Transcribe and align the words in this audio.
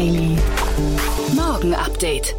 Daily. 0.00 0.34
Morgen 1.36 1.74
Update. 1.74 2.34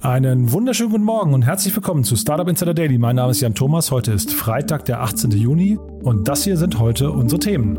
Einen 0.00 0.50
wunderschönen 0.50 0.92
guten 0.92 1.04
Morgen 1.04 1.34
und 1.34 1.42
herzlich 1.42 1.76
willkommen 1.76 2.04
zu 2.04 2.16
Startup 2.16 2.48
Insider 2.48 2.72
Daily. 2.72 2.96
Mein 2.96 3.16
Name 3.16 3.32
ist 3.32 3.42
Jan 3.42 3.54
Thomas. 3.54 3.90
Heute 3.90 4.12
ist 4.12 4.32
Freitag, 4.32 4.86
der 4.86 5.02
18. 5.02 5.32
Juni 5.32 5.76
und 5.76 6.26
das 6.26 6.44
hier 6.44 6.56
sind 6.56 6.78
heute 6.78 7.10
unsere 7.10 7.38
Themen. 7.38 7.76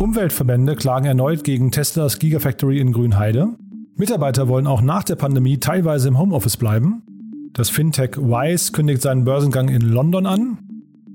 Umweltverbände 0.00 0.74
klagen 0.74 1.06
erneut 1.06 1.44
gegen 1.44 1.70
Teslas 1.70 2.18
Gigafactory 2.18 2.80
in 2.80 2.92
Grünheide. 2.92 3.50
Mitarbeiter 3.94 4.48
wollen 4.48 4.66
auch 4.66 4.82
nach 4.82 5.04
der 5.04 5.14
Pandemie 5.14 5.58
teilweise 5.58 6.08
im 6.08 6.18
Homeoffice 6.18 6.56
bleiben. 6.56 7.04
Das 7.52 7.70
Fintech 7.70 8.16
Wise 8.16 8.72
kündigt 8.72 9.02
seinen 9.02 9.24
Börsengang 9.24 9.68
in 9.68 9.82
London 9.82 10.26
an. 10.26 10.69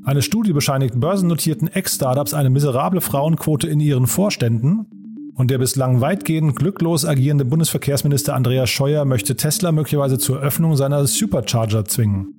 Eine 0.06 0.22
Studie 0.22 0.54
bescheinigt 0.54 1.00
börsennotierten 1.00 1.68
Ex-Startups 1.68 2.36
eine 2.36 2.52
miserable 2.52 3.02
Frauenquote 3.02 3.68
in 3.68 3.80
ihren 3.80 4.06
Vorständen. 4.06 4.86
Und 5.34 5.50
der 5.50 5.58
bislang 5.58 6.00
weitgehend 6.00 6.56
glücklos 6.56 7.06
agierende 7.06 7.44
Bundesverkehrsminister 7.44 8.36
Andreas 8.36 8.70
Scheuer 8.70 9.04
möchte 9.04 9.36
Tesla 9.36 9.72
möglicherweise 9.72 10.20
zur 10.20 10.40
Öffnung 10.40 10.76
seiner 10.76 11.08
Supercharger 11.08 11.86
zwingen. 11.86 12.36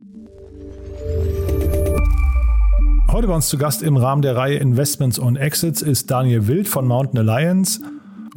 Heute 3.10 3.26
bei 3.26 3.34
uns 3.34 3.48
zu 3.48 3.58
Gast 3.58 3.82
im 3.82 3.96
Rahmen 3.96 4.22
der 4.22 4.36
Reihe 4.36 4.58
Investments 4.58 5.18
und 5.18 5.34
Exits 5.34 5.82
ist 5.82 6.08
Daniel 6.08 6.46
Wild 6.46 6.68
von 6.68 6.86
Mountain 6.86 7.18
Alliance. 7.18 7.80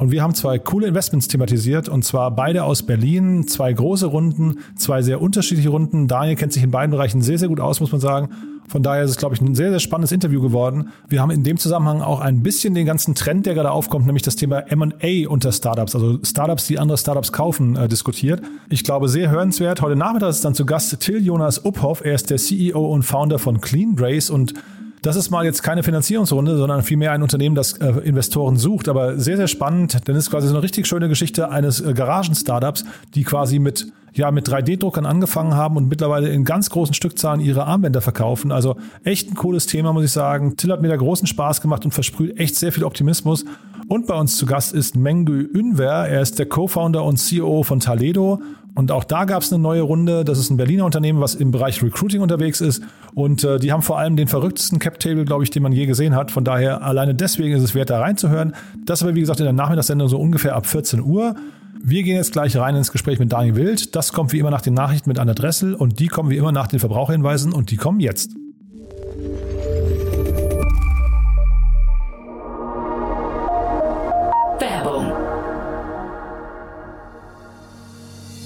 Und 0.00 0.10
wir 0.10 0.24
haben 0.24 0.34
zwei 0.34 0.58
coole 0.58 0.88
Investments 0.88 1.28
thematisiert 1.28 1.88
und 1.88 2.04
zwar 2.04 2.34
beide 2.34 2.64
aus 2.64 2.82
Berlin. 2.82 3.46
Zwei 3.46 3.72
große 3.72 4.06
Runden, 4.06 4.56
zwei 4.74 5.02
sehr 5.02 5.22
unterschiedliche 5.22 5.68
Runden. 5.68 6.08
Daniel 6.08 6.34
kennt 6.34 6.52
sich 6.52 6.64
in 6.64 6.72
beiden 6.72 6.90
Bereichen 6.90 7.22
sehr, 7.22 7.38
sehr 7.38 7.48
gut 7.48 7.60
aus, 7.60 7.78
muss 7.78 7.92
man 7.92 8.00
sagen. 8.00 8.30
Von 8.70 8.84
daher 8.84 9.02
ist 9.02 9.10
es, 9.10 9.16
glaube 9.16 9.34
ich, 9.34 9.40
ein 9.40 9.56
sehr, 9.56 9.70
sehr 9.70 9.80
spannendes 9.80 10.12
Interview 10.12 10.40
geworden. 10.40 10.90
Wir 11.08 11.20
haben 11.20 11.32
in 11.32 11.42
dem 11.42 11.56
Zusammenhang 11.56 12.02
auch 12.02 12.20
ein 12.20 12.44
bisschen 12.44 12.72
den 12.72 12.86
ganzen 12.86 13.16
Trend, 13.16 13.44
der 13.44 13.54
gerade 13.54 13.72
aufkommt, 13.72 14.06
nämlich 14.06 14.22
das 14.22 14.36
Thema 14.36 14.60
M&A 14.60 15.28
unter 15.28 15.50
Startups, 15.50 15.96
also 15.96 16.20
Startups, 16.22 16.68
die 16.68 16.78
andere 16.78 16.96
Startups 16.96 17.32
kaufen, 17.32 17.74
äh, 17.74 17.88
diskutiert. 17.88 18.42
Ich 18.68 18.84
glaube, 18.84 19.08
sehr 19.08 19.28
hörenswert. 19.28 19.82
Heute 19.82 19.96
Nachmittag 19.96 20.30
ist 20.30 20.44
dann 20.44 20.54
zu 20.54 20.64
Gast 20.66 21.00
Till 21.00 21.18
Jonas 21.18 21.64
Uphoff. 21.64 22.04
Er 22.04 22.14
ist 22.14 22.30
der 22.30 22.36
CEO 22.36 22.92
und 22.92 23.02
Founder 23.02 23.40
von 23.40 23.60
Clean 23.60 23.96
Brace 23.96 24.30
und 24.30 24.54
das 25.02 25.16
ist 25.16 25.30
mal 25.30 25.44
jetzt 25.44 25.62
keine 25.62 25.82
Finanzierungsrunde, 25.82 26.56
sondern 26.56 26.82
vielmehr 26.82 27.12
ein 27.12 27.22
Unternehmen, 27.22 27.54
das 27.54 27.74
äh, 27.78 27.88
Investoren 28.04 28.56
sucht. 28.56 28.88
Aber 28.88 29.18
sehr, 29.18 29.36
sehr 29.36 29.48
spannend, 29.48 30.06
denn 30.06 30.16
es 30.16 30.24
ist 30.24 30.30
quasi 30.30 30.48
so 30.48 30.54
eine 30.54 30.62
richtig 30.62 30.86
schöne 30.86 31.08
Geschichte 31.08 31.50
eines 31.50 31.80
äh, 31.80 31.94
Garagen-Startups, 31.94 32.84
die 33.14 33.24
quasi 33.24 33.58
mit 33.58 33.86
ja 34.12 34.30
mit 34.30 34.48
3D-Druckern 34.48 35.06
angefangen 35.06 35.54
haben 35.54 35.76
und 35.76 35.88
mittlerweile 35.88 36.30
in 36.30 36.44
ganz 36.44 36.70
großen 36.70 36.94
Stückzahlen 36.94 37.40
ihre 37.40 37.66
Armbänder 37.66 38.00
verkaufen. 38.00 38.52
Also 38.52 38.76
echt 39.04 39.30
ein 39.30 39.34
cooles 39.34 39.66
Thema, 39.66 39.92
muss 39.92 40.04
ich 40.04 40.12
sagen. 40.12 40.56
Till 40.56 40.72
hat 40.72 40.82
mir 40.82 40.88
da 40.88 40.96
großen 40.96 41.26
Spaß 41.26 41.60
gemacht 41.60 41.84
und 41.84 41.92
versprüht 41.92 42.38
echt 42.38 42.56
sehr 42.56 42.72
viel 42.72 42.84
Optimismus. 42.84 43.44
Und 43.88 44.06
bei 44.06 44.14
uns 44.14 44.36
zu 44.36 44.46
Gast 44.46 44.72
ist 44.72 44.96
Mengü 44.96 45.48
Ünver. 45.52 46.08
Er 46.08 46.20
ist 46.20 46.38
der 46.38 46.46
Co-Founder 46.46 47.04
und 47.04 47.18
CEO 47.18 47.62
von 47.62 47.80
Taledo 47.80 48.40
und 48.80 48.92
auch 48.92 49.04
da 49.04 49.26
gab 49.26 49.42
es 49.42 49.52
eine 49.52 49.60
neue 49.60 49.82
Runde. 49.82 50.24
Das 50.24 50.38
ist 50.38 50.48
ein 50.48 50.56
Berliner 50.56 50.86
Unternehmen, 50.86 51.20
was 51.20 51.34
im 51.34 51.50
Bereich 51.50 51.82
Recruiting 51.82 52.22
unterwegs 52.22 52.62
ist. 52.62 52.82
Und 53.12 53.44
äh, 53.44 53.58
die 53.58 53.72
haben 53.72 53.82
vor 53.82 53.98
allem 53.98 54.16
den 54.16 54.26
verrücktesten 54.26 54.78
Cap-Table, 54.78 55.26
glaube 55.26 55.44
ich, 55.44 55.50
den 55.50 55.62
man 55.62 55.72
je 55.72 55.84
gesehen 55.84 56.16
hat. 56.16 56.30
Von 56.30 56.44
daher 56.44 56.82
alleine 56.82 57.14
deswegen 57.14 57.54
ist 57.54 57.62
es 57.62 57.74
wert, 57.74 57.90
da 57.90 58.00
reinzuhören. 58.00 58.54
Das 58.86 59.02
aber, 59.02 59.14
wie 59.14 59.20
gesagt, 59.20 59.38
in 59.38 59.44
der 59.44 59.52
Nachmittagssendung 59.52 60.08
so 60.08 60.18
ungefähr 60.18 60.56
ab 60.56 60.64
14 60.64 61.02
Uhr. 61.02 61.34
Wir 61.82 62.02
gehen 62.02 62.16
jetzt 62.16 62.32
gleich 62.32 62.56
rein 62.56 62.74
ins 62.74 62.90
Gespräch 62.90 63.18
mit 63.18 63.30
Daniel 63.30 63.56
Wild. 63.56 63.94
Das 63.94 64.14
kommt 64.14 64.32
wie 64.32 64.38
immer 64.38 64.50
nach 64.50 64.62
den 64.62 64.72
Nachrichten 64.72 65.10
mit 65.10 65.18
Anna 65.18 65.34
Dressel 65.34 65.74
und 65.74 66.00
die 66.00 66.06
kommen 66.06 66.30
wie 66.30 66.38
immer 66.38 66.50
nach 66.50 66.66
den 66.66 66.78
Verbraucherhinweisen 66.78 67.52
und 67.52 67.70
die 67.70 67.76
kommen 67.76 68.00
jetzt. 68.00 68.30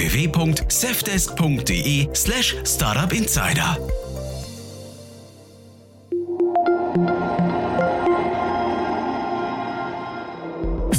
www.safdesk.de 0.00 2.08
slash 2.14 2.56
startupinsider. 2.64 3.76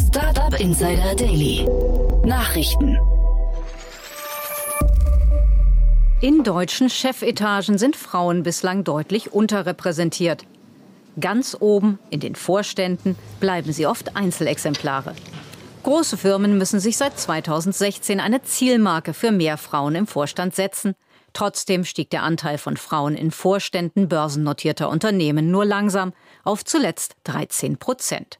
Startup 0.08 0.60
Insider 0.60 1.16
Daily. 1.16 1.68
Nachrichten. 2.24 3.00
In 6.22 6.44
deutschen 6.44 6.92
Chefetagen 6.92 7.80
sind 7.80 7.96
Frauen 7.96 8.44
bislang 8.44 8.84
deutlich 8.84 9.34
unterrepräsentiert. 9.34 10.46
Ganz 11.20 11.58
oben 11.60 11.98
in 12.12 12.20
den 12.20 12.36
Vorständen 12.36 13.16
bleiben 13.40 13.74
sie 13.74 13.88
oft 13.88 14.16
Einzelexemplare. 14.16 15.16
Große 15.84 16.16
Firmen 16.16 16.60
müssen 16.60 16.80
sich 16.80 16.96
seit 16.98 17.18
2016 17.18 18.20
eine 18.20 18.44
Zielmarke 18.44 19.16
für 19.16 19.32
mehr 19.32 19.58
Frauen 19.58 19.96
im 19.96 20.06
Vorstand 20.06 20.54
setzen. 20.54 20.94
Trotzdem 21.34 21.86
stieg 21.86 22.12
der 22.12 22.22
Anteil 22.22 22.60
von 22.60 22.78
Frauen 22.78 23.16
in 23.16 23.32
Vorständen 23.32 24.08
börsennotierter 24.08 24.90
Unternehmen 24.90 25.50
nur 25.50 25.66
langsam 25.66 26.14
auf 26.44 26.64
zuletzt 26.66 27.16
13 27.24 27.78
Prozent. 27.78 28.40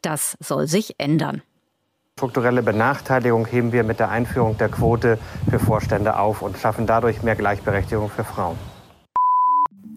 Das 0.00 0.36
soll 0.40 0.66
sich 0.66 0.98
ändern. 0.98 1.42
Strukturelle 2.18 2.62
Benachteiligung 2.62 3.46
heben 3.46 3.72
wir 3.72 3.84
mit 3.84 4.00
der 4.00 4.10
Einführung 4.10 4.58
der 4.58 4.68
Quote 4.68 5.18
für 5.48 5.60
Vorstände 5.60 6.18
auf 6.18 6.42
und 6.42 6.58
schaffen 6.58 6.86
dadurch 6.86 7.22
mehr 7.22 7.36
Gleichberechtigung 7.36 8.10
für 8.10 8.24
Frauen. 8.24 8.58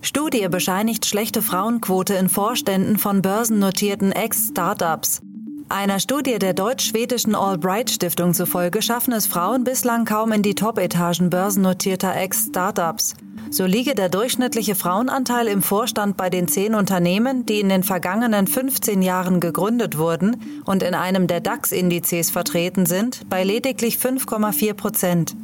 Studie 0.01 0.47
bescheinigt 0.49 1.07
schlechte 1.07 1.41
Frauenquote 1.41 2.13
in 2.13 2.29
Vorständen 2.29 2.99
von 2.99 3.23
börsennotierten 3.23 4.11
Ex-Startups. 4.11 5.21
Einer 5.67 5.99
Studie 5.99 6.37
der 6.37 6.53
deutsch-schwedischen 6.53 7.33
Albright 7.33 7.89
Stiftung 7.89 8.35
zufolge 8.35 8.83
schaffen 8.83 9.13
es 9.13 9.25
Frauen 9.25 9.63
bislang 9.63 10.05
kaum 10.05 10.31
in 10.31 10.43
die 10.43 10.53
Top-Etagen 10.53 11.31
börsennotierter 11.31 12.15
Ex-Startups. 12.15 13.15
So 13.49 13.65
liege 13.65 13.95
der 13.95 14.09
durchschnittliche 14.09 14.75
Frauenanteil 14.75 15.47
im 15.47 15.63
Vorstand 15.63 16.17
bei 16.17 16.29
den 16.29 16.47
zehn 16.47 16.75
Unternehmen, 16.75 17.47
die 17.47 17.61
in 17.61 17.69
den 17.69 17.81
vergangenen 17.81 18.45
15 18.45 19.01
Jahren 19.01 19.39
gegründet 19.39 19.97
wurden 19.97 20.61
und 20.65 20.83
in 20.83 20.93
einem 20.93 21.25
der 21.25 21.39
DAX-Indizes 21.39 22.29
vertreten 22.29 22.85
sind, 22.85 23.27
bei 23.27 23.43
lediglich 23.43 23.97
5,4 23.97 24.73
Prozent. 24.75 25.35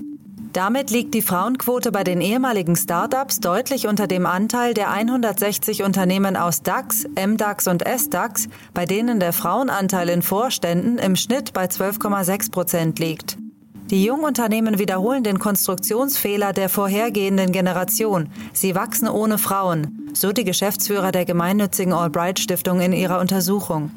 Damit 0.53 0.91
liegt 0.91 1.13
die 1.13 1.21
Frauenquote 1.21 1.93
bei 1.93 2.03
den 2.03 2.19
ehemaligen 2.19 2.75
Startups 2.75 3.39
deutlich 3.39 3.87
unter 3.87 4.05
dem 4.07 4.25
Anteil 4.25 4.73
der 4.73 4.91
160 4.91 5.83
Unternehmen 5.83 6.35
aus 6.35 6.61
DAX, 6.61 7.07
MDAX 7.15 7.67
und 7.67 7.83
SDAX, 7.87 8.49
bei 8.73 8.85
denen 8.85 9.21
der 9.21 9.31
Frauenanteil 9.31 10.09
in 10.09 10.21
Vorständen 10.21 10.97
im 10.97 11.15
Schnitt 11.15 11.53
bei 11.53 11.65
12,6 11.65 12.51
Prozent 12.51 12.99
liegt. 12.99 13.37
Die 13.91 14.03
Jungunternehmen 14.03 14.77
wiederholen 14.77 15.23
den 15.23 15.39
Konstruktionsfehler 15.39 16.51
der 16.51 16.67
vorhergehenden 16.67 17.53
Generation. 17.53 18.29
Sie 18.51 18.75
wachsen 18.75 19.07
ohne 19.07 19.37
Frauen, 19.37 20.09
so 20.13 20.33
die 20.33 20.43
Geschäftsführer 20.43 21.13
der 21.13 21.23
gemeinnützigen 21.23 21.93
Albright 21.93 22.39
Stiftung 22.39 22.81
in 22.81 22.91
ihrer 22.91 23.19
Untersuchung. 23.19 23.91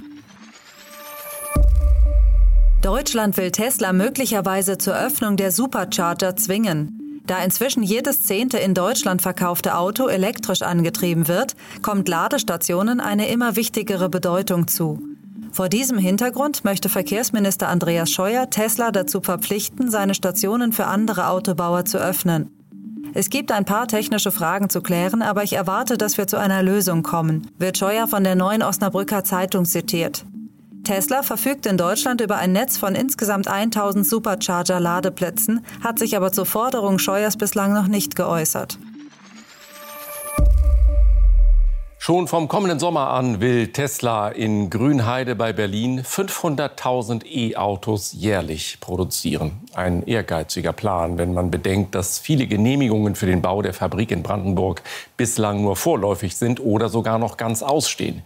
Deutschland 2.85 3.39
will 3.39 3.51
Tesla 3.51 3.95
möglicherweise 3.95 4.77
zur 4.77 4.95
Öffnung 4.95 5.39
der 5.39 5.53
Supercharger 5.53 6.37
zwingen. 6.37 7.23
Da 7.27 7.43
inzwischen 7.43 7.83
jedes 7.83 8.25
zehnte 8.25 8.59
in 8.59 8.75
Deutschland 8.75 9.23
verkaufte 9.23 9.79
Auto 9.79 10.07
elektrisch 10.07 10.61
angetrieben 10.61 11.27
wird, 11.27 11.55
kommt 11.81 12.11
Ladestationen 12.11 13.01
eine 13.01 13.29
immer 13.31 13.57
wichtigere 13.57 14.11
Bedeutung 14.11 14.69
zu. 14.69 15.03
Vor 15.51 15.71
diesem 15.71 15.97
Hintergrund 15.97 16.67
möchte 16.67 16.91
Verkehrsminister 16.91 17.69
Andreas 17.69 18.11
Scheuer 18.11 18.51
Tesla 18.51 18.91
dazu 18.91 19.23
verpflichten, 19.23 19.91
seine 19.91 20.15
Stationen 20.15 20.75
für 20.75 20.85
andere 20.85 21.29
Autobauer 21.29 21.87
zu 21.87 21.97
öffnen. 21.97 22.51
Es 23.15 23.31
gibt 23.31 23.51
ein 23.51 23.65
paar 23.65 23.89
technische 23.89 24.31
Fragen 24.31 24.69
zu 24.69 24.83
klären, 24.83 25.23
aber 25.23 25.43
ich 25.43 25.55
erwarte, 25.55 25.97
dass 25.97 26.19
wir 26.19 26.27
zu 26.27 26.37
einer 26.37 26.63
Lösung 26.63 27.03
kommen, 27.03 27.51
wird 27.57 27.79
Scheuer 27.79 28.09
von 28.09 28.25
der 28.25 28.35
neuen 28.35 28.63
Osnabrücker 28.63 29.25
Zeitung 29.25 29.65
zitiert. 29.65 30.27
Tesla 30.85 31.23
verfügt 31.23 31.67
in 31.67 31.77
Deutschland 31.77 32.21
über 32.21 32.37
ein 32.37 32.53
Netz 32.53 32.77
von 32.77 32.95
insgesamt 32.95 33.49
1000 33.49 34.07
Supercharger-Ladeplätzen, 34.07 35.65
hat 35.83 35.99
sich 35.99 36.17
aber 36.17 36.31
zur 36.31 36.47
Forderung 36.47 36.99
Scheuers 36.99 37.37
bislang 37.37 37.73
noch 37.73 37.89
nicht 37.89 38.15
geäußert. 38.15 38.79
Schon 42.07 42.29
vom 42.29 42.49
kommenden 42.49 42.79
Sommer 42.79 43.09
an 43.09 43.41
will 43.41 43.69
Tesla 43.69 44.29
in 44.29 44.69
Grünheide 44.69 45.35
bei 45.35 45.55
Berlin 45.55 46.03
500.000 46.03 47.25
E-Autos 47.25 48.13
jährlich 48.13 48.77
produzieren. 48.79 49.53
Ein 49.73 50.03
ehrgeiziger 50.07 50.75
Plan, 50.75 51.17
wenn 51.17 51.33
man 51.33 51.51
bedenkt, 51.51 51.95
dass 51.95 52.19
viele 52.19 52.47
Genehmigungen 52.47 53.15
für 53.15 53.25
den 53.25 53.41
Bau 53.41 53.63
der 53.63 53.73
Fabrik 53.73 54.11
in 54.11 54.23
Brandenburg 54.23 54.83
bislang 55.17 55.63
nur 55.63 55.77
vorläufig 55.77 56.37
sind 56.37 56.61
oder 56.61 56.91
sogar 56.91 57.19
noch 57.19 57.39
ganz 57.39 57.63
ausstehen. 57.63 58.23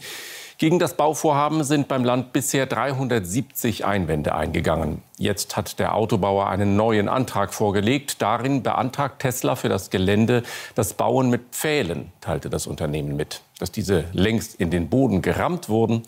Gegen 0.58 0.80
das 0.80 0.94
Bauvorhaben 0.94 1.62
sind 1.62 1.86
beim 1.86 2.04
Land 2.04 2.32
bisher 2.32 2.66
370 2.66 3.84
Einwände 3.84 4.34
eingegangen. 4.34 5.02
Jetzt 5.16 5.56
hat 5.56 5.78
der 5.78 5.94
Autobauer 5.94 6.48
einen 6.48 6.74
neuen 6.74 7.08
Antrag 7.08 7.54
vorgelegt. 7.54 8.20
Darin 8.20 8.64
beantragt 8.64 9.20
Tesla 9.20 9.54
für 9.54 9.68
das 9.68 9.90
Gelände 9.90 10.42
das 10.74 10.94
Bauen 10.94 11.30
mit 11.30 11.52
Pfählen, 11.52 12.10
teilte 12.20 12.50
das 12.50 12.66
Unternehmen 12.66 13.14
mit. 13.14 13.42
Dass 13.60 13.70
diese 13.70 14.06
längst 14.12 14.56
in 14.56 14.72
den 14.72 14.88
Boden 14.88 15.22
gerammt 15.22 15.68
wurden, 15.68 16.02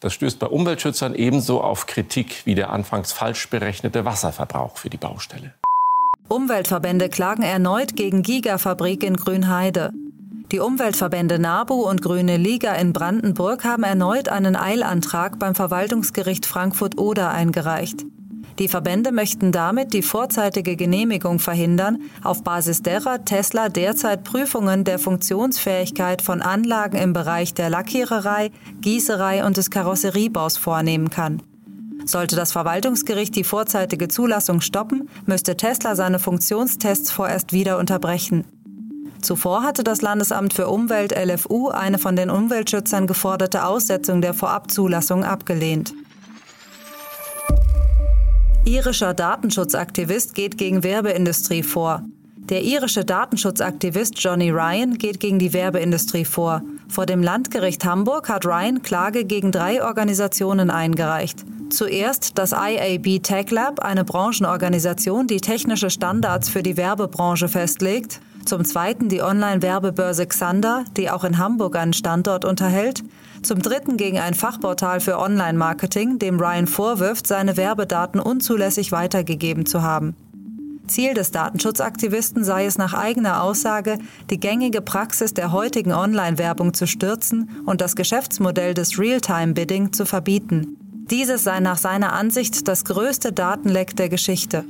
das 0.00 0.14
stößt 0.14 0.40
bei 0.40 0.48
Umweltschützern 0.48 1.14
ebenso 1.14 1.60
auf 1.60 1.86
Kritik 1.86 2.44
wie 2.44 2.56
der 2.56 2.70
anfangs 2.70 3.12
falsch 3.12 3.48
berechnete 3.50 4.04
Wasserverbrauch 4.04 4.78
für 4.78 4.90
die 4.90 4.96
Baustelle. 4.96 5.54
Umweltverbände 6.26 7.08
klagen 7.08 7.44
erneut 7.44 7.94
gegen 7.94 8.22
Gigafabrik 8.22 9.04
in 9.04 9.16
Grünheide. 9.16 9.92
Die 10.52 10.60
Umweltverbände 10.60 11.38
NABU 11.38 11.88
und 11.88 12.02
Grüne 12.02 12.36
Liga 12.36 12.74
in 12.74 12.92
Brandenburg 12.92 13.64
haben 13.64 13.84
erneut 13.84 14.28
einen 14.28 14.54
Eilantrag 14.54 15.38
beim 15.38 15.54
Verwaltungsgericht 15.54 16.44
Frankfurt-Oder 16.44 17.30
eingereicht. 17.30 18.04
Die 18.58 18.68
Verbände 18.68 19.12
möchten 19.12 19.50
damit 19.50 19.94
die 19.94 20.02
vorzeitige 20.02 20.76
Genehmigung 20.76 21.38
verhindern, 21.38 22.02
auf 22.22 22.44
Basis 22.44 22.82
derer 22.82 23.24
Tesla 23.24 23.70
derzeit 23.70 24.24
Prüfungen 24.24 24.84
der 24.84 24.98
Funktionsfähigkeit 24.98 26.20
von 26.20 26.42
Anlagen 26.42 26.98
im 26.98 27.12
Bereich 27.14 27.54
der 27.54 27.70
Lackiererei, 27.70 28.50
Gießerei 28.82 29.44
und 29.46 29.56
des 29.56 29.70
Karosseriebaus 29.70 30.58
vornehmen 30.58 31.08
kann. 31.08 31.42
Sollte 32.04 32.36
das 32.36 32.52
Verwaltungsgericht 32.52 33.34
die 33.36 33.44
vorzeitige 33.44 34.08
Zulassung 34.08 34.60
stoppen, 34.60 35.08
müsste 35.24 35.56
Tesla 35.56 35.96
seine 35.96 36.18
Funktionstests 36.18 37.10
vorerst 37.10 37.52
wieder 37.52 37.78
unterbrechen. 37.78 38.44
Zuvor 39.22 39.62
hatte 39.62 39.84
das 39.84 40.02
Landesamt 40.02 40.52
für 40.52 40.68
Umwelt 40.68 41.12
LFU 41.12 41.68
eine 41.68 41.98
von 41.98 42.16
den 42.16 42.28
Umweltschützern 42.28 43.06
geforderte 43.06 43.64
Aussetzung 43.64 44.20
der 44.20 44.34
Vorabzulassung 44.34 45.24
abgelehnt. 45.24 45.94
Irischer 48.64 49.14
Datenschutzaktivist 49.14 50.34
geht 50.34 50.58
gegen 50.58 50.82
Werbeindustrie 50.82 51.62
vor. 51.62 52.02
Der 52.36 52.62
irische 52.62 53.04
Datenschutzaktivist 53.04 54.14
Johnny 54.18 54.50
Ryan 54.50 54.98
geht 54.98 55.20
gegen 55.20 55.38
die 55.38 55.52
Werbeindustrie 55.52 56.24
vor. 56.24 56.62
Vor 56.88 57.06
dem 57.06 57.22
Landgericht 57.22 57.84
Hamburg 57.84 58.28
hat 58.28 58.44
Ryan 58.44 58.82
Klage 58.82 59.24
gegen 59.24 59.52
drei 59.52 59.84
Organisationen 59.84 60.70
eingereicht. 60.70 61.44
Zuerst 61.70 62.38
das 62.38 62.52
IAB 62.52 63.22
Tech 63.22 63.50
Lab, 63.50 63.80
eine 63.80 64.04
Branchenorganisation, 64.04 65.26
die 65.26 65.40
technische 65.40 65.90
Standards 65.90 66.48
für 66.48 66.62
die 66.62 66.76
Werbebranche 66.76 67.48
festlegt. 67.48 68.20
Zum 68.44 68.64
Zweiten 68.64 69.08
die 69.08 69.22
Online-Werbebörse 69.22 70.26
Xander, 70.26 70.84
die 70.96 71.10
auch 71.10 71.24
in 71.24 71.38
Hamburg 71.38 71.76
einen 71.76 71.92
Standort 71.92 72.44
unterhält. 72.44 73.02
Zum 73.42 73.62
Dritten 73.62 73.96
gegen 73.96 74.18
ein 74.18 74.34
Fachportal 74.34 75.00
für 75.00 75.18
Online-Marketing, 75.18 76.18
dem 76.18 76.40
Ryan 76.40 76.66
vorwirft, 76.66 77.26
seine 77.26 77.56
Werbedaten 77.56 78.20
unzulässig 78.20 78.92
weitergegeben 78.92 79.66
zu 79.66 79.82
haben. 79.82 80.16
Ziel 80.88 81.14
des 81.14 81.30
Datenschutzaktivisten 81.30 82.44
sei 82.44 82.66
es 82.66 82.76
nach 82.76 82.92
eigener 82.92 83.42
Aussage, 83.42 83.98
die 84.30 84.40
gängige 84.40 84.80
Praxis 84.80 85.32
der 85.32 85.52
heutigen 85.52 85.92
Online-Werbung 85.92 86.74
zu 86.74 86.86
stürzen 86.86 87.50
und 87.64 87.80
das 87.80 87.96
Geschäftsmodell 87.96 88.74
des 88.74 88.98
Real-Time-Bidding 88.98 89.92
zu 89.92 90.04
verbieten. 90.04 90.76
Dieses 91.10 91.44
sei 91.44 91.60
nach 91.60 91.78
seiner 91.78 92.12
Ansicht 92.12 92.68
das 92.68 92.84
größte 92.84 93.32
Datenleck 93.32 93.96
der 93.96 94.08
Geschichte. 94.08 94.64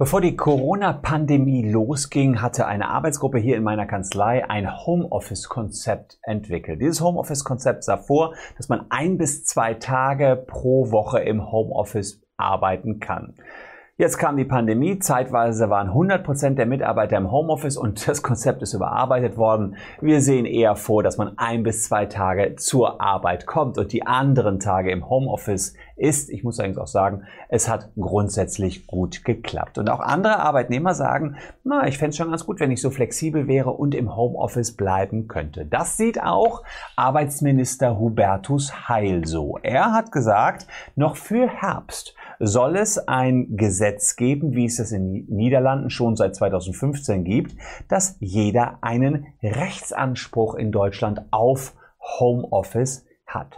Bevor 0.00 0.22
die 0.22 0.34
Corona-Pandemie 0.34 1.70
losging, 1.70 2.40
hatte 2.40 2.66
eine 2.66 2.88
Arbeitsgruppe 2.88 3.36
hier 3.38 3.58
in 3.58 3.62
meiner 3.62 3.84
Kanzlei 3.84 4.48
ein 4.48 4.86
Homeoffice-Konzept 4.86 6.18
entwickelt. 6.22 6.80
Dieses 6.80 7.02
Homeoffice-Konzept 7.02 7.84
sah 7.84 7.98
vor, 7.98 8.34
dass 8.56 8.70
man 8.70 8.86
ein 8.88 9.18
bis 9.18 9.44
zwei 9.44 9.74
Tage 9.74 10.42
pro 10.46 10.90
Woche 10.90 11.20
im 11.20 11.52
Homeoffice 11.52 12.22
arbeiten 12.38 12.98
kann. 12.98 13.34
Jetzt 14.00 14.16
kam 14.16 14.38
die 14.38 14.46
Pandemie, 14.46 14.98
zeitweise 14.98 15.68
waren 15.68 15.88
100 15.88 16.24
Prozent 16.24 16.58
der 16.58 16.64
Mitarbeiter 16.64 17.18
im 17.18 17.30
Homeoffice 17.30 17.76
und 17.76 18.08
das 18.08 18.22
Konzept 18.22 18.62
ist 18.62 18.72
überarbeitet 18.72 19.36
worden. 19.36 19.76
Wir 20.00 20.22
sehen 20.22 20.46
eher 20.46 20.74
vor, 20.74 21.02
dass 21.02 21.18
man 21.18 21.36
ein 21.36 21.64
bis 21.64 21.84
zwei 21.84 22.06
Tage 22.06 22.56
zur 22.56 23.02
Arbeit 23.02 23.44
kommt 23.44 23.76
und 23.76 23.92
die 23.92 24.06
anderen 24.06 24.58
Tage 24.58 24.90
im 24.90 25.10
Homeoffice 25.10 25.74
ist, 25.96 26.30
ich 26.30 26.44
muss 26.44 26.58
allerdings 26.58 26.78
auch 26.78 26.86
sagen, 26.86 27.24
es 27.50 27.68
hat 27.68 27.90
grundsätzlich 27.94 28.86
gut 28.86 29.22
geklappt. 29.22 29.76
Und 29.76 29.90
auch 29.90 30.00
andere 30.00 30.38
Arbeitnehmer 30.38 30.94
sagen, 30.94 31.36
na, 31.62 31.86
ich 31.86 31.98
fände 31.98 32.12
es 32.12 32.16
schon 32.16 32.30
ganz 32.30 32.46
gut, 32.46 32.58
wenn 32.58 32.70
ich 32.70 32.80
so 32.80 32.88
flexibel 32.88 33.48
wäre 33.48 33.72
und 33.72 33.94
im 33.94 34.16
Homeoffice 34.16 34.74
bleiben 34.74 35.28
könnte. 35.28 35.66
Das 35.66 35.98
sieht 35.98 36.22
auch 36.22 36.62
Arbeitsminister 36.96 37.98
Hubertus 37.98 38.88
Heil 38.88 39.26
so. 39.26 39.58
Er 39.62 39.92
hat 39.92 40.10
gesagt, 40.10 40.66
noch 40.96 41.16
für 41.16 41.46
Herbst 41.46 42.14
soll 42.40 42.76
es 42.76 42.98
ein 43.06 43.56
Gesetz 43.56 44.16
geben, 44.16 44.54
wie 44.54 44.64
es 44.64 44.78
es 44.78 44.92
in 44.92 45.12
den 45.12 45.26
Niederlanden 45.28 45.90
schon 45.90 46.16
seit 46.16 46.34
2015 46.34 47.22
gibt, 47.22 47.54
dass 47.88 48.16
jeder 48.18 48.78
einen 48.80 49.26
Rechtsanspruch 49.42 50.54
in 50.54 50.72
Deutschland 50.72 51.20
auf 51.30 51.74
Homeoffice 52.18 53.04
hat. 53.26 53.54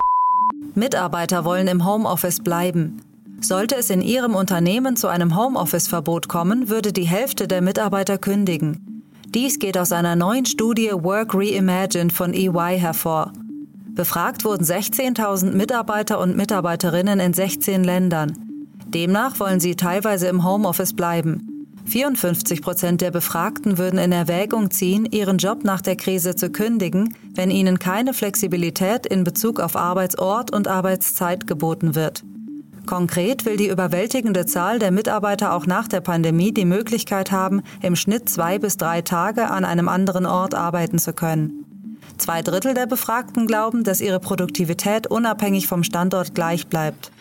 Mitarbeiter 0.74 1.44
wollen 1.44 1.68
im 1.68 1.86
Homeoffice 1.86 2.40
bleiben. 2.40 3.00
Sollte 3.40 3.76
es 3.76 3.88
in 3.88 4.02
ihrem 4.02 4.34
Unternehmen 4.34 4.96
zu 4.96 5.08
einem 5.08 5.36
Homeoffice-Verbot 5.36 6.28
kommen, 6.28 6.68
würde 6.68 6.92
die 6.92 7.04
Hälfte 7.04 7.48
der 7.48 7.62
Mitarbeiter 7.62 8.18
kündigen. 8.18 9.02
Dies 9.28 9.58
geht 9.58 9.78
aus 9.78 9.92
einer 9.92 10.16
neuen 10.16 10.44
Studie 10.44 10.90
Work 10.92 11.34
Reimagined 11.34 12.12
von 12.12 12.34
EY 12.34 12.78
hervor. 12.78 13.32
Befragt 13.94 14.44
wurden 14.44 14.64
16.000 14.64 15.52
Mitarbeiter 15.52 16.18
und 16.18 16.36
Mitarbeiterinnen 16.36 17.20
in 17.20 17.32
16 17.32 17.84
Ländern. 17.84 18.51
Demnach 18.92 19.40
wollen 19.40 19.60
sie 19.60 19.74
teilweise 19.74 20.28
im 20.28 20.44
Homeoffice 20.44 20.94
bleiben. 20.94 21.48
54 21.86 22.62
Prozent 22.62 23.00
der 23.00 23.10
Befragten 23.10 23.76
würden 23.76 23.98
in 23.98 24.12
Erwägung 24.12 24.70
ziehen, 24.70 25.04
ihren 25.06 25.38
Job 25.38 25.64
nach 25.64 25.80
der 25.80 25.96
Krise 25.96 26.36
zu 26.36 26.50
kündigen, 26.50 27.16
wenn 27.34 27.50
ihnen 27.50 27.78
keine 27.78 28.14
Flexibilität 28.14 29.06
in 29.06 29.24
Bezug 29.24 29.60
auf 29.60 29.76
Arbeitsort 29.76 30.52
und 30.52 30.68
Arbeitszeit 30.68 31.46
geboten 31.46 31.94
wird. 31.94 32.22
Konkret 32.86 33.44
will 33.44 33.56
die 33.56 33.68
überwältigende 33.68 34.46
Zahl 34.46 34.78
der 34.78 34.90
Mitarbeiter 34.90 35.54
auch 35.54 35.66
nach 35.66 35.86
der 35.88 36.00
Pandemie 36.00 36.52
die 36.52 36.64
Möglichkeit 36.64 37.30
haben, 37.30 37.62
im 37.80 37.96
Schnitt 37.96 38.28
zwei 38.28 38.58
bis 38.58 38.76
drei 38.76 39.02
Tage 39.02 39.50
an 39.50 39.64
einem 39.64 39.88
anderen 39.88 40.26
Ort 40.26 40.54
arbeiten 40.54 40.98
zu 40.98 41.12
können. 41.12 41.64
Zwei 42.18 42.42
Drittel 42.42 42.74
der 42.74 42.86
Befragten 42.86 43.46
glauben, 43.46 43.84
dass 43.84 44.00
ihre 44.00 44.20
Produktivität 44.20 45.06
unabhängig 45.06 45.66
vom 45.66 45.84
Standort 45.84 46.34
gleich 46.34 46.66
bleibt. 46.66 47.12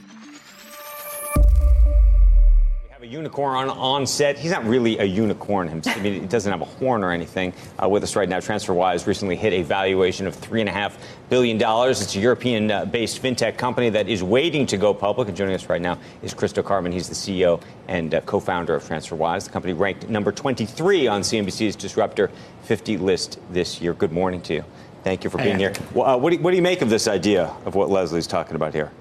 Unicorn 3.07 3.55
on, 3.55 3.69
on 3.69 4.05
set. 4.05 4.37
He's 4.37 4.51
not 4.51 4.65
really 4.65 4.99
a 4.99 5.03
unicorn 5.03 5.67
himself. 5.67 5.97
I 5.97 6.01
mean, 6.01 6.21
he 6.21 6.27
doesn't 6.27 6.51
have 6.51 6.61
a 6.61 6.65
horn 6.65 7.03
or 7.03 7.11
anything. 7.11 7.53
Uh, 7.81 7.89
with 7.89 8.03
us 8.03 8.15
right 8.15 8.29
now, 8.29 8.37
TransferWise 8.37 9.07
recently 9.07 9.35
hit 9.35 9.53
a 9.53 9.63
valuation 9.63 10.27
of 10.27 10.35
$3.5 10.35 10.93
billion. 11.29 11.59
It's 11.89 12.15
a 12.15 12.19
European 12.19 12.69
uh, 12.69 12.85
based 12.85 13.21
fintech 13.21 13.57
company 13.57 13.89
that 13.89 14.07
is 14.07 14.21
waiting 14.21 14.65
to 14.67 14.77
go 14.77 14.93
public. 14.93 15.27
And 15.27 15.37
joining 15.37 15.55
us 15.55 15.67
right 15.67 15.81
now 15.81 15.97
is 16.21 16.33
Christo 16.33 16.61
Carmen. 16.61 16.91
He's 16.91 17.09
the 17.09 17.15
CEO 17.15 17.61
and 17.87 18.13
uh, 18.13 18.21
co 18.21 18.39
founder 18.39 18.75
of 18.75 18.83
TransferWise. 18.83 19.45
The 19.45 19.51
company 19.51 19.73
ranked 19.73 20.07
number 20.09 20.31
23 20.31 21.07
on 21.07 21.21
CNBC's 21.21 21.75
Disruptor 21.75 22.29
50 22.63 22.97
list 22.97 23.39
this 23.51 23.81
year. 23.81 23.93
Good 23.93 24.11
morning 24.11 24.41
to 24.43 24.53
you. 24.53 24.65
Thank 25.03 25.23
you 25.23 25.31
for 25.31 25.39
being 25.39 25.57
here. 25.57 25.73
Well, 25.93 26.05
uh, 26.05 26.17
what, 26.17 26.29
do 26.29 26.35
you, 26.35 26.41
what 26.43 26.51
do 26.51 26.57
you 26.57 26.61
make 26.61 26.83
of 26.83 26.89
this 26.91 27.07
idea 27.07 27.51
of 27.65 27.73
what 27.73 27.89
Leslie's 27.89 28.27
talking 28.27 28.55
about 28.55 28.73
here? 28.73 28.91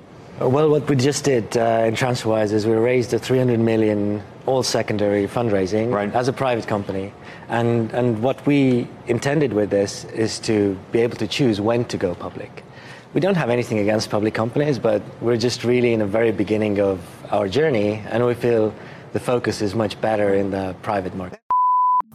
Well, 0.41 0.71
what 0.71 0.89
we 0.89 0.97
just 0.97 1.25
did 1.25 1.55
uh, 1.55 1.85
in 1.87 1.95
TransferWise 1.95 2.53
is 2.53 2.67
we 2.67 2.73
raised 2.73 3.13
a 3.13 3.19
300 3.19 3.61
million 3.61 4.23
all 4.47 4.63
secondary 4.63 5.27
fundraising 5.29 5.93
right. 5.93 6.11
as 6.15 6.29
a 6.29 6.33
private 6.33 6.67
company. 6.67 7.13
And, 7.51 7.93
and 7.93 8.23
what 8.23 8.47
we 8.47 8.89
intended 9.07 9.53
with 9.53 9.69
this 9.69 10.07
is 10.07 10.39
to 10.41 10.79
be 10.93 11.01
able 11.01 11.19
to 11.19 11.27
choose 11.27 11.61
when 11.61 11.85
to 11.85 11.99
go 11.99 12.15
public. 12.15 12.65
We 13.13 13.21
don't 13.21 13.37
have 13.37 13.51
anything 13.51 13.81
against 13.81 14.09
public 14.09 14.33
companies, 14.33 14.79
but 14.79 15.03
we're 15.21 15.37
just 15.37 15.63
really 15.63 15.93
in 15.93 15.99
the 15.99 16.07
very 16.07 16.33
beginning 16.33 16.81
of 16.81 17.01
our 17.31 17.47
journey, 17.47 18.03
and 18.09 18.25
we 18.25 18.33
feel 18.33 18.73
the 19.13 19.21
focus 19.21 19.61
is 19.61 19.75
much 19.75 20.01
better 20.01 20.33
in 20.35 20.53
the 20.53 20.75
private 20.81 21.15
market. 21.15 21.39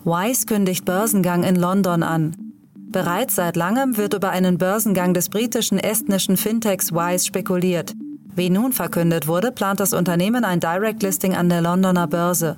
Wise 0.04 0.48
kündigt 0.48 0.86
Börsengang 0.86 1.44
in 1.44 1.62
London 1.62 2.02
an. 2.02 2.36
Bereits 2.92 3.36
seit 3.36 3.56
langem 3.56 3.98
wird 3.98 4.16
über 4.16 4.30
einen 4.30 4.58
Börsengang 4.58 5.14
des 5.14 5.30
britischen 5.30 5.78
estnischen 5.78 6.38
Fintechs 6.38 6.92
Wise 6.92 7.26
spekuliert. 7.26 7.94
Wie 8.36 8.50
nun 8.50 8.74
verkündet 8.74 9.28
wurde, 9.28 9.52
plant 9.52 9.80
das 9.80 9.94
Unternehmen 9.94 10.44
ein 10.44 10.60
Direct 10.60 11.02
Listing 11.02 11.36
an 11.36 11.48
der 11.48 11.62
Londoner 11.62 12.06
Börse. 12.08 12.58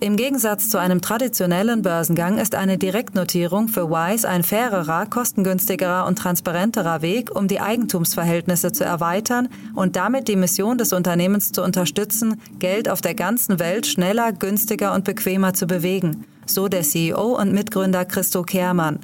Im 0.00 0.16
Gegensatz 0.16 0.68
zu 0.68 0.78
einem 0.78 1.00
traditionellen 1.00 1.82
Börsengang 1.82 2.38
ist 2.38 2.56
eine 2.56 2.76
Direktnotierung 2.76 3.68
für 3.68 3.88
Wise 3.88 4.28
ein 4.28 4.42
fairerer, 4.42 5.06
kostengünstigerer 5.06 6.06
und 6.06 6.18
transparenterer 6.18 7.02
Weg, 7.02 7.30
um 7.32 7.46
die 7.46 7.60
Eigentumsverhältnisse 7.60 8.72
zu 8.72 8.84
erweitern 8.84 9.48
und 9.76 9.94
damit 9.94 10.26
die 10.26 10.34
Mission 10.34 10.76
des 10.76 10.92
Unternehmens 10.92 11.52
zu 11.52 11.62
unterstützen, 11.62 12.40
Geld 12.58 12.88
auf 12.88 13.00
der 13.00 13.14
ganzen 13.14 13.60
Welt 13.60 13.86
schneller, 13.86 14.32
günstiger 14.32 14.92
und 14.92 15.04
bequemer 15.04 15.54
zu 15.54 15.68
bewegen, 15.68 16.24
so 16.46 16.66
der 16.66 16.82
CEO 16.82 17.38
und 17.38 17.52
Mitgründer 17.52 18.04
Christo 18.04 18.42
Kehrmann. 18.42 18.98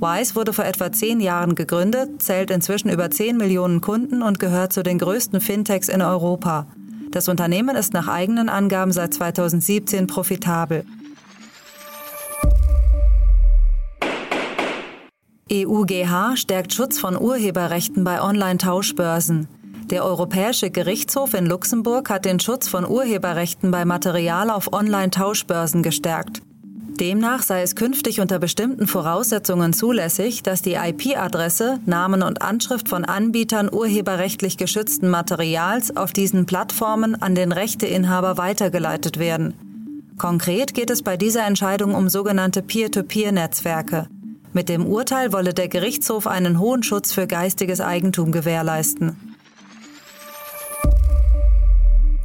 Wise 0.00 0.34
wurde 0.34 0.54
vor 0.54 0.64
etwa 0.64 0.90
zehn 0.90 1.20
Jahren 1.20 1.54
gegründet, 1.54 2.22
zählt 2.22 2.50
inzwischen 2.50 2.88
über 2.88 3.10
10 3.10 3.36
Millionen 3.36 3.82
Kunden 3.82 4.22
und 4.22 4.38
gehört 4.38 4.72
zu 4.72 4.82
den 4.82 4.98
größten 4.98 5.42
Fintechs 5.42 5.88
in 5.88 6.00
Europa. 6.00 6.66
Das 7.10 7.28
Unternehmen 7.28 7.76
ist 7.76 7.92
nach 7.92 8.08
eigenen 8.08 8.48
Angaben 8.48 8.92
seit 8.92 9.12
2017 9.12 10.06
profitabel. 10.06 10.84
EUGH 15.52 16.36
stärkt 16.36 16.72
Schutz 16.72 16.98
von 16.98 17.20
Urheberrechten 17.20 18.02
bei 18.02 18.22
Online-Tauschbörsen. 18.22 19.48
Der 19.90 20.04
Europäische 20.04 20.70
Gerichtshof 20.70 21.34
in 21.34 21.44
Luxemburg 21.44 22.08
hat 22.08 22.24
den 22.24 22.40
Schutz 22.40 22.68
von 22.68 22.86
Urheberrechten 22.86 23.70
bei 23.70 23.84
Material 23.84 24.48
auf 24.48 24.72
Online-Tauschbörsen 24.72 25.82
gestärkt. 25.82 26.40
Demnach 27.00 27.42
sei 27.42 27.62
es 27.62 27.76
künftig 27.76 28.20
unter 28.20 28.38
bestimmten 28.38 28.86
Voraussetzungen 28.86 29.72
zulässig, 29.72 30.42
dass 30.42 30.60
die 30.60 30.74
IP-Adresse, 30.74 31.80
Namen 31.86 32.22
und 32.22 32.42
Anschrift 32.42 32.90
von 32.90 33.06
Anbietern 33.06 33.72
urheberrechtlich 33.72 34.58
geschützten 34.58 35.08
Materials 35.08 35.96
auf 35.96 36.12
diesen 36.12 36.44
Plattformen 36.44 37.14
an 37.14 37.34
den 37.34 37.52
Rechteinhaber 37.52 38.36
weitergeleitet 38.36 39.18
werden. 39.18 39.54
Konkret 40.18 40.74
geht 40.74 40.90
es 40.90 41.00
bei 41.00 41.16
dieser 41.16 41.46
Entscheidung 41.46 41.94
um 41.94 42.10
sogenannte 42.10 42.60
Peer-to-Peer-Netzwerke. 42.60 44.06
Mit 44.52 44.68
dem 44.68 44.84
Urteil 44.84 45.32
wolle 45.32 45.54
der 45.54 45.68
Gerichtshof 45.68 46.26
einen 46.26 46.58
hohen 46.58 46.82
Schutz 46.82 47.12
für 47.12 47.26
geistiges 47.26 47.80
Eigentum 47.80 48.30
gewährleisten. 48.30 49.16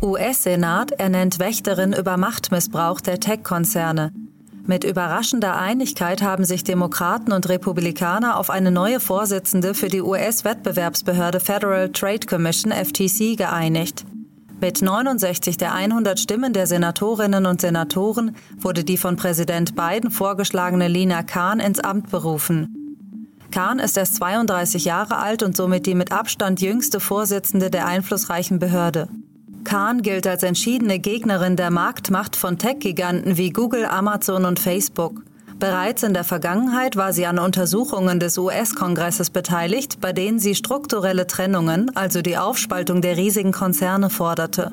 US-Senat 0.01 0.91
ernennt 0.91 1.39
Wächterin 1.39 1.93
über 1.93 2.17
Machtmissbrauch 2.17 2.99
der 2.99 3.21
Tech-Konzerne. 3.21 4.11
Mit 4.67 4.83
überraschender 4.83 5.55
Einigkeit 5.57 6.23
haben 6.23 6.43
sich 6.43 6.63
Demokraten 6.63 7.31
und 7.33 7.47
Republikaner 7.49 8.37
auf 8.37 8.49
eine 8.49 8.71
neue 8.71 8.99
Vorsitzende 8.99 9.75
für 9.75 9.89
die 9.89 10.01
US-Wettbewerbsbehörde 10.01 11.39
Federal 11.39 11.89
Trade 11.89 12.25
Commission 12.25 12.71
FTC 12.71 13.37
geeinigt. 13.37 14.05
Mit 14.59 14.81
69 14.81 15.57
der 15.57 15.75
100 15.75 16.19
Stimmen 16.19 16.51
der 16.51 16.65
Senatorinnen 16.65 17.45
und 17.45 17.61
Senatoren 17.61 18.35
wurde 18.57 18.83
die 18.83 18.97
von 18.97 19.17
Präsident 19.17 19.75
Biden 19.75 20.09
vorgeschlagene 20.09 20.87
Lina 20.87 21.21
Kahn 21.21 21.59
ins 21.59 21.79
Amt 21.79 22.09
berufen. 22.09 22.85
Kahn 23.51 23.77
ist 23.77 23.97
erst 23.97 24.15
32 24.15 24.83
Jahre 24.85 25.17
alt 25.17 25.43
und 25.43 25.55
somit 25.55 25.85
die 25.85 25.93
mit 25.93 26.11
Abstand 26.11 26.59
jüngste 26.61 26.99
Vorsitzende 26.99 27.69
der 27.69 27.85
einflussreichen 27.85 28.57
Behörde. 28.57 29.09
Kahn 29.65 30.01
gilt 30.01 30.27
als 30.27 30.43
entschiedene 30.43 30.99
Gegnerin 30.99 31.57
der 31.57 31.71
Marktmacht 31.71 32.37
von 32.37 32.57
Tech-Giganten 32.57 33.35
wie 33.37 33.49
Google, 33.49 33.85
Amazon 33.85 34.45
und 34.45 34.59
Facebook. 34.59 35.23
Bereits 35.59 36.03
in 36.03 36.13
der 36.13 36.23
Vergangenheit 36.23 36.95
war 36.95 37.11
sie 37.11 37.25
an 37.25 37.39
Untersuchungen 37.39 38.19
des 38.19 38.37
US-Kongresses 38.37 39.31
beteiligt, 39.31 39.99
bei 39.99 40.13
denen 40.13 40.37
sie 40.37 40.53
strukturelle 40.53 41.27
Trennungen, 41.27 41.95
also 41.95 42.21
die 42.21 42.37
Aufspaltung 42.37 43.01
der 43.01 43.17
riesigen 43.17 43.51
Konzerne, 43.51 44.09
forderte. 44.09 44.71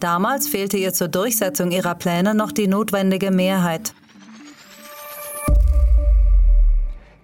Damals 0.00 0.48
fehlte 0.48 0.76
ihr 0.76 0.92
zur 0.92 1.08
Durchsetzung 1.08 1.70
ihrer 1.70 1.94
Pläne 1.94 2.34
noch 2.34 2.52
die 2.52 2.66
notwendige 2.66 3.30
Mehrheit. 3.30 3.94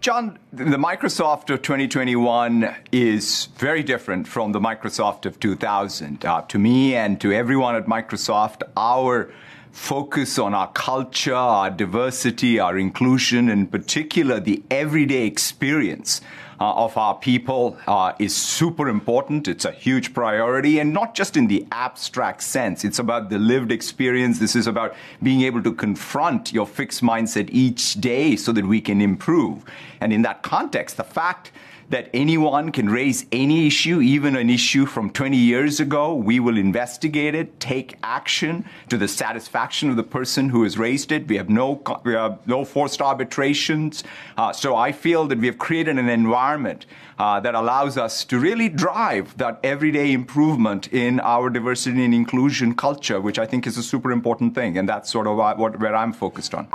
John, 0.01 0.39
the 0.51 0.79
Microsoft 0.79 1.51
of 1.51 1.61
2021 1.61 2.75
is 2.91 3.49
very 3.59 3.83
different 3.83 4.27
from 4.27 4.53
the 4.53 4.59
Microsoft 4.59 5.27
of 5.27 5.39
2000. 5.39 6.25
Uh, 6.25 6.41
to 6.41 6.59
me 6.59 6.95
and 6.95 7.21
to 7.21 7.31
everyone 7.33 7.75
at 7.77 7.85
Microsoft, 7.85 8.63
our 8.79 9.31
focus 9.73 10.39
on 10.39 10.55
our 10.55 10.73
culture, 10.73 11.35
our 11.35 11.69
diversity, 11.69 12.59
our 12.59 12.79
inclusion, 12.79 13.51
in 13.51 13.67
particular 13.67 14.41
the 14.41 14.63
everyday 14.71 15.27
experience 15.27 16.23
of 16.61 16.97
our 16.97 17.15
people 17.15 17.79
uh, 17.87 18.13
is 18.19 18.37
super 18.37 18.89
important. 18.89 19.49
It's 19.49 19.65
a 19.65 19.73
huge 19.73 20.13
priority, 20.13 20.79
and 20.79 20.93
not 20.93 21.15
just 21.15 21.37
in 21.37 21.47
the 21.47 21.67
abstract 21.73 22.43
sense. 22.43 22.85
It's 22.85 22.99
about 22.99 23.31
the 23.31 23.39
lived 23.39 23.73
experience. 23.73 24.39
This 24.39 24.55
is 24.55 24.67
about 24.67 24.95
being 25.23 25.43
able 25.43 25.63
to 25.63 25.73
confront 25.73 26.53
your 26.53 26.67
fixed 26.67 27.03
mindset 27.03 27.49
each 27.51 27.95
day 27.95 28.37
so 28.37 28.53
that 28.53 28.67
we 28.67 28.81
can 28.81 29.01
improve. 29.01 29.65
And 30.01 30.13
in 30.13 30.23
that 30.23 30.43
context, 30.43 30.97
the 30.97 31.05
fact 31.05 31.53
that 31.91 32.09
anyone 32.15 32.71
can 32.73 32.89
raise 32.89 33.27
any 33.33 33.67
issue, 33.67 34.01
even 34.01 34.37
an 34.37 34.49
issue 34.49 34.87
from 34.87 35.11
20 35.11 35.37
years 35.37 35.81
ago. 35.81 36.15
We 36.15 36.41
will 36.41 36.57
investigate 36.57 37.35
it, 37.35 37.59
take 37.61 37.97
action 38.03 38.65
to 38.89 38.97
the 38.97 39.09
satisfaction 39.09 39.91
of 39.91 39.97
the 39.97 40.05
person 40.05 40.49
who 40.49 40.63
has 40.63 40.79
raised 40.79 41.13
it. 41.13 41.27
We 41.27 41.37
have 41.37 41.51
no, 41.51 41.83
we 42.05 42.15
have 42.15 42.47
no 42.47 42.65
forced 42.65 43.03
arbitrations. 43.03 44.05
Uh, 44.37 44.53
so 44.53 44.77
I 44.77 44.93
feel 44.93 45.27
that 45.27 45.39
we 45.39 45.47
have 45.49 45.59
created 45.59 45.99
an 45.99 46.09
environment 46.09 46.87
uh, 47.19 47.41
that 47.41 47.55
allows 47.55 47.99
us 47.99 48.25
to 48.25 48.39
really 48.39 48.69
drive 48.69 49.37
that 49.37 49.59
everyday 49.65 50.13
improvement 50.13 50.93
in 50.93 51.19
our 51.21 51.51
diversity 51.51 52.05
and 52.05 52.15
inclusion 52.15 52.75
culture, 52.75 53.21
which 53.21 53.39
I 53.39 53.47
think 53.47 53.67
is 53.67 53.77
a 53.77 53.83
super 53.83 54.13
important 54.13 54.55
thing. 54.55 54.79
And 54.79 54.89
that's 54.89 55.11
sort 55.11 55.27
of 55.27 55.37
what, 55.37 55.81
where 55.81 55.97
I'm 55.97 56.13
focused 56.13 56.55
on. 56.55 56.69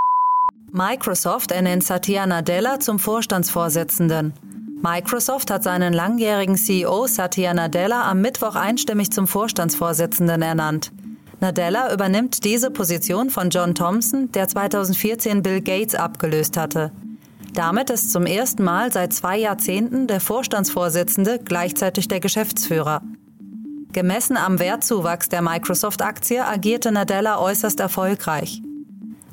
Microsoft 0.72 1.52
ernennt 1.52 1.84
Satya 1.84 2.26
Nadella 2.26 2.78
zum 2.82 2.98
Vorstandsvorsitzenden. 2.98 4.34
Microsoft 4.82 5.50
hat 5.50 5.62
seinen 5.62 5.94
langjährigen 5.94 6.56
CEO 6.56 7.06
Satya 7.06 7.54
Nadella 7.54 8.10
am 8.10 8.20
Mittwoch 8.20 8.56
einstimmig 8.56 9.10
zum 9.10 9.26
Vorstandsvorsitzenden 9.26 10.42
ernannt. 10.42 10.92
Nadella 11.40 11.92
übernimmt 11.92 12.44
diese 12.44 12.70
Position 12.70 13.30
von 13.30 13.50
John 13.50 13.74
Thompson, 13.74 14.30
der 14.32 14.48
2014 14.48 15.42
Bill 15.42 15.60
Gates 15.60 15.94
abgelöst 15.94 16.56
hatte. 16.56 16.92
Damit 17.54 17.88
ist 17.88 18.12
zum 18.12 18.26
ersten 18.26 18.64
Mal 18.64 18.92
seit 18.92 19.14
zwei 19.14 19.38
Jahrzehnten 19.38 20.06
der 20.06 20.20
Vorstandsvorsitzende 20.20 21.40
gleichzeitig 21.42 22.06
der 22.06 22.20
Geschäftsführer. 22.20 23.02
Gemessen 23.92 24.36
am 24.36 24.58
Wertzuwachs 24.58 25.30
der 25.30 25.40
Microsoft-Aktie 25.40 26.46
agierte 26.46 26.92
Nadella 26.92 27.40
äußerst 27.40 27.80
erfolgreich. 27.80 28.60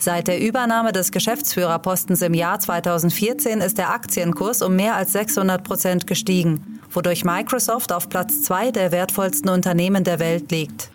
Seit 0.04 0.28
der 0.28 0.42
Übernahme 0.42 0.92
des 0.92 1.14
Geschäftsführerpostens 1.14 2.22
im 2.22 2.34
Jahr 2.34 2.60
2014 2.60 3.62
ist 3.62 3.78
der 3.78 3.92
Aktienkurs 3.92 4.62
um 4.62 4.76
mehr 4.76 4.98
als 4.98 5.14
600 5.14 5.64
Prozent 5.64 6.08
gestiegen, 6.08 6.82
wodurch 6.92 7.24
Microsoft 7.24 7.94
auf 7.94 8.10
Platz 8.10 8.42
zwei 8.42 8.72
der 8.72 8.92
wertvollsten 8.92 9.50
Unternehmen 9.50 10.04
der 10.04 10.20
Welt 10.20 10.52
liegt. 10.52 10.92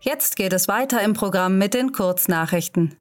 Jetzt 0.00 0.34
geht 0.34 0.52
es 0.52 0.66
weiter 0.66 1.00
im 1.00 1.12
Programm 1.12 1.58
mit 1.58 1.74
den 1.74 1.92
Kurznachrichten. 1.92 2.96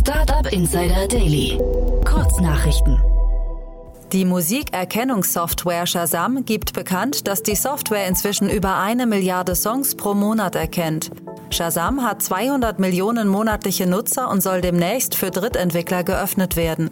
Startup 0.00 0.52
Insider 0.52 1.06
Daily. 1.06 1.56
Kurznachrichten. 2.04 3.00
Die 4.12 4.24
Musikerkennungssoftware 4.24 5.86
Shazam 5.86 6.44
gibt 6.44 6.72
bekannt, 6.72 7.28
dass 7.28 7.44
die 7.44 7.54
Software 7.54 8.08
inzwischen 8.08 8.50
über 8.50 8.76
eine 8.78 9.06
Milliarde 9.06 9.54
Songs 9.54 9.94
pro 9.94 10.14
Monat 10.14 10.56
erkennt. 10.56 11.12
Shazam 11.54 12.02
hat 12.02 12.20
200 12.20 12.80
Millionen 12.80 13.28
monatliche 13.28 13.86
Nutzer 13.86 14.28
und 14.28 14.42
soll 14.42 14.60
demnächst 14.60 15.14
für 15.14 15.30
Drittentwickler 15.30 16.02
geöffnet 16.02 16.56
werden. 16.56 16.90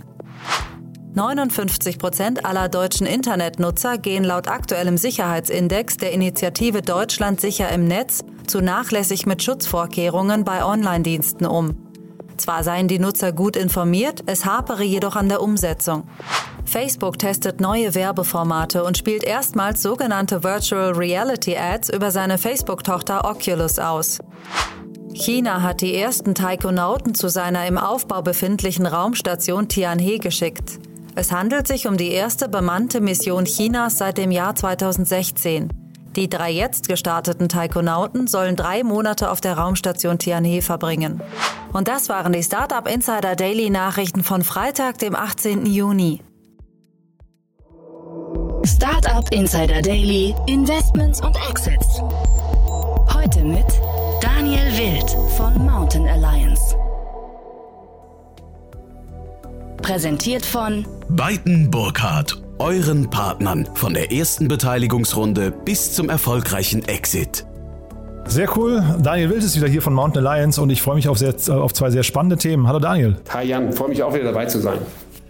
59 1.14 1.99
Prozent 1.99 2.47
aller 2.47 2.69
deutschen 2.69 3.07
Internetnutzer 3.07 3.99
gehen 3.99 4.25
laut 4.25 4.49
aktuellem 4.49 4.97
Sicherheitsindex 4.97 5.97
der 5.97 6.12
Initiative 6.12 6.81
Deutschland 6.81 7.40
sicher 7.40 7.69
im 7.71 7.87
Netz 7.87 8.25
zu 8.47 8.61
nachlässig 8.61 9.26
mit 9.26 9.42
Schutzvorkehrungen 9.42 10.45
bei 10.45 10.64
Online-Diensten 10.64 11.45
um. 11.45 11.92
Zwar 12.37 12.65
seien 12.65 12.89
die 12.89 12.99
Nutzer 12.99 13.33
gut 13.33 13.57
informiert, 13.57 14.23
es 14.27 14.45
hapere 14.45 14.83
jedoch 14.83 15.17
an 15.17 15.29
der 15.29 15.43
Umsetzung. 15.43 16.05
Facebook 16.65 17.19
testet 17.19 17.61
neue 17.61 17.95
Werbeformate 17.95 18.85
und 18.85 18.97
spielt 18.97 19.25
erstmals 19.25 19.83
sogenannte 19.83 20.43
Virtual 20.43 20.93
Reality 20.93 21.57
Ads 21.57 21.91
über 21.91 22.11
seine 22.11 22.39
Facebook-Tochter 22.39 23.25
Oculus 23.29 23.79
aus. 23.79 24.19
China 25.12 25.62
hat 25.62 25.83
die 25.83 25.95
ersten 25.95 26.35
Taikonauten 26.35 27.15
zu 27.15 27.29
seiner 27.29 27.67
im 27.67 27.77
Aufbau 27.77 28.23
befindlichen 28.23 28.87
Raumstation 28.87 29.69
Tianhe 29.69 30.19
geschickt. 30.19 30.79
Es 31.15 31.31
handelt 31.31 31.69
sich 31.69 31.87
um 31.87 31.99
die 31.99 32.11
erste 32.11 32.49
bemannte 32.49 33.03
Mission 33.03 33.45
Chinas 33.45 33.99
seit 33.99 34.17
dem 34.17 34.31
Jahr 34.31 34.57
2016. 34.57 35.82
Die 36.16 36.28
drei 36.28 36.50
jetzt 36.50 36.88
gestarteten 36.88 37.49
Taikonauten 37.49 38.26
sollen 38.26 38.54
drei 38.54 38.83
Monate 38.83 39.31
auf 39.31 39.40
der 39.40 39.57
Raumstation 39.57 40.19
Tianhe 40.19 40.61
verbringen. 40.61 41.23
Und 41.73 41.88
das 41.88 42.09
waren 42.11 42.33
die 42.33 42.42
Startup 42.42 42.87
Insider 42.87 43.35
Daily 43.35 43.71
Nachrichten 43.71 44.23
von 44.23 44.42
Freitag, 44.42 44.99
dem 44.99 45.16
18. 45.16 45.64
Juni. 45.64 46.21
Startup 48.64 49.26
Insider 49.33 49.81
Daily, 49.81 50.35
Investments 50.47 51.21
und 51.21 51.37
Exits. 51.49 52.02
Heute 53.12 53.42
mit 53.42 53.66
Daniel 54.21 54.71
Wild 54.76 55.11
von 55.37 55.66
Mountain 55.66 56.07
Alliance. 56.07 56.76
Präsentiert 59.83 60.47
von 60.47 60.87
Beiten 61.09 61.71
Burkhardt, 61.71 62.40
euren 62.62 63.11
Partnern 63.11 63.69
von 63.75 63.92
der 63.92 64.12
ersten 64.12 64.47
Beteiligungsrunde 64.47 65.50
bis 65.50 65.95
zum 65.95 66.09
erfolgreichen 66.09 66.87
Exit. 66.87 67.45
Sehr 68.26 68.57
cool. 68.57 68.85
Daniel 69.02 69.31
Wild 69.31 69.42
ist 69.42 69.57
wieder 69.57 69.66
hier 69.66 69.83
von 69.83 69.92
Mountain 69.92 70.25
Alliance 70.25 70.62
und 70.62 70.71
ich 70.71 70.81
freue 70.81 70.95
mich 70.95 71.09
auf, 71.09 71.19
sehr, 71.19 71.35
auf 71.49 71.73
zwei 71.73 71.90
sehr 71.90 72.04
spannende 72.04 72.37
Themen. 72.37 72.69
Hallo 72.69 72.78
Daniel. 72.78 73.16
Hi 73.31 73.45
Jan, 73.45 73.73
freue 73.73 73.88
mich 73.88 74.00
auch 74.04 74.14
wieder 74.14 74.26
dabei 74.26 74.47
zu 74.47 74.61
sein. 74.61 74.78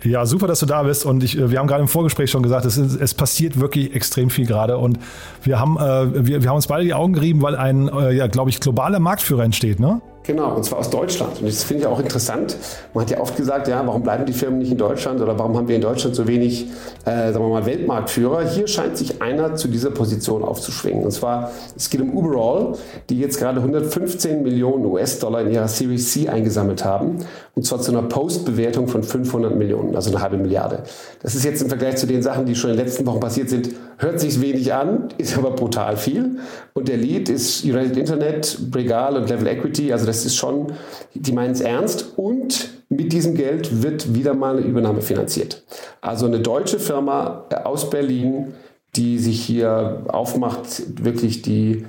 Ja, 0.03 0.27
super, 0.27 0.47
dass 0.47 0.61
du 0.61 0.67
da 0.67 0.83
bist. 0.83 1.07
Und 1.07 1.25
ich, 1.25 1.39
wir 1.39 1.59
haben 1.59 1.69
gerade 1.69 1.81
im 1.81 1.89
Vorgespräch 1.89 2.31
schon 2.31 2.43
gesagt, 2.43 2.67
es, 2.67 2.77
es 2.77 3.15
passiert 3.15 3.59
wirklich 3.59 3.95
extrem 3.95 4.29
viel 4.29 4.45
gerade. 4.45 4.77
Und 4.77 4.99
wir 5.43 5.59
haben, 5.59 5.79
äh, 5.79 6.27
wir, 6.27 6.43
wir 6.43 6.51
haben 6.51 6.57
uns 6.57 6.67
beide 6.67 6.85
die 6.85 6.93
Augen 6.93 7.15
gerieben, 7.15 7.41
weil 7.41 7.57
ein, 7.57 7.89
äh, 7.89 8.13
ja, 8.13 8.27
glaube 8.27 8.51
ich, 8.51 8.61
globaler 8.61 8.99
Marktführer 8.99 9.45
entsteht, 9.45 9.81
ne? 9.81 10.03
Genau, 10.25 10.55
und 10.55 10.65
zwar 10.65 10.79
aus 10.79 10.89
Deutschland. 10.89 11.41
Und 11.41 11.49
das 11.49 11.65
finde 11.65 11.83
ich 11.83 11.87
auch 11.87 11.99
interessant. 11.99 12.57
Man 12.95 13.05
hat 13.05 13.11
ja 13.11 13.21
oft 13.21 13.37
gesagt, 13.37 13.67
ja, 13.67 13.85
warum 13.85 14.03
bleiben 14.03 14.25
die 14.25 14.33
Firmen 14.33 14.61
nicht 14.61 14.71
in 14.71 14.79
Deutschland 14.79 15.21
oder 15.21 15.37
warum 15.37 15.57
haben 15.57 15.67
wir 15.67 15.75
in 15.75 15.83
Deutschland 15.83 16.15
so 16.15 16.29
wenig, 16.29 16.67
äh, 17.05 17.33
sagen 17.33 17.45
wir 17.45 17.49
mal, 17.49 17.67
Weltmarktführer? 17.67 18.49
Hier 18.49 18.69
scheint 18.69 18.97
sich 18.97 19.21
einer 19.21 19.57
zu 19.57 19.67
dieser 19.67 19.91
Position 19.91 20.45
aufzuschwingen. 20.45 21.05
Und 21.05 21.11
zwar, 21.11 21.51
es 21.77 21.91
geht 21.91 22.01
um 22.01 22.17
Uberall, 22.17 22.75
die 23.11 23.19
jetzt 23.19 23.39
gerade 23.39 23.59
115 23.59 24.45
Millionen 24.45 24.87
US-Dollar 24.87 25.41
in 25.43 25.51
ihrer 25.51 25.67
Series 25.67 26.13
C 26.13 26.29
eingesammelt 26.29 26.85
haben. 26.85 27.19
Und 27.55 27.67
zwar 27.67 27.81
zu 27.81 27.91
einer 27.91 28.03
Postbewertung 28.03 28.89
von 28.89 29.03
500 29.03 29.57
Millionen, 29.57 29.95
also 29.97 30.11
eine 30.11 30.23
halbe 30.23 30.39
Milliarde. 30.39 30.85
Das 31.21 31.35
ist 31.35 31.45
jetzt 31.45 31.63
im 31.63 31.69
Vergleich 31.69 31.97
zu 31.97 32.07
den 32.07 32.23
Sachen, 32.23 32.47
die 32.47 32.55
schon 32.55 32.71
in 32.71 32.77
den 32.77 32.87
letzten 32.87 33.05
Wochen 33.07 33.21
passiert 33.21 33.51
sind, 33.51 33.71
hört 33.99 34.21
sich 34.21 34.41
wenig 34.41 34.73
an, 34.73 35.09
ist 35.19 35.37
aber 35.37 35.51
brutal 35.51 35.97
viel. 35.97 36.39
Und 36.73 36.89
der 36.89 36.97
Lead 36.97 37.29
ist 37.29 37.65
United 37.65 37.97
Internet, 37.97 38.59
Bregal 38.71 39.17
und 39.17 39.29
Level 39.29 39.47
Equity. 39.47 39.93
Also 39.93 40.07
das 40.13 40.27
ist 40.27 40.37
schon, 40.37 40.73
die 41.15 41.33
meinen 41.33 41.53
es 41.53 41.63
ernst. 41.63 42.13
Und 42.17 42.71
mit 42.91 43.13
diesem 43.13 43.35
Geld 43.35 43.83
wird 43.83 44.15
wieder 44.15 44.35
mal 44.35 44.59
eine 44.59 44.67
Übernahme 44.67 45.01
finanziert. 45.01 45.65
Also 46.03 46.27
eine 46.27 46.41
deutsche 46.41 46.79
Firma 46.79 47.47
aus 47.65 47.89
Berlin, 47.89 48.53
die 48.95 49.19
sich 49.19 49.41
hier 49.43 50.05
aufmacht, 50.09 51.03
wirklich 51.03 51.41
die 51.41 51.87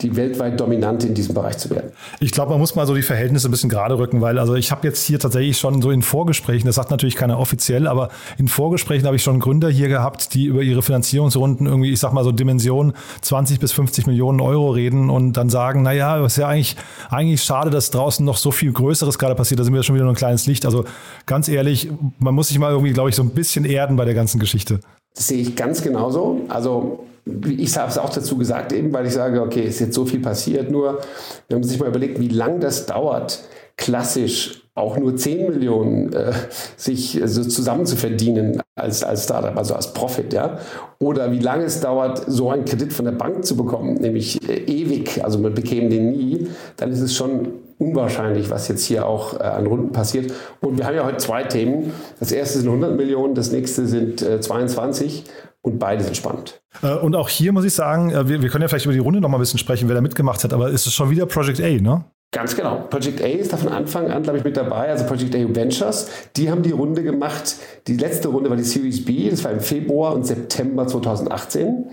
die 0.00 0.16
weltweit 0.16 0.60
Dominante 0.60 1.06
in 1.06 1.14
diesem 1.14 1.34
Bereich 1.34 1.58
zu 1.58 1.70
werden. 1.70 1.92
Ich 2.20 2.32
glaube, 2.32 2.50
man 2.50 2.60
muss 2.60 2.74
mal 2.74 2.86
so 2.86 2.94
die 2.94 3.02
Verhältnisse 3.02 3.48
ein 3.48 3.50
bisschen 3.50 3.70
gerade 3.70 3.98
rücken, 3.98 4.20
weil 4.20 4.38
also 4.38 4.54
ich 4.54 4.70
habe 4.70 4.86
jetzt 4.86 5.04
hier 5.04 5.18
tatsächlich 5.18 5.58
schon 5.58 5.82
so 5.82 5.90
in 5.90 6.02
Vorgesprächen, 6.02 6.66
das 6.66 6.76
sagt 6.76 6.90
natürlich 6.90 7.16
keiner 7.16 7.38
offiziell, 7.38 7.86
aber 7.86 8.10
in 8.36 8.48
Vorgesprächen 8.48 9.06
habe 9.06 9.16
ich 9.16 9.22
schon 9.22 9.40
Gründer 9.40 9.70
hier 9.70 9.88
gehabt, 9.88 10.34
die 10.34 10.46
über 10.46 10.62
ihre 10.62 10.82
Finanzierungsrunden 10.82 11.66
irgendwie, 11.66 11.92
ich 11.92 12.00
sag 12.00 12.12
mal 12.12 12.24
so 12.24 12.32
Dimension 12.32 12.92
20 13.22 13.60
bis 13.60 13.72
50 13.72 14.06
Millionen 14.06 14.40
Euro 14.40 14.70
reden 14.70 15.10
und 15.10 15.32
dann 15.34 15.50
sagen, 15.50 15.82
naja, 15.82 16.24
ist 16.24 16.36
ja 16.36 16.48
eigentlich, 16.48 16.76
eigentlich 17.10 17.42
schade, 17.42 17.70
dass 17.70 17.90
draußen 17.90 18.24
noch 18.24 18.36
so 18.36 18.50
viel 18.50 18.72
Größeres 18.72 19.18
gerade 19.18 19.34
passiert, 19.34 19.60
da 19.60 19.64
sind 19.64 19.74
wir 19.74 19.82
schon 19.82 19.94
wieder 19.94 20.04
nur 20.04 20.12
ein 20.12 20.16
kleines 20.16 20.46
Licht. 20.46 20.66
Also 20.66 20.84
ganz 21.26 21.48
ehrlich, 21.48 21.90
man 22.18 22.34
muss 22.34 22.48
sich 22.48 22.58
mal 22.58 22.70
irgendwie, 22.70 22.92
glaube 22.92 23.10
ich, 23.10 23.16
so 23.16 23.22
ein 23.22 23.30
bisschen 23.30 23.64
erden 23.64 23.96
bei 23.96 24.04
der 24.04 24.14
ganzen 24.14 24.38
Geschichte. 24.38 24.80
Das 25.18 25.26
sehe 25.26 25.40
ich 25.40 25.56
ganz 25.56 25.82
genauso. 25.82 26.42
Also 26.48 27.00
ich 27.48 27.76
habe 27.76 27.90
es 27.90 27.98
auch 27.98 28.10
dazu 28.10 28.38
gesagt, 28.38 28.72
eben 28.72 28.92
weil 28.92 29.04
ich 29.04 29.14
sage, 29.14 29.42
okay, 29.42 29.64
es 29.64 29.74
ist 29.74 29.80
jetzt 29.80 29.94
so 29.96 30.06
viel 30.06 30.20
passiert, 30.20 30.70
nur 30.70 31.00
wenn 31.48 31.58
man 31.58 31.68
sich 31.68 31.80
mal 31.80 31.88
überlegt, 31.88 32.20
wie 32.20 32.28
lange 32.28 32.60
das 32.60 32.86
dauert, 32.86 33.40
klassisch 33.76 34.62
auch 34.76 34.96
nur 34.96 35.16
10 35.16 35.50
Millionen 35.50 36.12
äh, 36.12 36.32
sich 36.76 37.20
so 37.24 37.42
zusammen 37.42 37.84
zu 37.84 37.96
verdienen 37.96 38.62
als, 38.76 39.02
als 39.02 39.24
Startup, 39.24 39.56
also 39.56 39.74
als 39.74 39.92
Profit, 39.92 40.32
ja. 40.32 40.60
Oder 41.00 41.32
wie 41.32 41.40
lange 41.40 41.64
es 41.64 41.80
dauert, 41.80 42.22
so 42.28 42.50
einen 42.50 42.64
Kredit 42.64 42.92
von 42.92 43.04
der 43.04 43.12
Bank 43.12 43.44
zu 43.44 43.56
bekommen, 43.56 43.94
nämlich 43.94 44.48
äh, 44.48 44.54
ewig, 44.66 45.24
also 45.24 45.40
man 45.40 45.52
bekäme 45.52 45.88
den 45.88 46.12
nie, 46.12 46.46
dann 46.76 46.92
ist 46.92 47.00
es 47.00 47.16
schon 47.16 47.48
unwahrscheinlich, 47.78 48.50
was 48.50 48.68
jetzt 48.68 48.84
hier 48.84 49.06
auch 49.06 49.38
äh, 49.38 49.42
an 49.42 49.66
Runden 49.66 49.92
passiert. 49.92 50.32
Und 50.60 50.78
wir 50.78 50.86
haben 50.86 50.96
ja 50.96 51.04
heute 51.04 51.18
zwei 51.18 51.44
Themen. 51.44 51.92
Das 52.20 52.32
erste 52.32 52.58
sind 52.58 52.68
100 52.68 52.96
Millionen, 52.96 53.34
das 53.34 53.52
nächste 53.52 53.86
sind 53.86 54.22
äh, 54.22 54.40
22 54.40 55.24
und 55.62 55.78
beide 55.78 56.02
sind 56.02 56.16
spannend. 56.16 56.60
Äh, 56.82 56.94
und 56.94 57.14
auch 57.16 57.28
hier 57.28 57.52
muss 57.52 57.64
ich 57.64 57.74
sagen, 57.74 58.10
äh, 58.10 58.28
wir, 58.28 58.42
wir 58.42 58.48
können 58.48 58.62
ja 58.62 58.68
vielleicht 58.68 58.86
über 58.86 58.94
die 58.94 59.00
Runde 59.00 59.20
noch 59.20 59.28
mal 59.28 59.38
ein 59.38 59.40
bisschen 59.40 59.58
sprechen, 59.58 59.88
wer 59.88 59.94
da 59.94 60.00
mitgemacht 60.00 60.42
hat, 60.44 60.52
aber 60.52 60.70
ist 60.70 60.86
es 60.86 60.92
schon 60.92 61.10
wieder 61.10 61.26
Project 61.26 61.60
A, 61.60 61.68
ne? 61.68 62.04
Ganz 62.30 62.54
genau. 62.54 62.86
Project 62.90 63.22
A 63.22 63.26
ist 63.26 63.54
da 63.54 63.56
von 63.56 63.70
Anfang 63.70 64.10
an, 64.10 64.22
glaube 64.22 64.38
ich, 64.38 64.44
mit 64.44 64.54
dabei. 64.54 64.90
Also 64.90 65.06
Project 65.06 65.34
A 65.34 65.38
Ventures, 65.38 66.10
die 66.36 66.50
haben 66.50 66.62
die 66.62 66.72
Runde 66.72 67.02
gemacht. 67.02 67.56
Die 67.86 67.96
letzte 67.96 68.28
Runde 68.28 68.50
war 68.50 68.56
die 68.58 68.64
Series 68.64 69.02
B, 69.02 69.30
das 69.30 69.44
war 69.44 69.50
im 69.50 69.60
Februar 69.60 70.14
und 70.14 70.26
September 70.26 70.86
2018. 70.86 71.86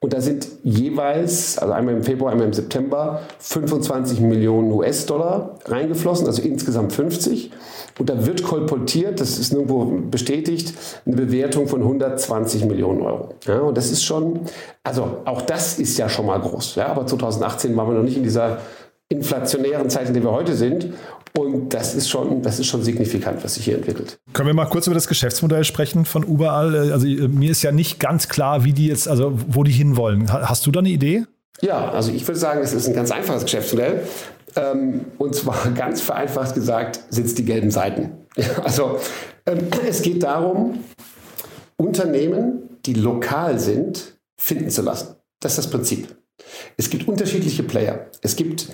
Und 0.00 0.12
da 0.12 0.20
sind 0.20 0.46
jeweils, 0.62 1.58
also 1.58 1.72
einmal 1.72 1.94
im 1.94 2.04
Februar, 2.04 2.30
einmal 2.30 2.46
im 2.46 2.52
September, 2.52 3.22
25 3.40 4.20
Millionen 4.20 4.70
US-Dollar 4.70 5.58
reingeflossen, 5.64 6.28
also 6.28 6.40
insgesamt 6.40 6.92
50. 6.92 7.50
Und 7.98 8.08
da 8.08 8.24
wird 8.24 8.44
kolportiert, 8.44 9.20
das 9.20 9.40
ist 9.40 9.52
nirgendwo 9.52 9.86
bestätigt, 10.08 10.72
eine 11.04 11.16
Bewertung 11.16 11.66
von 11.66 11.82
120 11.82 12.66
Millionen 12.66 13.02
Euro. 13.02 13.34
Ja, 13.44 13.58
und 13.58 13.76
das 13.76 13.90
ist 13.90 14.04
schon, 14.04 14.42
also 14.84 15.16
auch 15.24 15.42
das 15.42 15.80
ist 15.80 15.98
ja 15.98 16.08
schon 16.08 16.26
mal 16.26 16.38
groß. 16.38 16.76
Ja, 16.76 16.86
aber 16.86 17.04
2018 17.04 17.76
waren 17.76 17.88
wir 17.88 17.94
noch 17.94 18.04
nicht 18.04 18.16
in 18.16 18.22
dieser 18.22 18.58
inflationären 19.08 19.88
Zeit, 19.90 20.08
in 20.08 20.14
der 20.14 20.22
wir 20.22 20.32
heute 20.32 20.54
sind. 20.54 20.92
Und 21.36 21.72
das 21.72 21.94
ist 21.94 22.08
schon, 22.08 22.42
das 22.42 22.58
ist 22.58 22.66
schon 22.66 22.82
signifikant, 22.82 23.44
was 23.44 23.54
sich 23.54 23.64
hier 23.64 23.76
entwickelt. 23.76 24.18
Können 24.32 24.48
wir 24.48 24.54
mal 24.54 24.66
kurz 24.66 24.86
über 24.86 24.94
das 24.94 25.08
Geschäftsmodell 25.08 25.64
sprechen 25.64 26.04
von 26.04 26.22
Überall? 26.22 26.92
Also 26.92 27.06
mir 27.06 27.50
ist 27.50 27.62
ja 27.62 27.72
nicht 27.72 28.00
ganz 28.00 28.28
klar, 28.28 28.64
wie 28.64 28.72
die 28.72 28.86
jetzt, 28.86 29.08
also 29.08 29.38
wo 29.46 29.62
die 29.62 29.72
hinwollen. 29.72 30.32
Hast 30.32 30.66
du 30.66 30.70
da 30.70 30.80
eine 30.80 30.88
Idee? 30.88 31.24
Ja, 31.60 31.90
also 31.90 32.12
ich 32.12 32.26
würde 32.26 32.38
sagen, 32.38 32.60
es 32.62 32.72
ist 32.72 32.88
ein 32.88 32.94
ganz 32.94 33.10
einfaches 33.10 33.44
Geschäftsmodell. 33.44 34.02
Ähm, 34.56 35.06
und 35.18 35.34
zwar 35.34 35.70
ganz 35.74 36.00
vereinfacht 36.00 36.54
gesagt, 36.54 37.00
sind 37.10 37.26
es 37.26 37.34
die 37.34 37.44
gelben 37.44 37.70
Seiten. 37.70 38.12
Also 38.62 39.00
ähm, 39.46 39.58
es 39.88 40.02
geht 40.02 40.22
darum, 40.22 40.84
Unternehmen, 41.76 42.78
die 42.86 42.94
lokal 42.94 43.58
sind, 43.58 44.18
finden 44.36 44.70
zu 44.70 44.82
lassen. 44.82 45.16
Das 45.40 45.52
ist 45.52 45.58
das 45.58 45.70
Prinzip. 45.70 46.16
Es 46.76 46.90
gibt 46.90 47.08
unterschiedliche 47.08 47.62
Player. 47.62 48.06
Es 48.22 48.36
gibt 48.36 48.68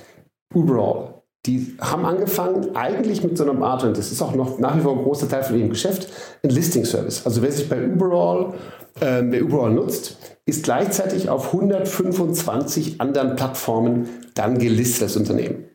Uberall. 0.55 1.23
Die 1.47 1.77
haben 1.79 2.07
angefangen 2.07 2.75
eigentlich 2.75 3.23
mit 3.23 3.37
so 3.37 3.49
einer 3.49 3.63
Art, 3.63 3.85
und 3.85 3.99
das 3.99 4.11
ist 4.11 4.23
auch 4.23 4.35
noch 4.35 4.59
nach 4.59 4.77
wie 4.77 4.81
vor 4.81 4.97
ein 4.97 5.03
großer 5.03 5.29
Teil 5.29 5.43
von 5.43 5.59
ihrem 5.59 5.69
Geschäft, 5.69 6.09
ein 6.43 6.51
Listing-Service. 6.51 7.27
Also 7.27 7.43
wer 7.43 7.53
sich 7.53 7.69
bei 7.69 7.87
Uberall, 7.87 8.55
äh, 9.01 9.23
wer 9.25 9.45
Uberall 9.45 9.73
nutzt, 9.73 10.17
ist 10.47 10.65
gleichzeitig 10.65 11.29
auf 11.29 11.53
125 11.53 13.01
anderen 13.01 13.37
Plattformen 13.37 14.09
dann 14.35 14.59
gelistet 14.59 15.05
als 15.05 15.17
Unternehmen. 15.17 15.67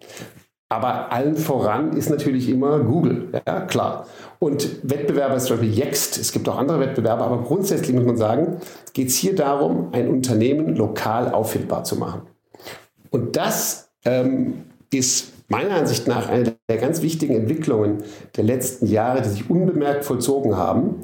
Aber 0.69 1.11
allen 1.11 1.35
voran 1.35 1.97
ist 1.97 2.11
natürlich 2.11 2.47
immer 2.47 2.79
Google, 2.79 3.29
ja 3.47 3.61
klar. 3.61 4.05
Und 4.37 4.87
Wettbewerber 4.89 5.35
ist 5.35 5.45
zum 5.45 5.57
Beispiel 5.57 5.77
Yext, 5.77 6.19
es 6.19 6.31
gibt 6.31 6.47
auch 6.47 6.57
andere 6.57 6.79
Wettbewerber, 6.79 7.25
aber 7.25 7.41
grundsätzlich 7.43 7.95
muss 7.95 8.05
man 8.05 8.17
sagen, 8.17 8.57
geht 8.93 9.07
es 9.07 9.15
hier 9.15 9.35
darum, 9.35 9.89
ein 9.93 10.07
Unternehmen 10.07 10.75
lokal 10.75 11.33
auffindbar 11.33 11.83
zu 11.83 11.95
machen. 11.95 12.21
Und 13.09 13.35
das 13.35 13.91
ähm, 14.05 14.65
ist 14.91 15.33
meiner 15.49 15.75
Ansicht 15.75 16.07
nach 16.07 16.29
eine 16.29 16.55
der 16.69 16.77
ganz 16.77 17.01
wichtigen 17.01 17.35
Entwicklungen 17.35 18.03
der 18.35 18.43
letzten 18.43 18.87
Jahre, 18.87 19.21
die 19.21 19.29
sich 19.29 19.49
unbemerkt 19.49 20.05
vollzogen 20.05 20.55
haben 20.55 21.03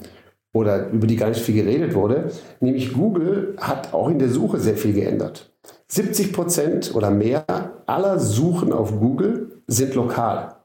oder 0.54 0.90
über 0.90 1.08
die 1.08 1.16
gar 1.16 1.30
nicht 1.30 1.42
viel 1.42 1.56
geredet 1.56 1.96
wurde. 1.96 2.32
Nämlich 2.60 2.94
Google 2.94 3.56
hat 3.60 3.94
auch 3.94 4.10
in 4.10 4.20
der 4.20 4.30
Suche 4.30 4.60
sehr 4.60 4.78
viel 4.78 4.94
geändert. 4.94 5.52
70 5.88 6.34
Prozent 6.34 6.96
oder 6.96 7.12
mehr 7.12 7.46
aller 7.86 8.20
Suchen 8.20 8.72
auf 8.72 9.00
Google 9.00 9.62
sind 9.68 9.96
lokal. 9.96 10.56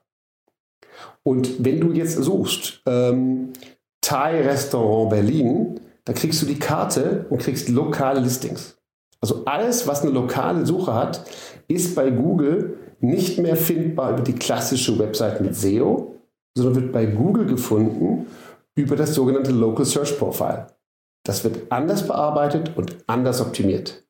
Und 1.22 1.64
wenn 1.64 1.80
du 1.80 1.92
jetzt 1.92 2.16
suchst, 2.16 2.82
ähm, 2.86 3.52
Thai-Restaurant 4.00 5.10
Berlin, 5.10 5.80
da 6.04 6.12
kriegst 6.12 6.40
du 6.40 6.46
die 6.46 6.58
Karte 6.58 7.26
und 7.28 7.40
kriegst 7.40 7.68
lokale 7.68 8.20
Listings. 8.20 8.78
Also 9.20 9.44
alles, 9.44 9.86
was 9.86 10.02
eine 10.02 10.12
lokale 10.12 10.64
Suche 10.64 10.94
hat, 10.94 11.24
ist 11.68 11.94
bei 11.94 12.10
Google 12.10 12.78
nicht 13.00 13.38
mehr 13.38 13.56
findbar 13.56 14.12
über 14.12 14.22
die 14.22 14.34
klassische 14.34 14.98
Website 14.98 15.40
mit 15.40 15.54
SEO, 15.56 16.14
sondern 16.56 16.74
wird 16.76 16.92
bei 16.92 17.06
Google 17.06 17.46
gefunden 17.46 18.26
über 18.74 18.96
das 18.96 19.14
sogenannte 19.14 19.52
Local 19.52 19.84
Search 19.84 20.18
Profile. 20.18 20.66
Das 21.24 21.44
wird 21.44 21.70
anders 21.70 22.06
bearbeitet 22.06 22.72
und 22.76 22.96
anders 23.06 23.40
optimiert. 23.40 24.04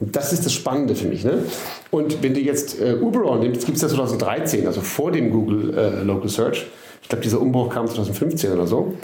Und 0.00 0.14
das 0.14 0.32
ist 0.32 0.44
das 0.44 0.52
Spannende 0.52 0.94
für 0.94 1.08
mich. 1.08 1.24
Ne? 1.24 1.44
Und 1.90 2.22
wenn 2.22 2.34
du 2.34 2.40
jetzt 2.40 2.80
äh, 2.80 2.96
Uber 3.00 3.36
nimmst, 3.38 3.64
gibt 3.64 3.76
es 3.76 3.82
ja 3.82 3.88
2013, 3.88 4.66
also 4.66 4.82
vor 4.82 5.10
dem 5.10 5.30
Google 5.30 5.76
äh, 5.76 6.02
Local 6.02 6.28
Search. 6.28 6.66
Ich 7.02 7.08
glaube, 7.08 7.22
dieser 7.22 7.40
Umbruch 7.40 7.70
kam 7.70 7.86
2015 7.86 8.52
oder 8.52 8.66
so. 8.66 8.94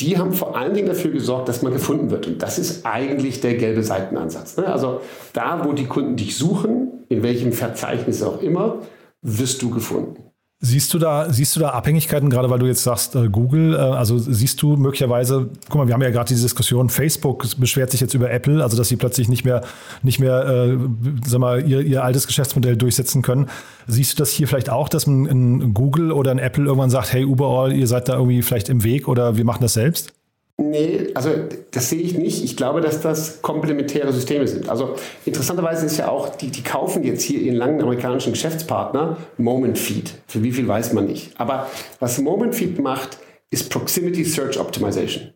Die 0.00 0.18
haben 0.18 0.32
vor 0.32 0.56
allen 0.56 0.74
Dingen 0.74 0.88
dafür 0.88 1.10
gesorgt, 1.10 1.48
dass 1.48 1.62
man 1.62 1.72
gefunden 1.72 2.10
wird. 2.10 2.26
Und 2.26 2.42
das 2.42 2.58
ist 2.58 2.84
eigentlich 2.84 3.40
der 3.40 3.54
gelbe 3.54 3.82
Seitenansatz. 3.82 4.56
Ne? 4.58 4.66
Also 4.66 5.00
da, 5.32 5.64
wo 5.64 5.72
die 5.72 5.86
Kunden 5.86 6.16
dich 6.16 6.36
suchen, 6.36 7.04
in 7.08 7.22
welchem 7.22 7.52
Verzeichnis 7.52 8.22
auch 8.22 8.42
immer, 8.42 8.82
wirst 9.22 9.62
du 9.62 9.70
gefunden. 9.70 10.25
Siehst 10.58 10.94
du 10.94 10.98
da, 10.98 11.30
siehst 11.30 11.54
du 11.54 11.60
da 11.60 11.70
Abhängigkeiten, 11.70 12.30
gerade 12.30 12.48
weil 12.48 12.58
du 12.58 12.64
jetzt 12.64 12.82
sagst, 12.82 13.14
äh, 13.14 13.28
Google, 13.28 13.74
äh, 13.74 13.76
also 13.76 14.16
siehst 14.18 14.62
du 14.62 14.76
möglicherweise, 14.76 15.50
guck 15.68 15.74
mal, 15.74 15.86
wir 15.86 15.92
haben 15.92 16.00
ja 16.00 16.08
gerade 16.08 16.28
diese 16.28 16.44
Diskussion, 16.44 16.88
Facebook 16.88 17.46
beschwert 17.58 17.90
sich 17.90 18.00
jetzt 18.00 18.14
über 18.14 18.30
Apple, 18.30 18.62
also 18.62 18.74
dass 18.74 18.88
sie 18.88 18.96
plötzlich 18.96 19.28
nicht 19.28 19.44
mehr, 19.44 19.60
nicht 20.02 20.18
mehr, 20.18 20.46
äh, 20.46 20.78
sag 21.26 21.40
mal, 21.40 21.68
ihr, 21.68 21.82
ihr 21.82 22.02
altes 22.02 22.26
Geschäftsmodell 22.26 22.78
durchsetzen 22.78 23.20
können. 23.20 23.50
Siehst 23.86 24.14
du 24.14 24.16
das 24.16 24.30
hier 24.30 24.48
vielleicht 24.48 24.70
auch, 24.70 24.88
dass 24.88 25.06
ein, 25.06 25.26
ein 25.26 25.74
Google 25.74 26.10
oder 26.10 26.30
ein 26.30 26.38
Apple 26.38 26.64
irgendwann 26.64 26.90
sagt, 26.90 27.12
hey, 27.12 27.26
Uberall, 27.26 27.74
ihr 27.74 27.86
seid 27.86 28.08
da 28.08 28.14
irgendwie 28.14 28.40
vielleicht 28.40 28.70
im 28.70 28.82
Weg 28.82 29.08
oder 29.08 29.36
wir 29.36 29.44
machen 29.44 29.60
das 29.60 29.74
selbst? 29.74 30.15
Nee, 30.58 31.08
also 31.12 31.30
das 31.70 31.90
sehe 31.90 32.00
ich 32.00 32.16
nicht. 32.16 32.42
Ich 32.42 32.56
glaube, 32.56 32.80
dass 32.80 33.02
das 33.02 33.42
komplementäre 33.42 34.10
Systeme 34.12 34.48
sind. 34.48 34.70
Also 34.70 34.94
interessanterweise 35.26 35.84
ist 35.84 35.98
ja 35.98 36.08
auch, 36.08 36.30
die, 36.30 36.50
die 36.50 36.62
kaufen 36.62 37.04
jetzt 37.04 37.22
hier 37.22 37.40
ihren 37.40 37.56
langen 37.56 37.82
amerikanischen 37.82 38.32
Geschäftspartner 38.32 39.18
Moment 39.36 39.78
Feed. 39.78 40.14
Für 40.26 40.42
wie 40.42 40.52
viel 40.52 40.66
weiß 40.66 40.94
man 40.94 41.06
nicht. 41.06 41.38
Aber 41.38 41.68
was 42.00 42.18
Moment 42.18 42.54
Feed 42.54 42.78
macht, 42.78 43.18
ist 43.50 43.68
Proximity 43.68 44.24
Search 44.24 44.58
Optimization. 44.58 45.34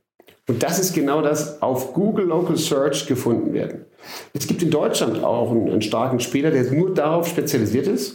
Und 0.48 0.62
das 0.62 0.78
ist 0.78 0.94
genau 0.94 1.20
das, 1.20 1.60
auf 1.60 1.92
Google 1.92 2.24
Local 2.24 2.56
Search 2.56 3.06
gefunden 3.06 3.52
werden. 3.52 3.84
Es 4.32 4.46
gibt 4.46 4.62
in 4.62 4.70
Deutschland 4.70 5.22
auch 5.22 5.50
einen, 5.50 5.68
einen 5.68 5.82
starken 5.82 6.20
Spieler, 6.20 6.50
der 6.50 6.72
nur 6.72 6.94
darauf 6.94 7.28
spezialisiert 7.28 7.86
ist. 7.86 8.12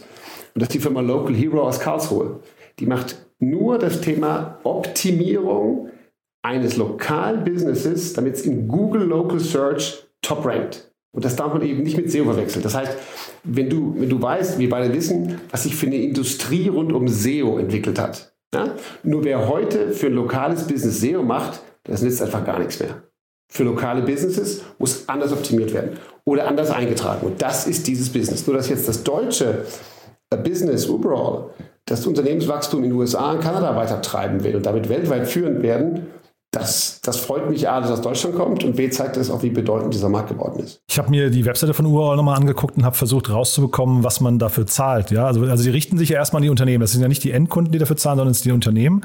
Und 0.54 0.60
das 0.60 0.64
ist 0.64 0.74
die 0.74 0.80
Firma 0.80 1.00
Local 1.00 1.34
Hero 1.34 1.62
aus 1.62 1.78
Karlsruhe. 1.78 2.40
Die 2.80 2.86
macht 2.86 3.16
nur 3.38 3.78
das 3.78 4.00
Thema 4.00 4.58
Optimierung 4.64 5.90
eines 6.46 6.76
lokalen 6.76 7.42
Businesses, 7.42 8.12
damit 8.12 8.36
es 8.36 8.42
in 8.42 8.68
Google 8.68 9.02
Local 9.02 9.40
Search 9.40 10.06
top 10.22 10.46
rankt. 10.46 10.92
Und 11.12 11.24
das 11.24 11.34
darf 11.34 11.52
man 11.52 11.62
eben 11.62 11.82
nicht 11.82 11.96
mit 11.96 12.10
SEO 12.10 12.24
verwechseln. 12.24 12.62
Das 12.62 12.74
heißt, 12.74 12.96
wenn 13.42 13.68
du, 13.68 13.96
wenn 13.98 14.08
du 14.08 14.22
weißt, 14.22 14.58
wir 14.58 14.68
beide 14.68 14.94
wissen, 14.94 15.40
was 15.50 15.64
sich 15.64 15.74
für 15.74 15.86
eine 15.86 15.96
Industrie 15.96 16.68
rund 16.68 16.92
um 16.92 17.08
SEO 17.08 17.58
entwickelt 17.58 17.98
hat. 17.98 18.32
Ja? 18.54 18.76
Nur 19.02 19.24
wer 19.24 19.48
heute 19.48 19.90
für 19.90 20.06
ein 20.06 20.12
lokales 20.12 20.68
Business 20.68 21.00
SEO 21.00 21.24
macht, 21.24 21.60
das 21.82 22.02
nützt 22.02 22.22
einfach 22.22 22.44
gar 22.44 22.60
nichts 22.60 22.78
mehr. 22.78 23.02
Für 23.50 23.64
lokale 23.64 24.02
Businesses 24.02 24.62
muss 24.78 25.08
anders 25.08 25.32
optimiert 25.32 25.74
werden 25.74 25.98
oder 26.24 26.46
anders 26.46 26.70
eingetragen. 26.70 27.26
Und 27.26 27.42
das 27.42 27.66
ist 27.66 27.88
dieses 27.88 28.10
Business. 28.10 28.46
Nur 28.46 28.56
dass 28.56 28.68
jetzt 28.68 28.88
das 28.88 29.02
deutsche 29.02 29.64
äh, 30.30 30.36
Business 30.36 30.88
overall 30.88 31.50
das 31.86 32.04
Unternehmenswachstum 32.04 32.82
in 32.82 32.90
den 32.90 32.98
USA 32.98 33.32
und 33.32 33.40
Kanada 33.40 33.76
weiter 33.76 34.02
treiben 34.02 34.42
will 34.42 34.56
und 34.56 34.66
damit 34.66 34.88
weltweit 34.88 35.28
führend 35.28 35.62
werden, 35.62 36.08
das, 36.56 37.00
das 37.02 37.18
freut 37.18 37.50
mich 37.50 37.68
A, 37.68 37.80
dass 37.80 37.90
aus 37.90 38.00
Deutschland 38.00 38.36
kommt 38.36 38.64
und 38.64 38.76
B 38.76 38.88
zeigt 38.88 39.16
es 39.16 39.30
auch, 39.30 39.42
wie 39.42 39.50
bedeutend 39.50 39.92
dieser 39.92 40.08
Markt 40.08 40.30
geworden 40.30 40.60
ist. 40.60 40.80
Ich 40.88 40.98
habe 40.98 41.10
mir 41.10 41.30
die 41.30 41.44
Webseite 41.44 41.74
von 41.74 41.86
Urall 41.86 42.16
nochmal 42.16 42.36
angeguckt 42.36 42.76
und 42.76 42.84
habe 42.84 42.96
versucht 42.96 43.30
rauszubekommen, 43.30 44.04
was 44.04 44.20
man 44.20 44.38
dafür 44.38 44.66
zahlt. 44.66 45.10
Ja, 45.10 45.26
also, 45.26 45.42
also 45.42 45.62
die 45.62 45.70
richten 45.70 45.98
sich 45.98 46.08
ja 46.08 46.16
erstmal 46.16 46.40
an 46.40 46.44
die 46.44 46.50
Unternehmen. 46.50 46.80
Das 46.80 46.92
sind 46.92 47.02
ja 47.02 47.08
nicht 47.08 47.22
die 47.24 47.30
Endkunden, 47.30 47.72
die 47.72 47.78
dafür 47.78 47.96
zahlen, 47.96 48.18
sondern 48.18 48.32
es 48.32 48.38
sind 48.38 48.50
die 48.50 48.54
Unternehmen. 48.54 49.02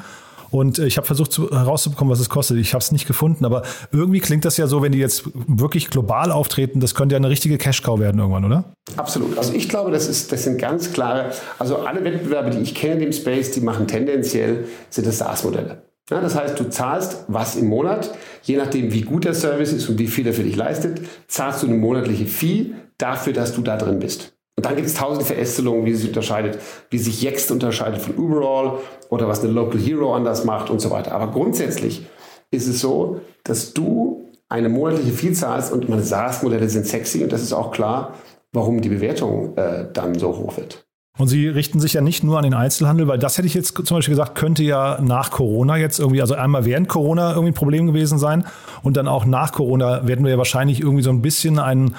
Und 0.52 0.80
äh, 0.80 0.86
ich 0.86 0.98
habe 0.98 1.08
versucht 1.08 1.32
zu, 1.32 1.50
herauszubekommen, 1.50 2.12
was 2.12 2.20
es 2.20 2.30
kostet. 2.30 2.58
Ich 2.58 2.74
habe 2.74 2.82
es 2.82 2.92
nicht 2.92 3.08
gefunden, 3.08 3.46
aber 3.46 3.64
irgendwie 3.92 4.20
klingt 4.20 4.46
das 4.46 4.58
ja 4.58 4.68
so, 4.68 4.82
wenn 4.82 4.92
die 4.92 5.00
jetzt 5.00 5.24
wirklich 5.34 5.90
global 5.90 6.32
auftreten, 6.32 6.80
das 6.80 6.94
könnte 6.94 7.14
ja 7.14 7.18
eine 7.18 7.30
richtige 7.30 7.58
Cash-Cow 7.58 8.00
werden 8.00 8.20
irgendwann, 8.20 8.46
oder? 8.46 8.64
Absolut. 8.98 9.38
Also 9.38 9.54
ich 9.54 9.70
glaube, 9.70 9.92
das, 9.92 10.08
ist, 10.08 10.32
das 10.32 10.44
sind 10.44 10.58
ganz 10.58 10.92
klare, 10.94 11.32
also 11.58 11.78
alle 11.78 12.04
Wettbewerber, 12.04 12.50
die 12.50 12.60
ich 12.60 12.76
kenne 12.76 12.94
in 12.96 13.00
dem 13.00 13.14
Space, 13.14 13.52
die 13.52 13.62
machen 13.62 13.88
tendenziell, 13.88 14.66
sind 14.90 15.08
das 15.08 15.18
SaaS-Modelle. 15.18 15.82
Ja, 16.10 16.20
das 16.20 16.36
heißt, 16.36 16.60
du 16.60 16.70
zahlst 16.70 17.26
was 17.28 17.56
im 17.56 17.68
Monat, 17.68 18.12
je 18.44 18.58
nachdem, 18.58 18.92
wie 18.92 19.02
gut 19.02 19.24
der 19.24 19.34
Service 19.34 19.72
ist 19.72 19.88
und 19.88 19.98
wie 19.98 20.08
viel 20.08 20.28
er 20.28 20.34
für 20.34 20.44
dich 20.44 20.56
leistet, 20.56 21.02
zahlst 21.28 21.64
du 21.64 21.68
eine 21.68 21.78
monatliche 21.78 22.26
Fee 22.26 22.74
dafür, 22.98 23.34
dass 23.34 23.54
du 23.54 23.62
da 23.62 23.78
drin 23.78 24.00
bist. 24.00 24.34
Und 24.58 24.66
dann 24.66 24.76
gibt 24.76 24.88
es 24.88 24.94
tausende 24.94 25.26
Verästelungen, 25.26 25.86
wie 25.86 25.94
sich 25.94 26.10
unterscheidet, 26.10 26.60
wie 26.90 26.98
sich 26.98 27.22
Yext 27.22 27.52
unterscheidet 27.52 28.02
von 28.02 28.18
Uberall 28.18 28.80
oder 29.10 29.28
was 29.28 29.44
eine 29.44 29.54
Local 29.54 29.80
Hero 29.80 30.14
anders 30.14 30.44
macht 30.44 30.70
und 30.70 30.80
so 30.82 30.92
weiter. 30.92 31.14
Aber 31.14 31.32
grundsätzlich 31.32 32.06
ist 32.52 32.68
es 32.68 32.82
so, 32.82 33.22
dass 33.44 33.74
du 33.74 34.30
eine 34.50 34.68
monatliche 34.68 35.14
Fee 35.14 35.32
zahlst 35.32 35.72
und 35.72 35.88
meine 35.88 36.04
SaaS-Modelle 36.04 36.68
sind 36.70 36.86
sexy 36.86 37.24
und 37.24 37.32
das 37.32 37.42
ist 37.42 37.54
auch 37.54 37.72
klar, 37.72 38.16
warum 38.52 38.82
die 38.82 38.90
Bewertung 38.90 39.56
äh, 39.58 39.88
dann 39.94 40.20
so 40.20 40.36
hoch 40.38 40.58
wird. 40.58 40.86
Und 41.18 41.28
sie 41.28 41.48
richten 41.48 41.80
sich 41.80 41.94
ja 41.94 42.02
nicht 42.02 42.24
nur 42.24 42.38
an 42.38 42.44
den 42.44 42.54
Einzelhandel, 42.54 43.08
weil 43.08 43.20
das 43.20 43.38
hätte 43.38 43.46
ich 43.46 43.54
jetzt 43.54 43.76
zum 43.86 43.98
Beispiel 43.98 44.14
gesagt, 44.14 44.36
könnte 44.36 44.64
ja 44.64 45.00
nach 45.02 45.30
Corona 45.30 45.78
jetzt 45.78 46.00
irgendwie, 46.00 46.22
also 46.22 46.36
einmal 46.36 46.66
während 46.66 46.88
Corona 46.88 47.32
irgendwie 47.32 47.52
ein 47.52 47.56
Problem 47.56 47.86
gewesen 47.86 48.18
sein 48.18 48.46
und 48.82 48.96
dann 48.98 49.08
auch 49.08 49.26
nach 49.26 49.52
Corona 49.52 50.08
werden 50.08 50.24
wir 50.24 50.32
ja 50.32 50.38
wahrscheinlich 50.38 50.80
irgendwie 50.80 51.04
so 51.04 51.10
ein 51.10 51.22
bisschen 51.22 51.60
ein 51.60 51.96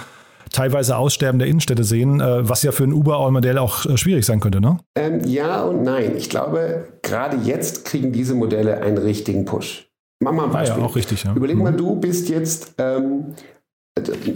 teilweise 0.50 0.96
Aussterben 0.96 1.38
der 1.38 1.48
Innenstädte 1.48 1.84
sehen, 1.84 2.20
äh, 2.20 2.48
was 2.48 2.62
ja 2.62 2.72
für 2.72 2.84
ein 2.84 2.92
Uber-Modell 2.92 3.58
auch 3.58 3.86
äh, 3.86 3.96
schwierig 3.96 4.24
sein 4.24 4.40
könnte, 4.40 4.60
ne? 4.60 4.78
Ähm, 4.96 5.20
ja 5.24 5.62
und 5.62 5.82
nein. 5.82 6.12
Ich 6.16 6.28
glaube, 6.28 6.88
gerade 7.02 7.38
jetzt 7.38 7.84
kriegen 7.84 8.12
diese 8.12 8.34
Modelle 8.34 8.80
einen 8.80 8.98
richtigen 8.98 9.44
Push. 9.44 9.88
Mach 10.20 10.32
mal 10.32 10.44
ein 10.44 10.50
Beispiel. 10.52 10.78
Ah, 10.78 10.84
ja, 10.84 10.90
auch 10.90 10.96
richtig, 10.96 11.24
ja. 11.24 11.34
Überleg 11.34 11.56
mal, 11.56 11.72
mhm. 11.72 11.76
du 11.78 11.96
bist 11.96 12.28
jetzt 12.28 12.74
ähm, 12.78 13.34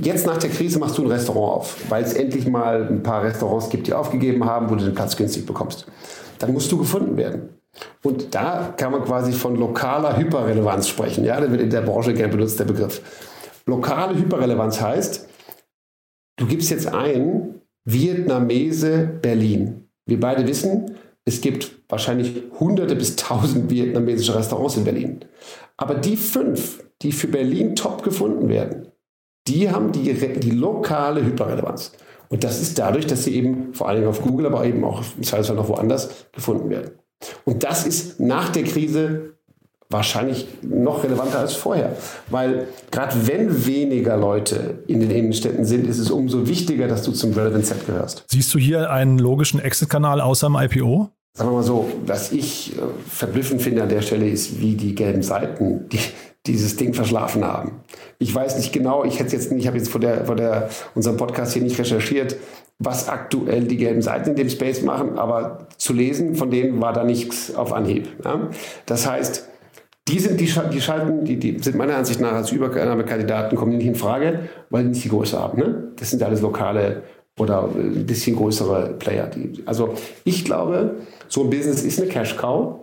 Jetzt 0.03 0.27
nach 0.27 0.37
der 0.37 0.51
Krise 0.51 0.79
machst 0.79 0.99
du 0.99 1.03
ein 1.03 1.11
Restaurant 1.11 1.61
auf, 1.61 1.90
weil 1.90 2.05
es 2.05 2.12
endlich 2.12 2.47
mal 2.47 2.87
ein 2.88 3.03
paar 3.03 3.23
Restaurants 3.23 3.71
gibt, 3.71 3.87
die 3.87 3.95
aufgegeben 3.95 4.45
haben, 4.45 4.69
wo 4.69 4.75
du 4.75 4.85
den 4.85 4.95
Platz 4.95 5.16
günstig 5.16 5.47
bekommst. 5.47 5.87
Dann 6.38 6.53
musst 6.53 6.71
du 6.71 6.77
gefunden 6.77 7.16
werden. 7.16 7.49
Und 8.03 8.35
da 8.35 8.75
kann 8.77 8.92
man 8.92 9.05
quasi 9.05 9.33
von 9.33 9.57
lokaler 9.57 10.16
Hyperrelevanz 10.19 10.88
sprechen. 10.88 11.25
Ja, 11.25 11.40
der 11.40 11.51
wird 11.51 11.62
in 11.62 11.71
der 11.71 11.83
Branche 11.83 12.14
gern 12.14 12.31
benutzt, 12.31 12.59
der 12.59 12.64
Begriff. 12.64 13.01
Lokale 13.66 14.16
Hyperrelevanz 14.16 14.81
heißt, 14.81 15.27
du 16.37 16.47
gibst 16.47 16.71
jetzt 16.71 16.87
ein 16.87 17.61
Vietnamese 17.85 19.09
Berlin. 19.23 19.88
Wir 20.07 20.21
beide 20.21 20.47
wissen, 20.47 20.97
es 21.25 21.40
gibt 21.40 21.73
wahrscheinlich 21.88 22.42
hunderte 22.59 22.95
bis 22.95 23.16
tausend 23.16 23.71
vietnamesische 23.71 24.35
Restaurants 24.35 24.77
in 24.77 24.85
Berlin. 24.85 25.21
Aber 25.77 25.95
die 25.95 26.16
fünf, 26.16 26.85
die 27.03 27.12
für 27.12 27.29
Berlin 27.29 27.75
top 27.75 28.03
gefunden 28.03 28.49
werden, 28.49 28.88
die 29.48 29.70
haben 29.70 29.92
die, 29.92 30.12
die 30.12 30.50
lokale 30.50 31.24
Hyperrelevanz. 31.24 31.92
Und 32.28 32.44
das 32.44 32.61
ist 32.61 32.78
dadurch, 32.78 33.06
dass 33.06 33.24
sie 33.24 33.35
eben 33.35 33.72
vor 33.72 33.88
allen 33.88 33.98
Dingen 33.98 34.09
auf 34.09 34.20
Google, 34.20 34.46
aber 34.46 34.64
eben 34.64 34.85
auch 34.85 35.02
im 35.16 35.22
Zweifelsfall 35.22 35.56
noch 35.56 35.68
woanders 35.68 36.26
gefunden 36.32 36.70
werden. 36.70 36.92
Und 37.44 37.62
das 37.64 37.87
ist 37.87 38.20
nach 38.20 38.48
der 38.48 38.64
Krise 38.64 39.37
wahrscheinlich 39.88 40.48
noch 40.62 41.04
relevanter 41.04 41.38
als 41.38 41.54
vorher. 41.54 41.96
Weil 42.28 42.66
gerade 42.90 43.28
wenn 43.28 43.66
weniger 43.66 44.16
Leute 44.16 44.82
in 44.88 45.00
den 45.00 45.11
Innenstädten 45.11 45.64
sind, 45.64 45.87
ist 45.87 45.98
es 45.98 46.11
umso 46.11 46.48
wichtiger, 46.48 46.88
dass 46.88 47.04
du 47.04 47.12
zum 47.12 47.32
Relevant 47.32 47.66
Set 47.66 47.87
gehörst. 47.87 48.24
Siehst 48.28 48.52
du 48.52 48.59
hier 48.59 48.90
einen 48.90 49.18
logischen 49.18 49.61
Exit-Kanal 49.61 50.20
außer 50.20 50.48
dem 50.48 50.56
IPO? 50.56 51.11
Sagen 51.35 51.50
wir 51.50 51.56
mal 51.56 51.62
so, 51.62 51.87
was 52.06 52.32
ich 52.32 52.76
äh, 52.76 52.80
verblüffend 53.06 53.61
finde 53.61 53.82
an 53.82 53.90
der 53.90 54.00
Stelle 54.00 54.26
ist, 54.26 54.59
wie 54.59 54.74
die 54.74 54.94
gelben 54.94 55.22
Seiten, 55.22 55.87
die, 55.90 55.98
dieses 56.46 56.76
Ding 56.76 56.94
verschlafen 56.94 57.44
haben. 57.44 57.80
Ich 58.18 58.35
weiß 58.35 58.56
nicht 58.56 58.72
genau, 58.72 59.04
ich 59.04 59.18
hätte 59.18 59.32
jetzt 59.32 59.50
nicht, 59.50 59.62
ich 59.62 59.66
habe 59.66 59.76
jetzt 59.76 59.90
vor 59.90 60.00
der, 60.00 60.24
vor 60.24 60.37
der, 60.37 60.68
unserem 60.94 61.16
Podcast 61.16 61.52
hier 61.52 61.62
nicht 61.62 61.78
recherchiert, 61.78 62.37
was 62.78 63.09
aktuell 63.09 63.64
die 63.64 63.76
gelben 63.76 64.02
Seiten 64.02 64.30
in 64.30 64.37
dem 64.37 64.50
Space 64.50 64.82
machen, 64.82 65.18
aber 65.18 65.68
zu 65.76 65.92
lesen 65.92 66.35
von 66.35 66.50
denen 66.50 66.80
war 66.80 66.92
da 66.92 67.04
nichts 67.04 67.54
auf 67.54 67.72
Anhieb. 67.72 68.09
Ja? 68.24 68.50
Das 68.85 69.09
heißt, 69.09 69.48
die 70.09 70.20
sind 70.20 70.40
die, 70.40 70.48
die 70.72 70.80
Schalten, 70.80 71.24
die, 71.24 71.37
die 71.37 71.59
sind 71.59 71.76
meiner 71.76 71.96
Ansicht 71.96 72.20
nach 72.20 72.32
als 72.32 72.52
Übernahmekandidaten 72.52 73.59
kommen 73.59 73.76
nicht 73.76 73.87
in 73.87 73.96
Frage, 73.96 74.48
weil 74.70 74.85
die 74.85 74.90
nicht 74.90 75.04
die 75.04 75.09
Größe 75.09 75.38
haben. 75.38 75.59
Ne? 75.59 75.92
Das 75.96 76.11
sind 76.11 76.22
alles 76.22 76.42
lokale 76.42 77.02
oder 77.38 77.68
ein 77.74 78.06
bisschen 78.06 78.37
größere 78.37 78.94
Player. 78.98 79.26
Die, 79.26 79.62
also 79.66 79.94
ich 80.24 80.44
glaube, 80.44 80.96
so 81.28 81.42
ein 81.42 81.50
Business 81.50 81.82
ist 81.82 82.00
eine 82.00 82.09
Cash 82.09 82.37
Cow. 82.37 82.80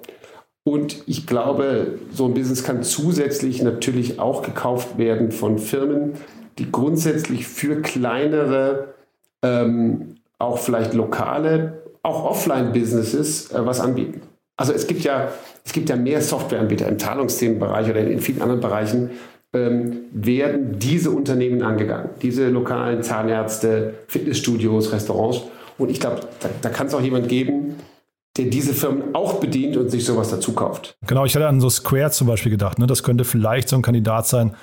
Und 0.65 1.03
ich 1.07 1.27
glaube, 1.27 1.99
so 2.11 2.25
ein 2.25 2.33
Business 2.33 2.63
kann 2.63 2.83
zusätzlich 2.83 3.61
natürlich 3.61 4.19
auch 4.19 4.43
gekauft 4.43 4.97
werden 4.97 5.31
von 5.31 5.57
Firmen, 5.59 6.13
die 6.57 6.71
grundsätzlich 6.71 7.47
für 7.47 7.81
kleinere, 7.81 8.93
ähm, 9.41 10.15
auch 10.39 10.59
vielleicht 10.59 10.93
lokale, 10.93 11.83
auch 12.01 12.23
Offline-Businesses 12.23 13.51
äh, 13.51 13.65
was 13.65 13.81
anbieten. 13.81 14.21
Also 14.55 14.71
es 14.71 14.87
gibt 14.87 15.01
ja, 15.03 15.29
es 15.65 15.73
gibt 15.73 15.89
ja 15.89 15.95
mehr 15.95 16.21
Softwareanbieter 16.21 16.87
im 16.87 16.99
Zahlungsthemenbereich 16.99 17.89
oder 17.89 18.01
in 18.01 18.19
vielen 18.19 18.41
anderen 18.41 18.61
Bereichen, 18.61 19.11
ähm, 19.53 20.05
werden 20.11 20.79
diese 20.79 21.11
Unternehmen 21.11 21.61
angegangen. 21.61 22.09
Diese 22.21 22.49
lokalen 22.49 23.03
Zahnärzte, 23.03 23.95
Fitnessstudios, 24.07 24.91
Restaurants. 24.93 25.41
Und 25.77 25.89
ich 25.89 25.99
glaube, 25.99 26.21
da, 26.39 26.49
da 26.61 26.69
kann 26.69 26.87
es 26.87 26.93
auch 26.93 27.01
jemand 27.01 27.27
geben, 27.27 27.75
der 28.37 28.45
diese 28.45 28.73
Firmen 28.73 29.13
auch 29.13 29.35
bedient 29.35 29.77
und 29.77 29.89
sich 29.89 30.05
sowas 30.05 30.29
dazu 30.29 30.53
kauft. 30.53 30.97
Genau, 31.05 31.25
ich 31.25 31.35
hatte 31.35 31.47
an 31.47 31.61
so 31.61 31.69
Square 31.69 32.11
zum 32.11 32.27
Beispiel 32.27 32.51
gedacht. 32.51 32.79
Ne? 32.79 32.87
Das 32.87 33.03
könnte 33.03 33.25
vielleicht 33.25 33.69
so 33.69 33.75
ein 33.75 33.81
Kandidat 33.81 34.27
sein. 34.27 34.55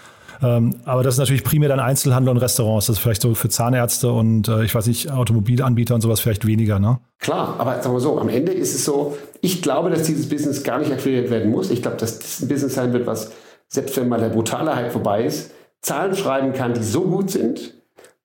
Ähm, 0.42 0.76
aber 0.84 1.02
das 1.02 1.14
ist 1.14 1.18
natürlich 1.18 1.44
primär 1.44 1.68
dann 1.68 1.80
Einzelhandel 1.80 2.30
und 2.30 2.38
Restaurants. 2.38 2.86
Das 2.86 2.96
ist 2.96 3.02
vielleicht 3.02 3.22
so 3.22 3.34
für 3.34 3.48
Zahnärzte 3.48 4.10
und 4.10 4.48
äh, 4.48 4.64
ich 4.64 4.74
weiß 4.74 4.86
nicht, 4.86 5.10
Automobilanbieter 5.10 5.94
und 5.94 6.00
sowas 6.00 6.20
vielleicht 6.20 6.46
weniger. 6.46 6.78
Ne? 6.78 6.98
Klar, 7.18 7.56
aber 7.58 7.82
sagen 7.82 7.94
wir 7.94 8.00
so, 8.00 8.18
am 8.18 8.28
Ende 8.28 8.52
ist 8.52 8.74
es 8.74 8.84
so, 8.84 9.16
ich 9.40 9.62
glaube, 9.62 9.90
dass 9.90 10.04
dieses 10.04 10.28
Business 10.28 10.62
gar 10.62 10.78
nicht 10.78 10.90
akquiriert 10.90 11.30
werden 11.30 11.50
muss. 11.50 11.70
Ich 11.70 11.82
glaube, 11.82 11.98
dass 11.98 12.18
das 12.18 12.40
ein 12.40 12.48
Business 12.48 12.74
sein 12.74 12.92
wird, 12.92 13.06
was, 13.06 13.32
selbst 13.68 13.96
wenn 13.96 14.08
mal 14.08 14.18
der 14.18 14.30
brutale 14.30 14.74
Hype 14.74 14.92
vorbei 14.92 15.24
ist, 15.24 15.52
Zahlen 15.82 16.16
schreiben 16.16 16.52
kann, 16.52 16.74
die 16.74 16.82
so 16.82 17.02
gut 17.02 17.30
sind, 17.30 17.74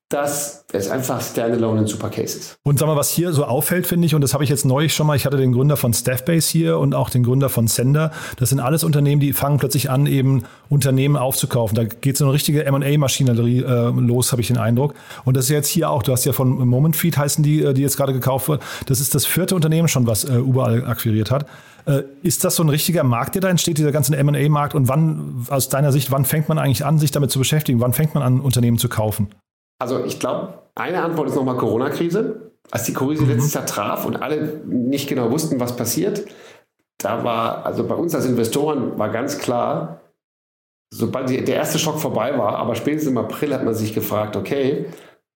dass 0.10 0.64
es 0.75 0.89
einfach 0.89 1.21
standalone 1.21 1.81
ein 1.81 1.88
super 1.88 2.09
Case 2.09 2.38
ist. 2.38 2.55
Und 2.63 2.79
sag 2.79 2.88
mal, 2.88 2.95
was 2.95 3.09
hier 3.09 3.33
so 3.33 3.45
auffällt, 3.45 3.88
finde 3.88 4.05
ich, 4.05 4.15
und 4.15 4.21
das 4.21 4.33
habe 4.33 4.43
ich 4.43 4.49
jetzt 4.49 4.65
neulich 4.65 4.93
schon 4.93 5.07
mal, 5.07 5.15
ich 5.15 5.25
hatte 5.25 5.38
den 5.38 5.51
Gründer 5.51 5.77
von 5.77 5.93
Staffbase 5.93 6.49
hier 6.49 6.79
und 6.79 6.95
auch 6.95 7.09
den 7.09 7.23
Gründer 7.23 7.49
von 7.49 7.67
Sender. 7.67 8.11
Das 8.38 8.49
sind 8.49 8.59
alles 8.59 8.83
Unternehmen, 8.83 9.19
die 9.19 9.33
fangen 9.33 9.57
plötzlich 9.57 9.89
an, 9.89 10.05
eben 10.05 10.43
Unternehmen 10.69 11.17
aufzukaufen. 11.17 11.75
Da 11.75 11.83
geht 11.83 12.17
so 12.17 12.25
eine 12.25 12.33
richtige 12.33 12.65
M&A-Maschinerie 12.65 13.59
äh, 13.59 13.89
los, 13.89 14.31
habe 14.31 14.41
ich 14.41 14.47
den 14.47 14.57
Eindruck. 14.57 14.93
Und 15.23 15.38
das 15.38 15.45
ist 15.45 15.51
jetzt 15.51 15.69
hier 15.69 15.89
auch, 15.89 16.03
du 16.03 16.11
hast 16.11 16.25
ja 16.25 16.33
von 16.33 16.49
Momentfeed 16.67 17.17
heißen 17.17 17.43
die, 17.43 17.63
äh, 17.63 17.73
die 17.73 17.81
jetzt 17.81 17.97
gerade 17.97 18.13
gekauft 18.13 18.47
wird. 18.49 18.61
Das 18.88 18.99
ist 18.99 19.15
das 19.15 19.25
vierte 19.25 19.55
Unternehmen 19.55 19.88
schon, 19.88 20.07
was 20.07 20.23
äh, 20.23 20.35
überall 20.35 20.85
akquiriert 20.85 21.31
hat. 21.31 21.45
Äh, 21.85 22.03
ist 22.23 22.43
das 22.43 22.55
so 22.55 22.63
ein 22.63 22.69
richtiger 22.69 23.03
Markt, 23.03 23.35
der 23.35 23.41
da 23.41 23.49
entsteht, 23.49 23.77
dieser 23.77 23.91
ganze 23.91 24.15
M&A-Markt? 24.15 24.75
Und 24.75 24.88
wann, 24.88 25.45
aus 25.49 25.69
deiner 25.69 25.91
Sicht, 25.91 26.11
wann 26.11 26.25
fängt 26.25 26.49
man 26.49 26.57
eigentlich 26.57 26.85
an, 26.85 26.97
sich 26.97 27.11
damit 27.11 27.31
zu 27.31 27.39
beschäftigen? 27.39 27.79
Wann 27.79 27.93
fängt 27.93 28.15
man 28.15 28.23
an, 28.23 28.39
Unternehmen 28.39 28.77
zu 28.77 28.89
kaufen? 28.89 29.29
Also 29.79 30.03
ich 30.05 30.19
glaube, 30.19 30.59
eine 30.75 31.03
Antwort 31.03 31.29
ist 31.29 31.35
nochmal 31.35 31.57
Corona-Krise. 31.57 32.51
Als 32.71 32.83
die 32.83 32.93
Krise 32.93 33.23
mhm. 33.23 33.29
letztes 33.29 33.53
Jahr 33.53 33.65
traf 33.65 34.05
und 34.05 34.21
alle 34.21 34.61
nicht 34.65 35.07
genau 35.07 35.31
wussten, 35.31 35.59
was 35.59 35.75
passiert, 35.75 36.25
da 36.97 37.23
war, 37.23 37.65
also 37.65 37.85
bei 37.85 37.95
uns 37.95 38.15
als 38.15 38.25
Investoren 38.25 38.97
war 38.97 39.09
ganz 39.09 39.38
klar, 39.38 40.01
sobald 40.91 41.29
die, 41.29 41.43
der 41.43 41.55
erste 41.55 41.77
Schock 41.77 41.99
vorbei 41.99 42.38
war, 42.38 42.55
aber 42.55 42.75
spätestens 42.75 43.11
im 43.11 43.17
April 43.17 43.53
hat 43.53 43.63
man 43.63 43.75
sich 43.75 43.93
gefragt, 43.93 44.35
okay, 44.35 44.85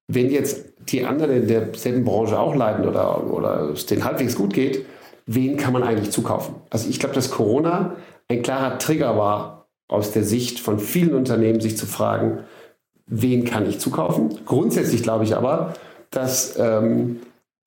wenn 0.08 0.32
jetzt 0.32 0.74
die 0.92 1.06
anderen 1.06 1.44
in 1.44 1.48
derselben 1.48 2.04
Branche 2.04 2.40
auch 2.40 2.56
leiden 2.56 2.88
oder, 2.88 3.32
oder 3.32 3.70
es 3.70 3.86
denen 3.86 4.06
halbwegs 4.06 4.36
gut 4.36 4.54
geht, 4.54 4.86
wen 5.28 5.58
kann 5.58 5.74
man 5.74 5.84
eigentlich 5.84 6.12
zukaufen? 6.12 6.56
Also 6.72 6.90
ich 6.90 7.00
glaube, 7.00 7.14
dass 7.14 7.30
Corona 7.30 7.96
ein 8.28 8.42
klarer 8.42 8.80
Trigger 8.80 9.18
war 9.18 9.68
aus 9.88 10.12
der 10.12 10.24
Sicht 10.24 10.60
von 10.60 10.80
vielen 10.80 11.14
Unternehmen, 11.14 11.62
sich 11.62 11.78
zu 11.78 11.86
fragen, 11.86 12.44
wen 13.10 13.44
kann 13.44 13.68
ich 13.68 13.80
zukaufen. 13.80 14.40
Grundsätzlich 14.46 15.04
glaube 15.04 15.24
ich 15.26 15.36
aber, 15.36 15.74
dass 16.12 16.58
ähm, 16.58 17.20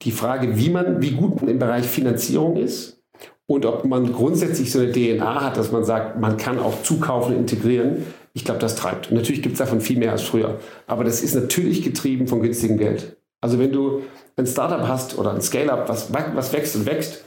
die 0.03 0.13
Frage, 0.13 0.57
wie 0.57 0.71
man, 0.71 1.03
wie 1.03 1.13
gut 1.13 1.41
man 1.41 1.51
im 1.51 1.59
Bereich 1.59 1.85
Finanzierung 1.87 2.57
ist 2.57 3.01
und 3.47 3.67
ob 3.67 3.85
man 3.85 4.13
grundsätzlich 4.13 4.73
so 4.73 4.79
eine 4.79 4.93
DNA 4.93 5.43
hat, 5.43 5.57
dass 5.57 5.73
man 5.73 5.85
sagt, 5.85 6.19
man 6.19 6.37
kann 6.37 6.59
auch 6.59 6.83
zukaufen, 6.83 7.37
integrieren, 7.37 8.07
ich 8.35 8.45
glaube, 8.45 8.61
das 8.61 8.77
treibt. 8.77 9.11
Und 9.11 9.17
natürlich 9.17 9.43
gibt 9.43 9.55
es 9.55 9.59
davon 9.59 9.81
viel 9.81 9.99
mehr 9.99 10.13
als 10.13 10.23
früher. 10.23 10.59
Aber 10.87 11.05
das 11.05 11.23
ist 11.23 11.35
natürlich 11.35 11.83
getrieben 11.83 12.29
von 12.29 12.41
günstigem 12.41 12.79
Geld. 12.79 13.17
Also 13.41 13.59
wenn 13.59 13.73
du 13.73 14.03
ein 14.37 14.47
Startup 14.47 14.87
hast 14.89 15.19
oder 15.19 15.35
ein 15.35 15.43
Scale-up, 15.43 15.89
was, 15.89 16.13
was 16.13 16.53
wächst 16.53 16.77
und 16.77 16.87
wächst, 16.87 17.25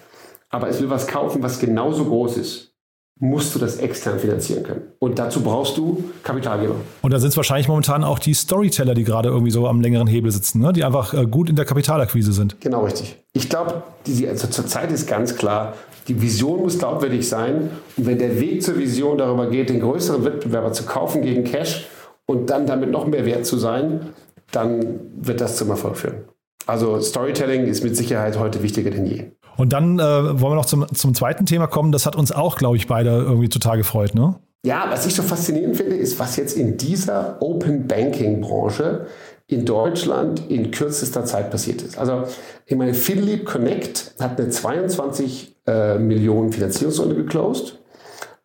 aber 0.49 0.69
es 0.69 0.81
will 0.81 0.89
was 0.89 1.07
kaufen, 1.07 1.43
was 1.43 1.59
genauso 1.59 2.05
groß 2.05 2.37
ist, 2.37 2.73
musst 3.19 3.55
du 3.55 3.59
das 3.59 3.77
extern 3.77 4.19
finanzieren 4.19 4.63
können. 4.63 4.81
Und 4.99 5.19
dazu 5.19 5.41
brauchst 5.41 5.77
du 5.77 6.03
Kapitalgeber. 6.23 6.75
Und 7.01 7.13
da 7.13 7.19
sind 7.19 7.29
es 7.29 7.37
wahrscheinlich 7.37 7.67
momentan 7.69 8.03
auch 8.03 8.19
die 8.19 8.33
Storyteller, 8.33 8.93
die 8.93 9.05
gerade 9.05 9.29
irgendwie 9.29 9.51
so 9.51 9.67
am 9.67 9.79
längeren 9.79 10.07
Hebel 10.07 10.31
sitzen, 10.31 10.59
ne? 10.59 10.73
die 10.73 10.83
einfach 10.83 11.13
äh, 11.13 11.25
gut 11.25 11.49
in 11.49 11.55
der 11.55 11.65
Kapitalakquise 11.65 12.33
sind. 12.33 12.59
Genau 12.59 12.83
richtig. 12.83 13.17
Ich 13.31 13.49
glaube, 13.49 13.83
also 14.05 14.47
zurzeit 14.47 14.91
ist 14.91 15.07
ganz 15.07 15.35
klar, 15.35 15.75
die 16.09 16.21
Vision 16.21 16.61
muss 16.61 16.77
glaubwürdig 16.77 17.27
sein. 17.27 17.69
Und 17.95 18.05
wenn 18.05 18.19
der 18.19 18.39
Weg 18.39 18.61
zur 18.61 18.77
Vision 18.77 19.17
darüber 19.17 19.49
geht, 19.49 19.69
den 19.69 19.79
größeren 19.79 20.25
Wettbewerber 20.25 20.73
zu 20.73 20.83
kaufen 20.83 21.21
gegen 21.21 21.45
Cash 21.45 21.87
und 22.25 22.49
dann 22.49 22.67
damit 22.67 22.91
noch 22.91 23.07
mehr 23.07 23.25
wert 23.25 23.45
zu 23.45 23.57
sein, 23.57 24.13
dann 24.51 24.99
wird 25.15 25.39
das 25.39 25.55
zum 25.55 25.69
Erfolg 25.69 25.97
führen. 25.97 26.25
Also 26.67 26.99
Storytelling 26.99 27.65
ist 27.65 27.83
mit 27.83 27.95
Sicherheit 27.95 28.37
heute 28.39 28.61
wichtiger 28.61 28.91
denn 28.91 29.05
je. 29.05 29.25
Und 29.57 29.73
dann 29.73 29.99
äh, 29.99 30.03
wollen 30.03 30.53
wir 30.53 30.55
noch 30.55 30.65
zum, 30.65 30.85
zum 30.93 31.13
zweiten 31.13 31.45
Thema 31.45 31.67
kommen. 31.67 31.91
Das 31.91 32.05
hat 32.05 32.15
uns 32.15 32.31
auch, 32.31 32.57
glaube 32.57 32.77
ich, 32.77 32.87
beide 32.87 33.09
irgendwie 33.09 33.49
total 33.49 33.77
gefreut, 33.77 34.15
ne? 34.15 34.35
Ja, 34.65 34.87
was 34.89 35.05
ich 35.05 35.13
so 35.13 35.21
faszinierend 35.21 35.77
finde, 35.77 35.95
ist, 35.95 36.17
was 36.19 36.37
jetzt 36.37 36.57
in 36.57 36.77
dieser 36.77 37.37
Open 37.39 37.87
Banking 37.87 38.41
Branche 38.41 39.05
in 39.47 39.63
Deutschland 39.63 40.49
in 40.49 40.71
kürzester 40.71 41.23
Zeit 41.23 41.51
passiert 41.51 41.83
ist. 41.83 41.99
Also, 41.99 42.23
ich 42.65 42.75
meine, 42.75 42.95
Finleap 42.95 43.45
Connect 43.45 44.15
hat 44.19 44.39
eine 44.39 44.49
22 44.49 45.55
äh, 45.67 45.99
Millionen 45.99 46.51
Finanzierungsrunde 46.51 47.15
geclosed, 47.15 47.77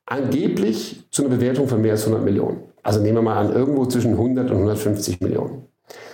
angeblich 0.05 1.05
zu 1.11 1.25
einer 1.25 1.37
Bewertung 1.37 1.69
von 1.69 1.81
mehr 1.81 1.93
als 1.93 2.03
100 2.03 2.23
Millionen. 2.23 2.65
Also 2.83 3.01
nehmen 3.01 3.17
wir 3.17 3.23
mal 3.23 3.39
an, 3.39 3.55
irgendwo 3.55 3.87
zwischen 3.87 4.13
100 4.13 4.51
und 4.51 4.57
150 4.57 5.21
Millionen. 5.21 5.67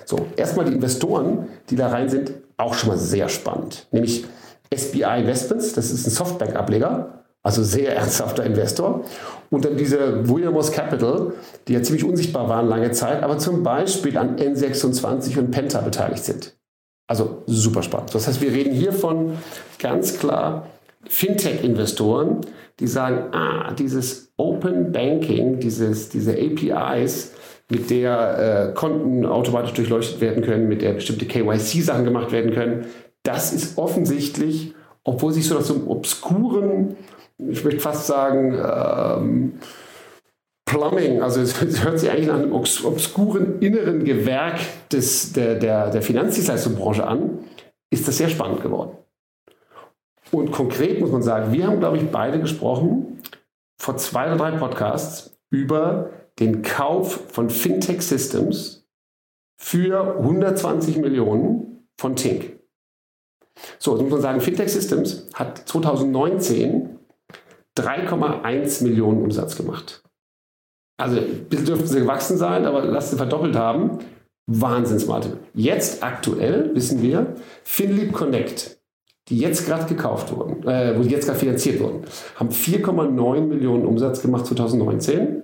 So, 0.04 0.26
erstmal 0.36 0.66
die 0.66 0.72
Investoren, 0.72 1.48
die 1.68 1.76
da 1.76 1.88
rein 1.88 2.08
sind, 2.08 2.32
auch 2.56 2.74
schon 2.74 2.90
mal 2.90 2.98
sehr 2.98 3.28
spannend. 3.28 3.86
Nämlich 3.90 4.24
SBI 4.74 5.20
Investments, 5.20 5.72
das 5.72 5.90
ist 5.90 6.06
ein 6.06 6.10
Softbank-Ableger, 6.10 7.24
also 7.42 7.62
sehr 7.62 7.96
ernsthafter 7.96 8.44
Investor. 8.44 9.04
Und 9.50 9.64
dann 9.64 9.76
diese 9.76 10.28
Williamos 10.28 10.72
Capital, 10.72 11.32
die 11.68 11.74
ja 11.74 11.82
ziemlich 11.82 12.04
unsichtbar 12.04 12.48
waren 12.48 12.68
lange 12.68 12.90
Zeit, 12.92 13.22
aber 13.22 13.38
zum 13.38 13.62
Beispiel 13.62 14.18
an 14.18 14.36
N26 14.36 15.38
und 15.38 15.50
Penta 15.50 15.80
beteiligt 15.80 16.24
sind. 16.24 16.56
Also 17.08 17.44
super 17.46 17.82
spannend. 17.82 18.14
Das 18.14 18.26
heißt, 18.26 18.40
wir 18.40 18.50
reden 18.52 18.74
hier 18.74 18.92
von 18.92 19.38
ganz 19.78 20.18
klar 20.18 20.66
Fintech-Investoren, 21.08 22.40
die 22.80 22.88
sagen, 22.88 23.32
ah, 23.32 23.72
dieses 23.72 24.32
Open 24.36 24.90
Banking, 24.90 25.60
dieses, 25.60 26.08
diese 26.08 26.32
APIs, 26.32 27.32
mit 27.70 27.90
der 27.90 28.70
äh, 28.70 28.74
Konten 28.74 29.26
automatisch 29.26 29.72
durchleuchtet 29.72 30.20
werden 30.20 30.44
können, 30.44 30.68
mit 30.68 30.82
der 30.82 30.92
bestimmte 30.92 31.26
KYC-Sachen 31.26 32.04
gemacht 32.04 32.30
werden 32.30 32.52
können, 32.52 32.86
das 33.26 33.52
ist 33.52 33.78
offensichtlich, 33.78 34.74
obwohl 35.04 35.32
sich 35.32 35.46
so 35.46 35.58
aus 35.58 35.68
so 35.68 35.74
einem 35.74 35.88
obskuren, 35.88 36.96
ich 37.38 37.64
möchte 37.64 37.80
fast 37.80 38.06
sagen, 38.06 38.54
ähm, 38.54 39.52
Plumbing, 40.64 41.22
also 41.22 41.40
es 41.40 41.60
hört 41.84 41.98
sich 41.98 42.10
eigentlich 42.10 42.26
nach 42.26 42.36
einem 42.36 42.52
obskuren 42.52 43.60
inneren 43.60 44.04
Gewerk 44.04 44.58
des, 44.90 45.32
der, 45.32 45.56
der, 45.56 45.90
der 45.90 46.02
Finanzdienstleistungsbranche 46.02 47.06
an, 47.06 47.38
ist 47.90 48.06
das 48.06 48.18
sehr 48.18 48.28
spannend 48.28 48.62
geworden. 48.62 48.96
Und 50.32 50.50
konkret 50.50 51.00
muss 51.00 51.12
man 51.12 51.22
sagen, 51.22 51.52
wir 51.52 51.66
haben, 51.66 51.78
glaube 51.78 51.98
ich, 51.98 52.10
beide 52.10 52.40
gesprochen 52.40 53.20
vor 53.80 53.96
zwei 53.96 54.26
oder 54.26 54.36
drei 54.36 54.50
Podcasts 54.52 55.38
über 55.50 56.10
den 56.40 56.62
Kauf 56.62 57.20
von 57.28 57.48
Fintech 57.48 58.02
Systems 58.02 58.86
für 59.56 60.18
120 60.18 60.98
Millionen 60.98 61.86
von 61.96 62.16
Tink. 62.16 62.55
So, 63.78 63.92
jetzt 63.92 64.02
muss 64.02 64.12
man 64.12 64.20
sagen, 64.20 64.40
Fintech 64.40 64.72
Systems 64.72 65.26
hat 65.34 65.68
2019 65.68 66.98
3,1 67.76 68.82
Millionen 68.84 69.22
Umsatz 69.22 69.56
gemacht. 69.56 70.02
Also 70.98 71.20
dürften 71.20 71.86
sie 71.86 72.00
gewachsen 72.00 72.38
sein, 72.38 72.64
aber 72.64 72.84
lasst 72.84 73.10
sie 73.10 73.16
verdoppelt 73.16 73.54
haben. 73.54 73.98
Wahnsinnsmarte. 74.46 75.38
Jetzt 75.54 76.02
aktuell 76.02 76.74
wissen 76.74 77.02
wir, 77.02 77.34
FinLeap 77.64 78.12
Connect, 78.12 78.78
die 79.28 79.38
jetzt 79.38 79.66
gerade 79.66 79.86
gekauft 79.86 80.34
wurden, 80.34 80.66
äh, 80.66 80.96
wo 80.96 81.02
die 81.02 81.10
jetzt 81.10 81.26
gerade 81.26 81.38
finanziert 81.38 81.80
wurden, 81.80 82.04
haben 82.36 82.50
4,9 82.50 83.40
Millionen 83.40 83.84
Umsatz 83.84 84.22
gemacht 84.22 84.46
2019. 84.46 85.42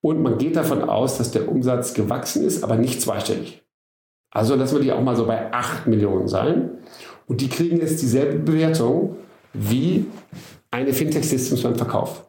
Und 0.00 0.22
man 0.22 0.38
geht 0.38 0.56
davon 0.56 0.88
aus, 0.88 1.18
dass 1.18 1.30
der 1.30 1.48
Umsatz 1.48 1.94
gewachsen 1.94 2.44
ist, 2.44 2.64
aber 2.64 2.76
nicht 2.76 3.00
zweistellig. 3.00 3.64
Also 4.30 4.54
lassen 4.56 4.76
wir 4.76 4.82
die 4.82 4.92
auch 4.92 5.00
mal 5.00 5.16
so 5.16 5.26
bei 5.26 5.52
8 5.52 5.86
Millionen 5.86 6.28
sein. 6.28 6.78
Und 7.26 7.40
die 7.40 7.48
kriegen 7.48 7.78
jetzt 7.78 8.02
dieselbe 8.02 8.38
Bewertung 8.38 9.16
wie 9.52 10.06
eine 10.70 10.92
Fintech-Systems 10.92 11.62
beim 11.62 11.76
Verkauf. 11.76 12.24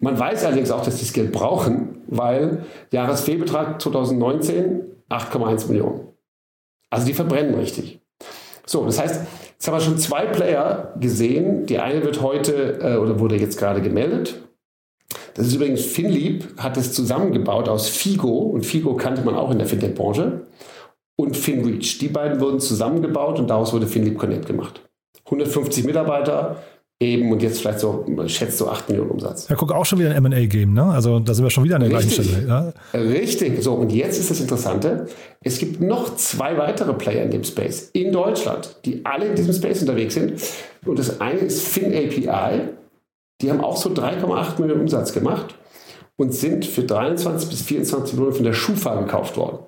Man 0.00 0.18
weiß 0.18 0.44
allerdings 0.44 0.70
auch, 0.70 0.84
dass 0.84 0.96
die 0.96 1.04
das 1.04 1.12
Geld 1.12 1.32
brauchen, 1.32 2.02
weil 2.06 2.64
Jahresfehlbetrag 2.92 3.82
2019 3.82 4.82
8,1 5.10 5.68
Millionen. 5.68 6.08
Also 6.90 7.06
die 7.06 7.14
verbrennen 7.14 7.54
richtig. 7.54 8.00
So, 8.64 8.84
das 8.84 8.98
heißt, 9.00 9.22
jetzt 9.52 9.66
haben 9.66 9.74
wir 9.74 9.80
schon 9.80 9.98
zwei 9.98 10.26
Player 10.26 10.94
gesehen. 11.00 11.66
Die 11.66 11.78
eine 11.78 12.02
wird 12.04 12.22
heute 12.22 12.78
äh, 12.80 12.96
oder 12.96 13.18
wurde 13.18 13.36
jetzt 13.36 13.58
gerade 13.58 13.80
gemeldet. 13.80 14.42
Das 15.34 15.46
ist 15.46 15.54
übrigens 15.54 15.84
FinLeap, 15.84 16.58
hat 16.58 16.76
es 16.76 16.92
zusammengebaut 16.92 17.68
aus 17.68 17.88
Figo 17.88 18.38
und 18.38 18.66
Figo 18.66 18.94
kannte 18.96 19.22
man 19.22 19.34
auch 19.34 19.50
in 19.50 19.58
der 19.58 19.66
Fintech-Branche 19.66 20.46
und 21.18 21.36
FinReach. 21.36 21.98
Die 21.98 22.08
beiden 22.08 22.40
wurden 22.40 22.60
zusammengebaut 22.60 23.38
und 23.38 23.50
daraus 23.50 23.72
wurde 23.72 23.86
FinLeap 23.86 24.18
Connect 24.18 24.46
gemacht. 24.46 24.82
150 25.24 25.84
Mitarbeiter, 25.84 26.62
eben 27.00 27.30
und 27.32 27.42
jetzt 27.42 27.60
vielleicht 27.60 27.80
so, 27.80 28.06
schätzt 28.26 28.58
so 28.58 28.68
8 28.68 28.88
Millionen 28.88 29.10
Umsatz. 29.10 29.48
Ja, 29.48 29.56
guck 29.56 29.72
auch 29.72 29.84
schon 29.84 29.98
wieder 29.98 30.10
ein 30.10 30.24
M&A-Game, 30.24 30.72
ne? 30.72 30.84
Also 30.84 31.18
da 31.18 31.34
sind 31.34 31.44
wir 31.44 31.50
schon 31.50 31.64
wieder 31.64 31.76
an 31.76 31.82
der 31.82 31.90
Richtig. 31.90 32.16
gleichen 32.16 32.30
Stelle. 32.30 32.48
Ja? 32.48 32.98
Richtig. 32.98 33.62
So, 33.62 33.74
und 33.74 33.92
jetzt 33.92 34.18
ist 34.18 34.30
das 34.30 34.40
Interessante, 34.40 35.06
es 35.42 35.58
gibt 35.58 35.80
noch 35.80 36.14
zwei 36.16 36.56
weitere 36.56 36.94
Player 36.94 37.24
in 37.24 37.30
dem 37.30 37.44
Space 37.44 37.90
in 37.92 38.12
Deutschland, 38.12 38.76
die 38.84 39.04
alle 39.04 39.26
in 39.26 39.34
diesem 39.34 39.52
Space 39.52 39.80
unterwegs 39.80 40.14
sind. 40.14 40.40
Und 40.86 40.98
das 40.98 41.20
eine 41.20 41.40
ist 41.40 41.66
FinAPI. 41.66 42.68
Die 43.42 43.50
haben 43.50 43.60
auch 43.60 43.76
so 43.76 43.90
3,8 43.90 44.60
Millionen 44.60 44.82
Umsatz 44.82 45.12
gemacht 45.12 45.54
und 46.16 46.32
sind 46.32 46.64
für 46.64 46.82
23 46.82 47.48
bis 47.48 47.62
24 47.62 48.14
Millionen 48.14 48.34
von 48.34 48.44
der 48.44 48.52
Schufa 48.52 49.00
gekauft 49.00 49.36
worden. 49.36 49.58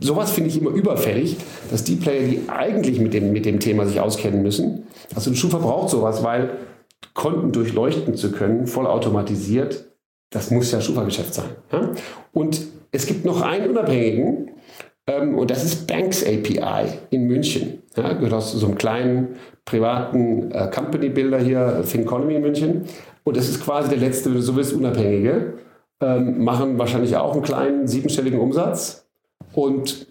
Sowas 0.00 0.32
finde 0.32 0.50
ich 0.50 0.58
immer 0.60 0.70
überfällig, 0.70 1.36
dass 1.70 1.84
die 1.84 1.96
Player, 1.96 2.26
die 2.26 2.42
eigentlich 2.48 3.00
mit 3.00 3.14
dem, 3.14 3.32
mit 3.32 3.46
dem 3.46 3.60
Thema 3.60 3.86
sich 3.86 4.00
auskennen 4.00 4.42
müssen, 4.42 4.84
also 5.14 5.30
ein 5.30 5.36
Schufa 5.36 5.58
braucht 5.58 5.90
sowas, 5.90 6.22
weil 6.22 6.58
Konten 7.12 7.52
durchleuchten 7.52 8.14
zu 8.14 8.32
können, 8.32 8.66
vollautomatisiert, 8.66 9.84
das 10.30 10.50
muss 10.50 10.72
ja 10.72 10.80
Schufa-Geschäft 10.80 11.34
sein. 11.34 11.50
Ja? 11.70 11.92
Und 12.32 12.62
es 12.90 13.06
gibt 13.06 13.24
noch 13.24 13.40
einen 13.42 13.70
Unabhängigen, 13.70 14.50
Ähm, 15.06 15.36
und 15.38 15.50
das 15.50 15.64
ist 15.64 15.86
Banks 15.86 16.24
API 16.24 16.86
in 17.10 17.26
München. 17.26 17.82
Ja, 17.96 18.14
gehört 18.14 18.32
aus 18.32 18.52
so 18.52 18.66
einem 18.66 18.76
kleinen 18.76 19.36
privaten 19.64 20.50
äh, 20.50 20.70
Company-Builder 20.70 21.38
hier, 21.38 21.82
Finconomy 21.84 22.36
in 22.36 22.42
München. 22.42 22.84
Und 23.22 23.36
das 23.36 23.48
ist 23.48 23.62
quasi 23.62 23.90
der 23.90 23.98
letzte, 23.98 24.30
wenn 24.30 24.36
du 24.36 24.42
so 24.42 24.56
willst, 24.56 24.72
Unabhängige. 24.72 25.58
Ähm, 26.00 26.42
machen 26.42 26.78
wahrscheinlich 26.78 27.16
auch 27.16 27.34
einen 27.34 27.42
kleinen 27.42 27.86
siebenstelligen 27.86 28.40
Umsatz. 28.40 29.03
Und 29.54 30.06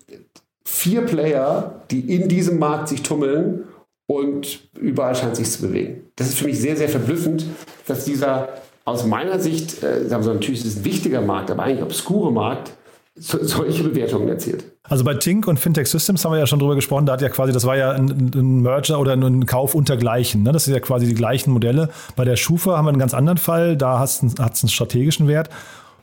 vier 0.63 1.01
Player, 1.01 1.81
die 1.91 1.99
in 1.99 2.27
diesem 2.27 2.59
Markt 2.59 2.89
sich 2.89 3.03
tummeln 3.03 3.65
und 4.07 4.69
überall 4.79 5.15
scheint 5.15 5.35
sich 5.35 5.49
zu 5.51 5.61
bewegen. 5.61 6.03
Das 6.15 6.27
ist 6.27 6.37
für 6.37 6.45
mich 6.45 6.59
sehr, 6.59 6.75
sehr 6.75 6.89
verblüffend, 6.89 7.45
dass 7.87 8.05
dieser 8.05 8.49
aus 8.85 9.05
meiner 9.05 9.39
Sicht, 9.39 9.81
äh, 9.81 10.01
natürlich 10.09 10.59
ist 10.59 10.65
es 10.65 10.77
ein 10.77 10.85
wichtiger 10.85 11.21
Markt, 11.21 11.49
aber 11.51 11.63
eigentlich 11.63 11.83
obskure 11.83 12.31
Markt, 12.31 12.73
so, 13.15 13.37
solche 13.43 13.83
Bewertungen 13.83 14.27
erzielt. 14.27 14.65
Also 14.83 15.03
bei 15.03 15.13
Tink 15.13 15.47
und 15.47 15.59
Fintech 15.59 15.87
Systems 15.87 16.25
haben 16.25 16.31
wir 16.33 16.39
ja 16.39 16.47
schon 16.47 16.59
drüber 16.59 16.75
gesprochen, 16.75 17.05
da 17.05 17.13
hat 17.13 17.21
ja 17.21 17.29
quasi, 17.29 17.53
das 17.53 17.65
war 17.65 17.77
ja 17.77 17.91
ein, 17.91 18.31
ein 18.33 18.61
Merger 18.61 18.99
oder 18.99 19.13
ein 19.13 19.45
Kauf 19.45 19.75
unter 19.75 19.97
Gleichen. 19.97 20.43
Ne? 20.43 20.51
Das 20.51 20.65
sind 20.65 20.73
ja 20.73 20.79
quasi 20.79 21.05
die 21.05 21.13
gleichen 21.13 21.51
Modelle. 21.51 21.89
Bei 22.15 22.25
der 22.25 22.35
Schufa 22.35 22.75
haben 22.75 22.85
wir 22.85 22.89
einen 22.89 22.99
ganz 22.99 23.13
anderen 23.13 23.37
Fall, 23.37 23.77
da 23.77 23.99
hat 23.99 24.09
es 24.09 24.21
einen 24.21 24.69
strategischen 24.69 25.27
Wert. 25.27 25.49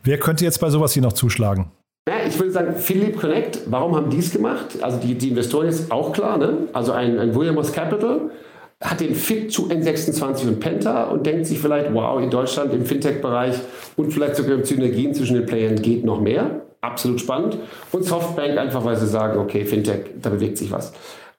Wer 0.02 0.18
könnte 0.18 0.44
jetzt 0.44 0.60
bei 0.60 0.70
sowas 0.70 0.92
hier 0.92 1.02
noch 1.02 1.12
zuschlagen? 1.12 1.66
Ich 2.26 2.38
würde 2.38 2.50
sagen, 2.50 2.74
Philip 2.76 3.18
Connect, 3.18 3.60
warum 3.66 3.94
haben 3.94 4.10
die 4.10 4.18
es 4.18 4.32
gemacht? 4.32 4.82
Also 4.82 4.98
die, 4.98 5.14
die 5.14 5.28
Investoren 5.30 5.68
ist 5.68 5.90
auch 5.92 6.12
klar, 6.12 6.38
ne? 6.38 6.68
Also 6.72 6.92
ein, 6.92 7.18
ein 7.18 7.34
Williams 7.34 7.72
Capital 7.72 8.30
hat 8.80 9.00
den 9.00 9.14
Fit 9.14 9.52
zu 9.52 9.68
N26 9.68 10.48
und 10.48 10.60
Penta 10.60 11.04
und 11.04 11.26
denkt 11.26 11.46
sich 11.46 11.58
vielleicht, 11.58 11.92
wow, 11.92 12.20
in 12.20 12.30
Deutschland 12.30 12.72
im 12.72 12.86
Fintech-Bereich 12.86 13.56
und 13.96 14.12
vielleicht 14.12 14.36
sogar 14.36 14.64
Synergien 14.64 15.12
zwischen 15.12 15.34
den 15.34 15.46
Playern 15.46 15.76
geht 15.76 16.04
noch 16.04 16.20
mehr. 16.20 16.62
Absolut 16.80 17.20
spannend. 17.20 17.58
Und 17.92 18.04
Softbank 18.04 18.56
einfach, 18.56 18.84
weil 18.84 18.96
sie 18.96 19.06
sagen, 19.06 19.38
okay, 19.38 19.66
Fintech, 19.66 20.06
da 20.22 20.30
bewegt 20.30 20.56
sich 20.56 20.70
was. 20.70 20.94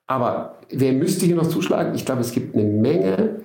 Aber 0.06 0.58
wer 0.70 0.94
müsste 0.94 1.26
hier 1.26 1.36
noch 1.36 1.48
zuschlagen? 1.48 1.96
Ich 1.96 2.06
glaube, 2.06 2.22
es 2.22 2.32
gibt 2.32 2.56
eine 2.56 2.66
Menge 2.66 3.42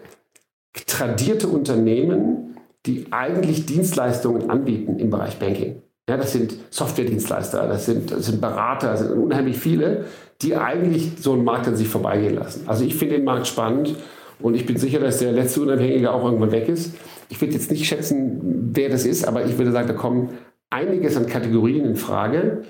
tradierte 0.87 1.49
Unternehmen, 1.49 2.57
die 2.85 3.07
eigentlich 3.11 3.65
Dienstleistungen 3.65 4.51
anbieten 4.51 4.99
im 4.99 5.09
Bereich 5.09 5.39
Banking. 5.39 5.83
Ja, 6.09 6.17
das 6.17 6.33
sind 6.33 6.57
Softwaredienstleister, 6.71 7.67
das 7.67 7.87
sind, 7.87 8.13
das 8.13 8.27
sind 8.27 8.41
Berater, 8.41 8.93
das 8.93 9.01
sind 9.01 9.11
unheimlich 9.11 9.59
viele, 9.59 10.05
die 10.41 10.55
eigentlich 10.55 11.13
so 11.19 11.33
einen 11.33 11.45
Markt 11.45 11.67
an 11.67 11.77
sich 11.77 11.89
vorbeigehen 11.89 12.37
lassen. 12.37 12.69
Also 12.69 12.85
ich 12.85 12.95
finde 12.95 13.17
den 13.17 13.25
Markt 13.25 13.49
spannend 13.49 13.97
und 14.41 14.55
ich 14.55 14.67
bin 14.67 14.77
sicher, 14.77 15.01
dass 15.01 15.19
der 15.19 15.33
letzte 15.33 15.63
Unabhängige 15.63 16.13
auch 16.13 16.25
irgendwann 16.25 16.53
weg 16.53 16.69
ist. 16.69 16.95
Ich 17.29 17.41
würde 17.41 17.55
jetzt 17.55 17.71
nicht 17.71 17.87
schätzen, 17.87 18.71
wer 18.73 18.89
das 18.89 19.05
ist, 19.05 19.27
aber 19.27 19.45
ich 19.47 19.59
würde 19.59 19.73
sagen, 19.73 19.89
da 19.89 19.95
kommen 19.95 20.31
einiges 20.71 21.17
an 21.17 21.27
Kategorien 21.27 21.85
in 21.85 21.97
Frage. 21.97 22.63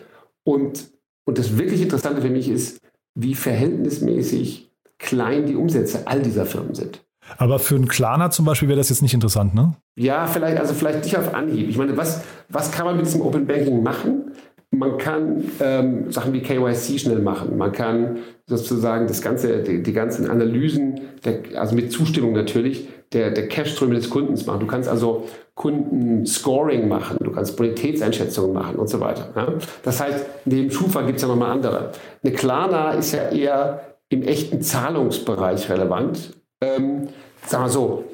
Und, 0.44 0.88
und 1.24 1.38
das 1.38 1.58
wirklich 1.58 1.82
Interessante 1.82 2.22
für 2.22 2.30
mich 2.30 2.48
ist, 2.48 2.80
wie 3.14 3.34
verhältnismäßig 3.34 4.70
klein 4.98 5.46
die 5.46 5.56
Umsätze 5.56 6.06
all 6.06 6.22
dieser 6.22 6.46
Firmen 6.46 6.74
sind. 6.74 7.05
Aber 7.38 7.58
für 7.58 7.74
einen 7.74 7.88
Klarner 7.88 8.30
zum 8.30 8.44
Beispiel 8.44 8.68
wäre 8.68 8.78
das 8.78 8.88
jetzt 8.88 9.02
nicht 9.02 9.14
interessant, 9.14 9.54
ne? 9.54 9.74
Ja, 9.96 10.26
vielleicht, 10.26 10.58
also 10.58 10.74
vielleicht 10.74 11.04
nicht 11.04 11.16
auf 11.16 11.34
Anhieb. 11.34 11.68
Ich 11.68 11.78
meine, 11.78 11.96
was, 11.96 12.22
was 12.48 12.70
kann 12.70 12.86
man 12.86 12.96
mit 12.96 13.06
diesem 13.06 13.22
Open 13.22 13.46
Banking 13.46 13.82
machen? 13.82 14.32
Man 14.70 14.98
kann 14.98 15.44
ähm, 15.60 16.10
Sachen 16.10 16.32
wie 16.32 16.40
KYC 16.40 16.98
schnell 16.98 17.20
machen. 17.20 17.56
Man 17.56 17.72
kann 17.72 18.18
sozusagen 18.46 19.06
das 19.06 19.22
ganze, 19.22 19.62
die, 19.62 19.82
die 19.82 19.92
ganzen 19.92 20.28
Analysen, 20.28 21.00
der, 21.24 21.60
also 21.60 21.74
mit 21.74 21.92
Zustimmung 21.92 22.32
natürlich, 22.32 22.88
der, 23.12 23.30
der 23.30 23.48
Cash-Ströme 23.48 23.94
des 23.94 24.10
Kundens 24.10 24.46
machen. 24.46 24.60
Du 24.60 24.66
kannst 24.66 24.88
also 24.88 25.26
Kunden-Scoring 25.54 26.88
machen, 26.88 27.16
du 27.20 27.30
kannst 27.30 27.56
Bonitätseinschätzungen 27.56 28.52
machen 28.52 28.76
und 28.76 28.88
so 28.88 29.00
weiter. 29.00 29.30
Ja? 29.34 29.54
Das 29.82 30.00
heißt, 30.00 30.26
neben 30.44 30.70
Schufa 30.70 31.02
gibt 31.02 31.16
es 31.16 31.22
ja 31.22 31.28
nochmal 31.28 31.52
andere. 31.52 31.92
Eine 32.22 32.32
Klarna 32.34 32.90
ist 32.92 33.12
ja 33.12 33.30
eher 33.30 33.80
im 34.08 34.22
echten 34.22 34.60
Zahlungsbereich 34.60 35.70
relevant. 35.70 36.36
Ähm, 36.62 37.08
sagen 37.46 37.64
wir 37.64 37.70
so, 37.70 38.04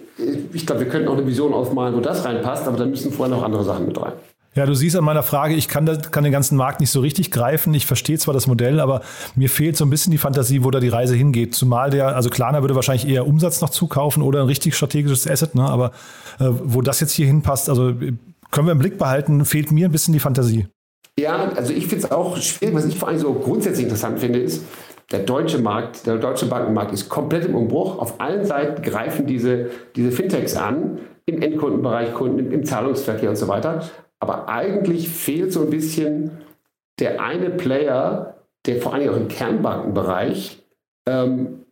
ich 0.52 0.66
glaube, 0.66 0.82
wir 0.82 0.88
könnten 0.88 1.08
auch 1.08 1.16
eine 1.16 1.26
Vision 1.26 1.54
aufmalen, 1.54 1.94
wo 1.94 2.00
das 2.00 2.24
reinpasst, 2.24 2.66
aber 2.66 2.76
da 2.76 2.84
müssen 2.84 3.12
vorher 3.12 3.34
noch 3.34 3.42
andere 3.42 3.64
Sachen 3.64 3.86
mit 3.86 4.00
rein. 4.00 4.12
Ja, 4.54 4.66
du 4.66 4.74
siehst 4.74 4.96
an 4.96 5.04
meiner 5.04 5.22
Frage, 5.22 5.54
ich 5.54 5.66
kann, 5.66 5.86
das, 5.86 6.10
kann 6.10 6.24
den 6.24 6.32
ganzen 6.32 6.58
Markt 6.58 6.80
nicht 6.80 6.90
so 6.90 7.00
richtig 7.00 7.30
greifen. 7.30 7.72
Ich 7.72 7.86
verstehe 7.86 8.18
zwar 8.18 8.34
das 8.34 8.46
Modell, 8.46 8.80
aber 8.80 9.00
mir 9.34 9.48
fehlt 9.48 9.78
so 9.78 9.86
ein 9.86 9.90
bisschen 9.90 10.10
die 10.10 10.18
Fantasie, 10.18 10.62
wo 10.62 10.70
da 10.70 10.78
die 10.78 10.90
Reise 10.90 11.14
hingeht. 11.14 11.54
Zumal 11.54 11.88
der, 11.88 12.14
also 12.14 12.28
Klarna 12.28 12.60
würde 12.60 12.74
wahrscheinlich 12.74 13.08
eher 13.08 13.26
Umsatz 13.26 13.62
noch 13.62 13.70
zukaufen 13.70 14.22
oder 14.22 14.40
ein 14.40 14.46
richtig 14.46 14.74
strategisches 14.76 15.26
Asset, 15.26 15.54
ne? 15.54 15.62
aber 15.62 15.92
äh, 16.38 16.48
wo 16.48 16.82
das 16.82 17.00
jetzt 17.00 17.12
hier 17.12 17.26
hinpasst, 17.26 17.70
also 17.70 17.94
können 18.50 18.66
wir 18.66 18.72
im 18.72 18.78
Blick 18.78 18.98
behalten, 18.98 19.46
fehlt 19.46 19.72
mir 19.72 19.88
ein 19.88 19.92
bisschen 19.92 20.12
die 20.12 20.20
Fantasie. 20.20 20.66
Ja, 21.18 21.50
also 21.56 21.72
ich 21.72 21.86
finde 21.86 22.04
es 22.04 22.10
auch 22.10 22.36
schwierig. 22.36 22.74
Was 22.74 22.84
ich 22.84 22.98
vor 22.98 23.08
allem 23.08 23.18
so 23.18 23.32
grundsätzlich 23.32 23.84
interessant 23.84 24.18
finde, 24.18 24.38
ist, 24.38 24.62
der 25.12 25.20
deutsche 25.20 25.58
Markt, 25.58 26.06
der 26.06 26.16
deutsche 26.16 26.46
Bankenmarkt 26.46 26.92
ist 26.92 27.08
komplett 27.08 27.44
im 27.44 27.54
Umbruch. 27.54 27.98
Auf 27.98 28.20
allen 28.20 28.44
Seiten 28.44 28.82
greifen 28.82 29.26
diese, 29.26 29.70
diese 29.94 30.10
Fintechs 30.10 30.56
an, 30.56 30.98
im 31.26 31.40
Endkundenbereich, 31.40 32.14
Kunden, 32.14 32.50
im 32.50 32.64
Zahlungsverkehr 32.64 33.30
und 33.30 33.36
so 33.36 33.48
weiter. 33.48 33.82
Aber 34.18 34.48
eigentlich 34.48 35.08
fehlt 35.08 35.52
so 35.52 35.62
ein 35.62 35.70
bisschen 35.70 36.38
der 36.98 37.20
eine 37.22 37.50
Player, 37.50 38.36
der 38.66 38.80
vor 38.80 38.94
allem 38.94 39.10
auch 39.10 39.16
im 39.16 39.28
Kernbankenbereich 39.28 40.62
ähm, 41.06 41.64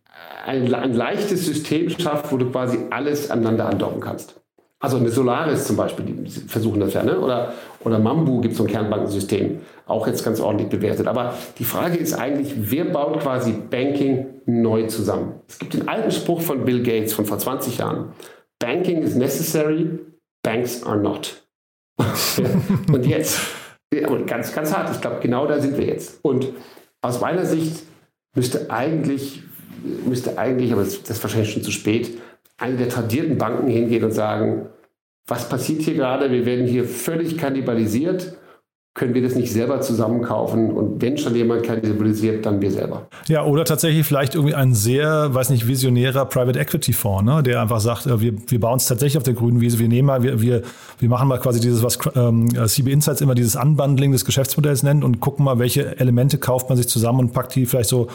ein, 0.44 0.72
ein 0.74 0.94
leichtes 0.94 1.46
System 1.46 1.88
schafft, 1.90 2.32
wo 2.32 2.36
du 2.36 2.50
quasi 2.50 2.78
alles 2.90 3.30
aneinander 3.30 3.66
andocken 3.66 4.00
kannst. 4.00 4.40
Also 4.80 4.96
eine 4.96 5.10
Solaris 5.10 5.66
zum 5.66 5.76
Beispiel, 5.76 6.06
die 6.06 6.30
versuchen 6.30 6.80
das 6.80 6.94
ja, 6.94 7.02
ne? 7.02 7.20
oder, 7.20 7.52
oder 7.84 7.98
Mambu 7.98 8.40
gibt 8.40 8.54
so 8.54 8.64
ein 8.64 8.68
Kernbankensystem, 8.68 9.60
auch 9.86 10.06
jetzt 10.06 10.24
ganz 10.24 10.40
ordentlich 10.40 10.68
bewertet. 10.68 11.06
Aber 11.06 11.34
die 11.58 11.64
Frage 11.64 11.96
ist 11.96 12.14
eigentlich, 12.14 12.52
wer 12.56 12.84
baut 12.84 13.20
quasi 13.20 13.52
Banking 13.52 14.26
neu 14.46 14.86
zusammen? 14.86 15.34
Es 15.48 15.58
gibt 15.58 15.74
den 15.74 15.88
alten 15.88 16.10
Spruch 16.10 16.42
von 16.42 16.64
Bill 16.64 16.82
Gates 16.82 17.12
von 17.12 17.24
vor 17.24 17.38
20 17.38 17.78
Jahren. 17.78 18.12
Banking 18.58 19.02
is 19.02 19.14
necessary, 19.14 19.98
banks 20.42 20.82
are 20.84 20.98
not. 20.98 21.42
und 22.92 23.06
jetzt, 23.06 23.40
ganz, 24.26 24.54
ganz 24.54 24.74
hart, 24.76 24.94
ich 24.94 25.00
glaube, 25.00 25.18
genau 25.20 25.46
da 25.46 25.60
sind 25.60 25.76
wir 25.78 25.86
jetzt. 25.86 26.20
Und 26.22 26.52
aus 27.02 27.20
meiner 27.20 27.46
Sicht 27.46 27.82
müsste 28.34 28.70
eigentlich, 28.70 29.42
müsste 30.06 30.38
eigentlich, 30.38 30.72
aber 30.72 30.82
das 30.82 30.98
ist 30.98 31.22
wahrscheinlich 31.22 31.52
schon 31.52 31.62
zu 31.62 31.70
spät, 31.70 32.18
eine 32.58 32.76
der 32.76 32.88
tradierten 32.90 33.38
Banken 33.38 33.68
hingehen 33.68 34.04
und 34.04 34.12
sagen, 34.12 34.66
was 35.26 35.48
passiert 35.48 35.82
hier 35.82 35.94
gerade? 35.94 36.30
Wir 36.30 36.44
werden 36.46 36.66
hier 36.66 36.84
völlig 36.84 37.38
kannibalisiert. 37.38 38.36
Können 38.92 39.14
wir 39.14 39.22
das 39.22 39.36
nicht 39.36 39.52
selber 39.52 39.80
zusammenkaufen? 39.80 40.72
Und 40.72 41.00
wenn 41.00 41.16
schon 41.16 41.36
jemand 41.36 41.62
kannibalisiert, 41.62 42.44
dann 42.44 42.60
wir 42.60 42.72
selber. 42.72 43.06
Ja, 43.28 43.44
oder 43.44 43.64
tatsächlich 43.64 44.04
vielleicht 44.04 44.34
irgendwie 44.34 44.56
ein 44.56 44.74
sehr, 44.74 45.32
weiß 45.32 45.50
nicht, 45.50 45.68
visionärer 45.68 46.24
Private 46.24 46.58
Equity 46.58 46.92
Fonds, 46.92 47.22
ne? 47.22 47.42
der 47.44 47.62
einfach 47.62 47.78
sagt, 47.78 48.06
äh, 48.06 48.20
wir, 48.20 48.34
wir 48.50 48.58
bauen 48.58 48.78
es 48.78 48.86
tatsächlich 48.86 49.16
auf 49.16 49.22
der 49.22 49.34
grünen 49.34 49.60
Wiese. 49.60 49.78
Wir 49.78 49.88
nehmen 49.88 50.06
mal, 50.06 50.24
wir, 50.24 50.42
wir, 50.42 50.62
wir 50.98 51.08
machen 51.08 51.28
mal 51.28 51.38
quasi 51.38 51.60
dieses, 51.60 51.84
was 51.84 51.98
ähm, 52.16 52.48
CB 52.66 52.90
Insights 52.90 53.20
immer 53.20 53.36
dieses 53.36 53.54
Unbundling 53.54 54.10
des 54.10 54.24
Geschäftsmodells 54.24 54.82
nennt 54.82 55.04
und 55.04 55.20
gucken 55.20 55.44
mal, 55.44 55.60
welche 55.60 55.98
Elemente 56.00 56.38
kauft 56.38 56.68
man 56.68 56.76
sich 56.76 56.88
zusammen 56.88 57.20
und 57.20 57.32
packt 57.32 57.54
die 57.54 57.66
vielleicht 57.66 57.90
so 57.90 58.08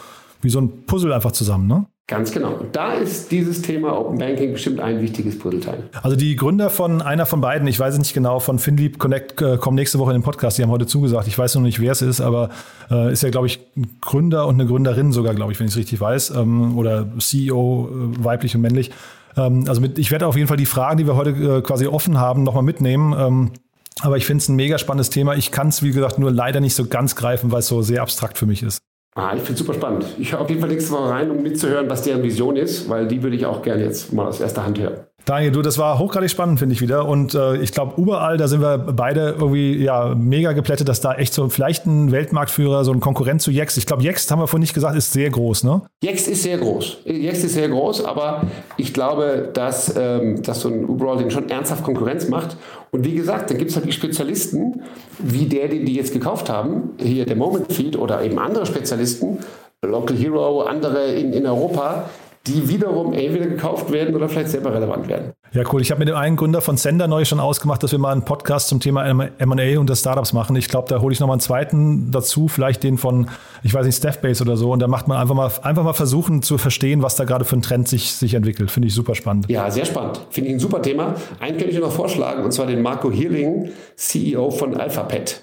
wie 0.45 0.49
so 0.49 0.61
ein 0.61 0.85
Puzzle 0.85 1.11
einfach 1.11 1.31
zusammen, 1.31 1.67
ne? 1.67 1.85
Ganz 2.07 2.31
genau. 2.31 2.53
Und 2.53 2.75
da 2.75 2.93
ist 2.93 3.31
dieses 3.31 3.63
Thema 3.63 3.97
Open 3.99 4.19
Banking 4.19 4.53
bestimmt 4.53 4.79
ein 4.79 5.01
wichtiges 5.01 5.39
Puzzleteil. 5.39 5.89
Also 6.03 6.15
die 6.15 6.35
Gründer 6.35 6.69
von 6.69 7.01
einer 7.01 7.25
von 7.25 7.41
beiden, 7.41 7.67
ich 7.67 7.79
weiß 7.79 7.95
es 7.95 7.99
nicht 7.99 8.13
genau, 8.13 8.39
von 8.39 8.59
FinLeap 8.59 8.99
Connect 8.99 9.41
äh, 9.41 9.57
kommen 9.57 9.73
nächste 9.73 9.97
Woche 9.97 10.11
in 10.11 10.19
den 10.19 10.23
Podcast. 10.23 10.59
Die 10.59 10.61
haben 10.61 10.69
heute 10.69 10.85
zugesagt. 10.85 11.27
Ich 11.27 11.35
weiß 11.35 11.55
noch 11.55 11.63
nicht, 11.63 11.79
wer 11.79 11.91
es 11.91 12.03
ist, 12.03 12.21
aber 12.21 12.49
äh, 12.91 13.11
ist 13.11 13.23
ja, 13.23 13.31
glaube 13.31 13.47
ich, 13.47 13.59
ein 13.75 13.97
Gründer 14.01 14.45
und 14.45 14.53
eine 14.53 14.69
Gründerin 14.69 15.11
sogar, 15.13 15.33
glaube 15.33 15.51
ich, 15.51 15.59
wenn 15.59 15.65
ich 15.65 15.73
es 15.73 15.79
richtig 15.79 15.99
weiß. 15.99 16.29
Ähm, 16.35 16.77
oder 16.77 17.07
CEO, 17.17 17.89
äh, 17.89 18.23
weiblich 18.23 18.53
und 18.53 18.61
männlich. 18.61 18.91
Ähm, 19.35 19.65
also 19.67 19.81
mit, 19.81 19.97
ich 19.97 20.11
werde 20.11 20.27
auf 20.27 20.35
jeden 20.35 20.47
Fall 20.47 20.57
die 20.57 20.67
Fragen, 20.67 20.99
die 20.99 21.07
wir 21.07 21.15
heute 21.15 21.31
äh, 21.31 21.61
quasi 21.63 21.87
offen 21.87 22.19
haben, 22.19 22.43
nochmal 22.43 22.61
mitnehmen. 22.61 23.15
Ähm, 23.17 23.51
aber 24.01 24.17
ich 24.17 24.27
finde 24.27 24.43
es 24.43 24.49
ein 24.49 24.55
mega 24.55 24.77
spannendes 24.77 25.09
Thema. 25.09 25.35
Ich 25.35 25.49
kann 25.49 25.69
es, 25.69 25.81
wie 25.81 25.91
gesagt, 25.91 26.19
nur 26.19 26.29
leider 26.29 26.59
nicht 26.59 26.75
so 26.75 26.85
ganz 26.85 27.15
greifen, 27.15 27.51
weil 27.51 27.59
es 27.59 27.67
so 27.67 27.81
sehr 27.81 28.03
abstrakt 28.03 28.37
für 28.37 28.45
mich 28.45 28.61
ist. 28.61 28.79
Ah, 29.17 29.33
ich 29.33 29.41
finde 29.43 29.53
es 29.53 29.59
super 29.59 29.73
spannend. 29.73 30.05
Ich 30.17 30.33
höre 30.33 30.41
auf 30.41 30.49
jeden 30.49 30.59
Fall 30.61 30.69
nächste 30.69 30.91
Woche 30.91 31.09
rein, 31.09 31.31
um 31.31 31.41
mitzuhören, 31.41 31.89
was 31.89 32.01
deren 32.03 32.21
Vision 32.21 32.57
ist, 32.57 32.89
weil 32.89 33.07
die 33.07 33.23
würde 33.23 33.35
ich 33.37 33.45
auch 33.45 33.61
gerne 33.61 33.83
jetzt 33.83 34.11
mal 34.11 34.27
aus 34.27 34.41
erster 34.41 34.65
Hand 34.65 34.77
hören. 34.77 35.05
Daniel, 35.25 35.51
du, 35.51 35.63
das 35.63 35.79
war 35.79 35.97
hochgradig 35.97 36.29
spannend, 36.29 36.59
finde 36.59 36.73
ich 36.73 36.81
wieder. 36.81 37.07
Und 37.07 37.33
äh, 37.33 37.57
ich 37.57 37.71
glaube, 37.71 37.99
überall, 37.99 38.37
da 38.37 38.47
sind 38.47 38.61
wir 38.61 38.77
beide 38.77 39.35
irgendwie 39.39 39.83
ja 39.83 40.13
mega 40.15 40.53
geplättet, 40.53 40.87
dass 40.87 41.01
da 41.01 41.15
echt 41.15 41.33
so 41.33 41.49
vielleicht 41.49 41.87
ein 41.87 42.11
Weltmarktführer, 42.11 42.85
so 42.85 42.91
ein 42.91 42.99
Konkurrent 42.99 43.41
zu 43.41 43.49
Jext. 43.49 43.77
Ich 43.79 43.87
glaube, 43.87 44.03
Jext, 44.03 44.29
haben 44.29 44.39
wir 44.39 44.47
vorhin 44.47 44.61
nicht 44.61 44.75
gesagt, 44.75 44.95
ist 44.95 45.13
sehr 45.13 45.31
groß, 45.31 45.63
ne? 45.63 45.81
Jext 46.03 46.27
ist 46.27 46.43
sehr 46.43 46.59
groß. 46.59 46.99
Jext 47.05 47.43
ist 47.43 47.55
sehr 47.55 47.69
groß, 47.69 48.05
aber 48.05 48.43
ich 48.77 48.93
glaube, 48.93 49.49
dass, 49.51 49.95
ähm, 49.97 50.43
dass 50.43 50.61
so 50.61 50.69
ein 50.69 50.85
Uber 50.85 51.17
den 51.17 51.31
schon 51.31 51.49
ernsthaft 51.49 51.83
Konkurrenz 51.83 52.29
macht. 52.29 52.55
Und 52.91 53.03
wie 53.03 53.15
gesagt, 53.15 53.49
dann 53.49 53.57
gibt 53.57 53.71
es 53.71 53.75
halt 53.75 53.87
die 53.87 53.91
Spezialisten, 53.91 54.83
wie 55.17 55.45
der, 55.45 55.69
den 55.69 55.85
die 55.85 55.95
jetzt 55.95 56.13
gekauft 56.13 56.49
haben, 56.49 56.91
hier 56.99 57.25
der 57.25 57.35
Moment 57.35 57.73
Feed 57.73 57.97
oder 57.97 58.21
eben 58.21 58.37
andere 58.37 58.67
Spezialisten, 58.67 59.39
Local 59.81 60.15
Hero, 60.15 60.61
andere 60.61 61.13
in, 61.13 61.33
in 61.33 61.45
Europa, 61.45 62.09
die 62.47 62.69
wiederum 62.69 63.13
entweder 63.13 63.47
gekauft 63.47 63.91
werden 63.91 64.15
oder 64.15 64.29
vielleicht 64.29 64.49
selber 64.49 64.73
relevant 64.73 65.07
werden. 65.07 65.33
Ja, 65.51 65.63
cool. 65.71 65.81
Ich 65.81 65.89
habe 65.89 65.99
mit 65.99 66.09
dem 66.09 66.15
einen 66.15 66.35
Gründer 66.35 66.61
von 66.61 66.77
Sender 66.77 67.07
neu 67.07 67.25
schon 67.25 67.39
ausgemacht, 67.39 67.81
dass 67.81 67.91
wir 67.91 67.99
mal 67.99 68.11
einen 68.11 68.25
Podcast 68.25 68.67
zum 68.67 68.79
Thema 68.79 69.05
M&A 69.05 69.79
und 69.79 69.89
das 69.89 70.01
Startups 70.01 70.33
machen. 70.33 70.55
Ich 70.55 70.67
glaube, 70.67 70.87
da 70.89 71.01
hole 71.01 71.13
ich 71.13 71.19
noch 71.19 71.27
mal 71.27 71.33
einen 71.33 71.39
zweiten 71.39 72.11
dazu, 72.11 72.47
vielleicht 72.47 72.83
den 72.83 72.97
von, 72.97 73.29
ich 73.63 73.73
weiß 73.73 73.85
nicht, 73.85 73.95
Staffbase 73.95 74.43
oder 74.43 74.57
so. 74.57 74.71
Und 74.71 74.79
da 74.79 74.87
macht 74.87 75.07
man 75.07 75.17
einfach 75.17 75.33
mal, 75.35 75.51
einfach 75.63 75.83
mal 75.83 75.93
versuchen 75.93 76.41
zu 76.41 76.57
verstehen, 76.57 77.01
was 77.01 77.15
da 77.15 77.23
gerade 77.23 77.45
für 77.45 77.55
ein 77.55 77.61
Trend 77.61 77.87
sich, 77.87 78.11
sich 78.13 78.33
entwickelt. 78.33 78.69
Finde 78.69 78.87
ich 78.89 78.93
super 78.93 79.15
spannend. 79.15 79.49
Ja, 79.49 79.71
sehr 79.71 79.85
spannend. 79.85 80.19
Finde 80.29 80.49
ich 80.49 80.55
ein 80.55 80.59
super 80.59 80.81
Thema. 80.81 81.15
Einen 81.39 81.57
könnte 81.57 81.73
ich 81.73 81.79
noch 81.79 81.91
vorschlagen, 81.91 82.43
und 82.43 82.51
zwar 82.51 82.67
den 82.67 82.81
Marco 82.81 83.11
Hirling, 83.11 83.69
CEO 83.95 84.51
von 84.51 84.75
Alphapet. 84.75 85.41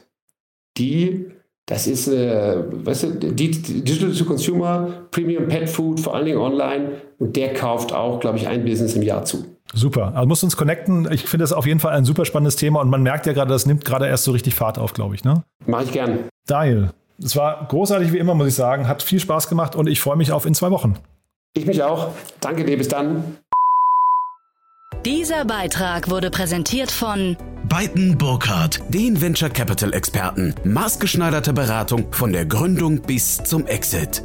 Die 0.78 1.26
das 1.73 1.87
ist, 1.87 2.07
äh, 2.07 2.55
weißt 2.85 3.05
du, 3.05 3.33
Digital 3.33 4.12
to 4.12 4.25
Consumer, 4.27 5.07
Premium 5.11 5.49
Pet 5.49 5.70
Food, 5.70 6.01
vor 6.01 6.14
allen 6.14 6.27
Dingen 6.27 6.37
online. 6.37 6.91
Und 7.18 7.35
der 7.35 7.55
kauft 7.55 7.95
auch, 7.95 8.20
glaube 8.20 8.37
ich, 8.37 8.47
ein 8.47 8.62
Business 8.62 8.95
im 8.95 9.01
Jahr 9.01 9.25
zu. 9.25 9.47
Super. 9.73 10.12
Also 10.14 10.29
muss 10.29 10.45
uns 10.45 10.59
connecten. 10.59 11.11
Ich 11.11 11.23
finde 11.23 11.45
das 11.45 11.55
auf 11.55 11.64
jeden 11.64 11.81
Fall 11.81 11.95
ein 11.95 12.05
super 12.05 12.27
spannendes 12.27 12.57
Thema 12.57 12.83
und 12.83 12.91
man 12.91 13.03
merkt 13.03 13.25
ja 13.25 13.33
gerade, 13.33 13.51
das 13.51 13.64
nimmt 13.64 13.87
gerade 13.87 14.07
erst 14.07 14.25
so 14.25 14.33
richtig 14.33 14.55
Fahrt 14.55 14.79
auf, 14.79 14.93
glaube 14.93 15.14
ich. 15.14 15.25
Ne? 15.25 15.45
Mache 15.64 15.85
ich 15.85 15.93
gern. 15.93 16.18
Daniel, 16.47 16.91
es 17.25 17.37
war 17.37 17.66
großartig 17.68 18.12
wie 18.12 18.18
immer, 18.18 18.35
muss 18.35 18.49
ich 18.49 18.55
sagen. 18.55 18.87
Hat 18.87 19.03
viel 19.03 19.18
Spaß 19.18 19.49
gemacht 19.49 19.75
und 19.75 19.87
ich 19.89 19.99
freue 19.99 20.16
mich 20.16 20.31
auf 20.31 20.45
in 20.45 20.53
zwei 20.53 20.70
Wochen. 20.70 20.97
Ich 21.55 21.64
mich 21.64 21.83
auch. 21.83 22.09
Danke 22.41 22.66
dir. 22.66 22.77
Bis 22.77 22.89
dann. 22.89 23.39
Dieser 25.07 25.47
Beitrag 25.47 26.11
wurde 26.11 26.31
präsentiert 26.31 26.91
von 26.91 27.39
Beiten 27.73 28.18
Burkhardt, 28.18 28.83
den 28.91 29.18
Venture 29.18 29.49
Capital 29.49 29.95
Experten. 29.95 30.55
Maßgeschneiderte 30.62 31.55
Beratung 31.55 32.12
von 32.12 32.31
der 32.31 32.45
Gründung 32.45 33.01
bis 33.01 33.39
zum 33.39 33.66
Exit. 33.66 34.23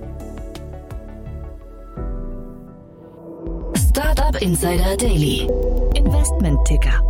Startup 3.73 4.35
Insider 4.41 4.97
Daily. 4.97 5.47
Investment 5.95 6.59
Ticker. 6.65 7.01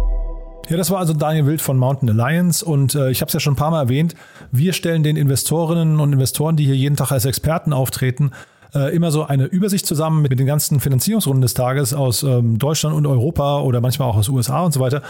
Ja, 0.70 0.78
das 0.78 0.92
war 0.92 1.00
also 1.00 1.14
Daniel 1.14 1.48
Wild 1.48 1.60
von 1.60 1.76
Mountain 1.76 2.12
Alliance 2.12 2.64
und 2.64 2.94
äh, 2.94 3.10
ich 3.10 3.22
habe 3.22 3.30
es 3.30 3.34
ja 3.34 3.40
schon 3.40 3.54
ein 3.54 3.58
paar 3.58 3.72
Mal 3.72 3.82
erwähnt. 3.82 4.14
Wir 4.52 4.74
stellen 4.74 5.02
den 5.02 5.18
Investorinnen 5.18 6.00
und 6.00 6.14
Investoren, 6.14 6.56
die 6.56 6.66
hier 6.66 6.76
jeden 6.76 6.98
Tag 6.98 7.12
als 7.12 7.26
Experten 7.26 7.74
auftreten, 7.74 8.30
äh, 8.76 8.96
immer 8.96 9.10
so 9.10 9.24
eine 9.24 9.46
Übersicht 9.46 9.88
zusammen 9.88 10.22
mit 10.22 10.40
den 10.40 10.46
ganzen 10.46 10.82
Finanzierungsrunden 10.82 11.42
des 11.42 11.56
Tages 11.56 11.96
aus 11.96 12.22
ähm, 12.22 12.60
Deutschland 12.60 12.96
und 12.96 13.08
Europa 13.08 13.62
oder 13.62 13.82
manchmal 13.82 14.08
auch 14.08 14.18
aus 14.18 14.30
USA 14.30 14.62
und 14.62 14.72
so 14.72 14.80
weiter. 14.80 15.02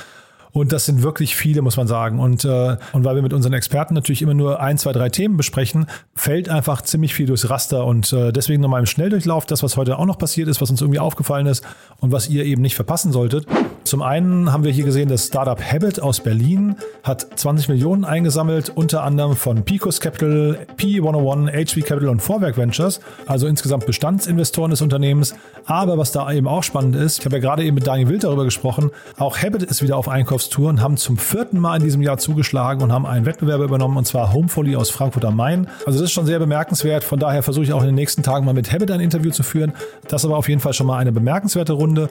Und 0.58 0.72
das 0.72 0.86
sind 0.86 1.04
wirklich 1.04 1.36
viele, 1.36 1.62
muss 1.62 1.78
man 1.78 1.86
sagen. 1.86 2.20
Und, 2.20 2.44
äh, 2.44 2.78
und 2.92 3.06
weil 3.06 3.14
wir 3.14 3.22
mit 3.22 3.32
unseren 3.32 3.54
Experten 3.54 3.94
natürlich 3.94 4.24
immer 4.24 4.34
nur 4.34 4.60
ein, 4.60 4.80
zwei, 4.80 4.92
drei 4.92 5.10
Themen 5.10 5.38
besprechen, 5.38 5.86
fällt 6.16 6.50
einfach 6.50 6.82
ziemlich 6.82 7.14
viel 7.14 7.28
durchs 7.28 7.50
Raster. 7.52 7.86
Und 7.86 8.12
äh, 8.12 8.34
deswegen 8.34 8.64
nochmal 8.64 8.80
im 8.80 8.88
Schnelldurchlauf 8.88 9.46
das, 9.46 9.62
was 9.62 9.78
heute 9.78 10.00
auch 10.00 10.08
noch 10.08 10.18
passiert 10.18 10.48
ist, 10.48 10.60
was 10.60 10.72
uns 10.72 10.82
irgendwie 10.82 11.00
aufgefallen 11.00 11.46
ist 11.46 11.64
und 12.00 12.12
was 12.12 12.28
ihr 12.28 12.44
eben 12.44 12.64
nicht 12.64 12.76
verpassen 12.76 13.12
solltet. 13.12 13.46
Zum 13.84 14.02
einen 14.02 14.52
haben 14.52 14.64
wir 14.64 14.72
hier 14.72 14.84
gesehen, 14.84 15.10
das 15.10 15.28
Startup 15.28 15.62
Habit 15.62 16.02
aus 16.02 16.20
Berlin 16.22 16.76
hat 17.04 17.26
20 17.36 17.70
Millionen 17.70 18.04
eingesammelt, 18.04 18.70
unter 18.70 19.04
anderem 19.04 19.36
von 19.36 19.64
Picos 19.64 20.02
Capital, 20.02 20.58
P101, 20.78 21.52
HV 21.52 21.86
Capital 21.86 22.10
und 22.10 22.22
Vorwerk 22.22 22.58
Ventures, 22.58 23.00
also 23.28 23.48
insgesamt 23.48 23.86
Bestandsinvestoren 23.86 24.72
des 24.72 24.82
Unternehmens. 24.82 25.36
Aber 25.66 25.98
was 25.98 26.12
da 26.12 26.30
eben 26.34 26.48
auch 26.48 26.64
spannend 26.64 26.96
ist, 26.96 27.20
ich 27.20 27.26
habe 27.26 27.38
ja 27.38 27.42
gerade 27.42 27.64
eben 27.64 27.76
mit 27.76 27.88
Daniel 27.88 28.10
Wild 28.10 28.24
darüber 28.24 28.44
gesprochen, 28.44 28.92
auch 29.18 29.38
Habit 29.38 29.64
ist 29.64 29.82
wieder 29.82 29.96
auf 29.96 30.10
Einkaufstour 30.10 30.47
und 30.56 30.82
haben 30.82 30.98
zum 30.98 31.18
vierten 31.18 31.60
Mal 31.60 31.78
in 31.78 31.84
diesem 31.84 32.02
Jahr 32.02 32.18
zugeschlagen 32.18 32.82
und 32.82 32.92
haben 32.92 33.06
einen 33.06 33.26
Wettbewerber 33.26 33.64
übernommen, 33.64 33.98
und 33.98 34.06
zwar 34.06 34.34
Homefully 34.34 34.76
aus 34.76 34.90
Frankfurt 34.90 35.26
am 35.26 35.36
Main. 35.36 35.68
Also 35.86 36.00
das 36.00 36.10
ist 36.10 36.12
schon 36.12 36.26
sehr 36.26 36.40
bemerkenswert. 36.40 37.04
Von 37.04 37.20
daher 37.20 37.44
versuche 37.44 37.64
ich 37.64 37.74
auch 37.74 37.82
in 37.82 37.88
den 37.88 37.96
nächsten 37.96 38.24
Tagen 38.24 38.46
mal 38.46 38.54
mit 38.54 38.72
Habit 38.72 38.92
ein 38.92 39.00
Interview 39.00 39.32
zu 39.32 39.44
führen. 39.44 39.74
Das 40.08 40.26
aber 40.26 40.38
auf 40.38 40.50
jeden 40.50 40.62
Fall 40.62 40.74
schon 40.74 40.88
mal 40.88 40.98
eine 40.98 41.12
bemerkenswerte 41.12 41.74
Runde. 41.74 42.10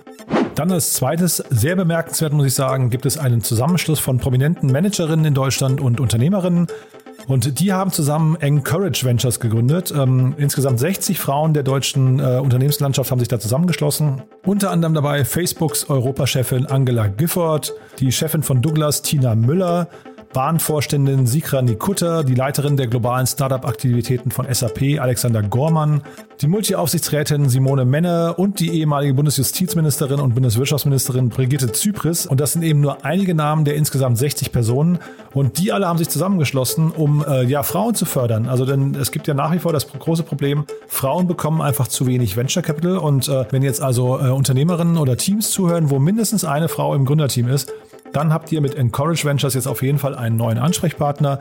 Dann 0.54 0.72
als 0.72 0.94
zweites, 0.94 1.36
sehr 1.50 1.76
bemerkenswert 1.76 2.32
muss 2.32 2.46
ich 2.46 2.54
sagen, 2.54 2.88
gibt 2.88 3.04
es 3.04 3.18
einen 3.18 3.42
Zusammenschluss 3.42 4.00
von 4.00 4.18
prominenten 4.18 4.72
Managerinnen 4.72 5.26
in 5.26 5.34
Deutschland 5.34 5.80
und 5.80 6.00
Unternehmerinnen. 6.00 6.66
Und 7.26 7.58
die 7.58 7.72
haben 7.72 7.90
zusammen 7.90 8.36
Encourage 8.36 9.04
Ventures 9.04 9.40
gegründet. 9.40 9.92
Ähm, 9.96 10.34
insgesamt 10.38 10.78
60 10.78 11.18
Frauen 11.18 11.54
der 11.54 11.64
deutschen 11.64 12.20
äh, 12.20 12.38
Unternehmenslandschaft 12.38 13.10
haben 13.10 13.18
sich 13.18 13.28
da 13.28 13.40
zusammengeschlossen. 13.40 14.22
Unter 14.44 14.70
anderem 14.70 14.94
dabei 14.94 15.24
Facebooks 15.24 15.90
Europachefin 15.90 16.66
Angela 16.66 17.08
Gifford, 17.08 17.72
die 17.98 18.12
Chefin 18.12 18.42
von 18.42 18.62
Douglas 18.62 19.02
Tina 19.02 19.34
Müller, 19.34 19.88
Bahnvorständin 20.36 21.26
Sikra 21.26 21.62
Nikutta, 21.62 22.22
die 22.22 22.34
Leiterin 22.34 22.76
der 22.76 22.88
globalen 22.88 23.26
Startup-Aktivitäten 23.26 24.30
von 24.30 24.46
SAP 24.52 25.00
Alexander 25.00 25.42
Gormann, 25.42 26.02
die 26.42 26.46
Multi-Aufsichtsrätin 26.46 27.48
Simone 27.48 27.86
Menne 27.86 28.34
und 28.34 28.60
die 28.60 28.78
ehemalige 28.78 29.14
Bundesjustizministerin 29.14 30.20
und 30.20 30.34
Bundeswirtschaftsministerin 30.34 31.30
Brigitte 31.30 31.72
Zypris. 31.72 32.26
Und 32.26 32.38
das 32.38 32.52
sind 32.52 32.64
eben 32.64 32.82
nur 32.82 33.02
einige 33.02 33.34
Namen 33.34 33.64
der 33.64 33.76
insgesamt 33.76 34.18
60 34.18 34.52
Personen. 34.52 34.98
Und 35.32 35.56
die 35.56 35.72
alle 35.72 35.88
haben 35.88 35.96
sich 35.96 36.10
zusammengeschlossen, 36.10 36.90
um 36.90 37.24
äh, 37.26 37.44
ja 37.44 37.62
Frauen 37.62 37.94
zu 37.94 38.04
fördern. 38.04 38.46
Also 38.46 38.66
denn 38.66 38.94
es 38.94 39.12
gibt 39.12 39.26
ja 39.28 39.32
nach 39.32 39.54
wie 39.54 39.58
vor 39.58 39.72
das 39.72 39.88
große 39.88 40.22
Problem, 40.22 40.66
Frauen 40.86 41.26
bekommen 41.26 41.62
einfach 41.62 41.88
zu 41.88 42.06
wenig 42.06 42.36
Venture 42.36 42.62
Capital. 42.62 42.98
Und 42.98 43.26
äh, 43.28 43.46
wenn 43.52 43.62
jetzt 43.62 43.80
also 43.80 44.20
äh, 44.20 44.28
Unternehmerinnen 44.28 44.98
oder 44.98 45.16
Teams 45.16 45.50
zuhören, 45.50 45.88
wo 45.88 45.98
mindestens 45.98 46.44
eine 46.44 46.68
Frau 46.68 46.94
im 46.94 47.06
Gründerteam 47.06 47.48
ist, 47.48 47.72
dann 48.12 48.32
habt 48.32 48.52
ihr 48.52 48.60
mit 48.60 48.74
Encourage 48.74 49.24
Ventures 49.24 49.54
jetzt 49.54 49.66
auf 49.66 49.82
jeden 49.82 49.98
Fall 49.98 50.14
einen 50.14 50.36
neuen 50.36 50.58
Ansprechpartner 50.58 51.40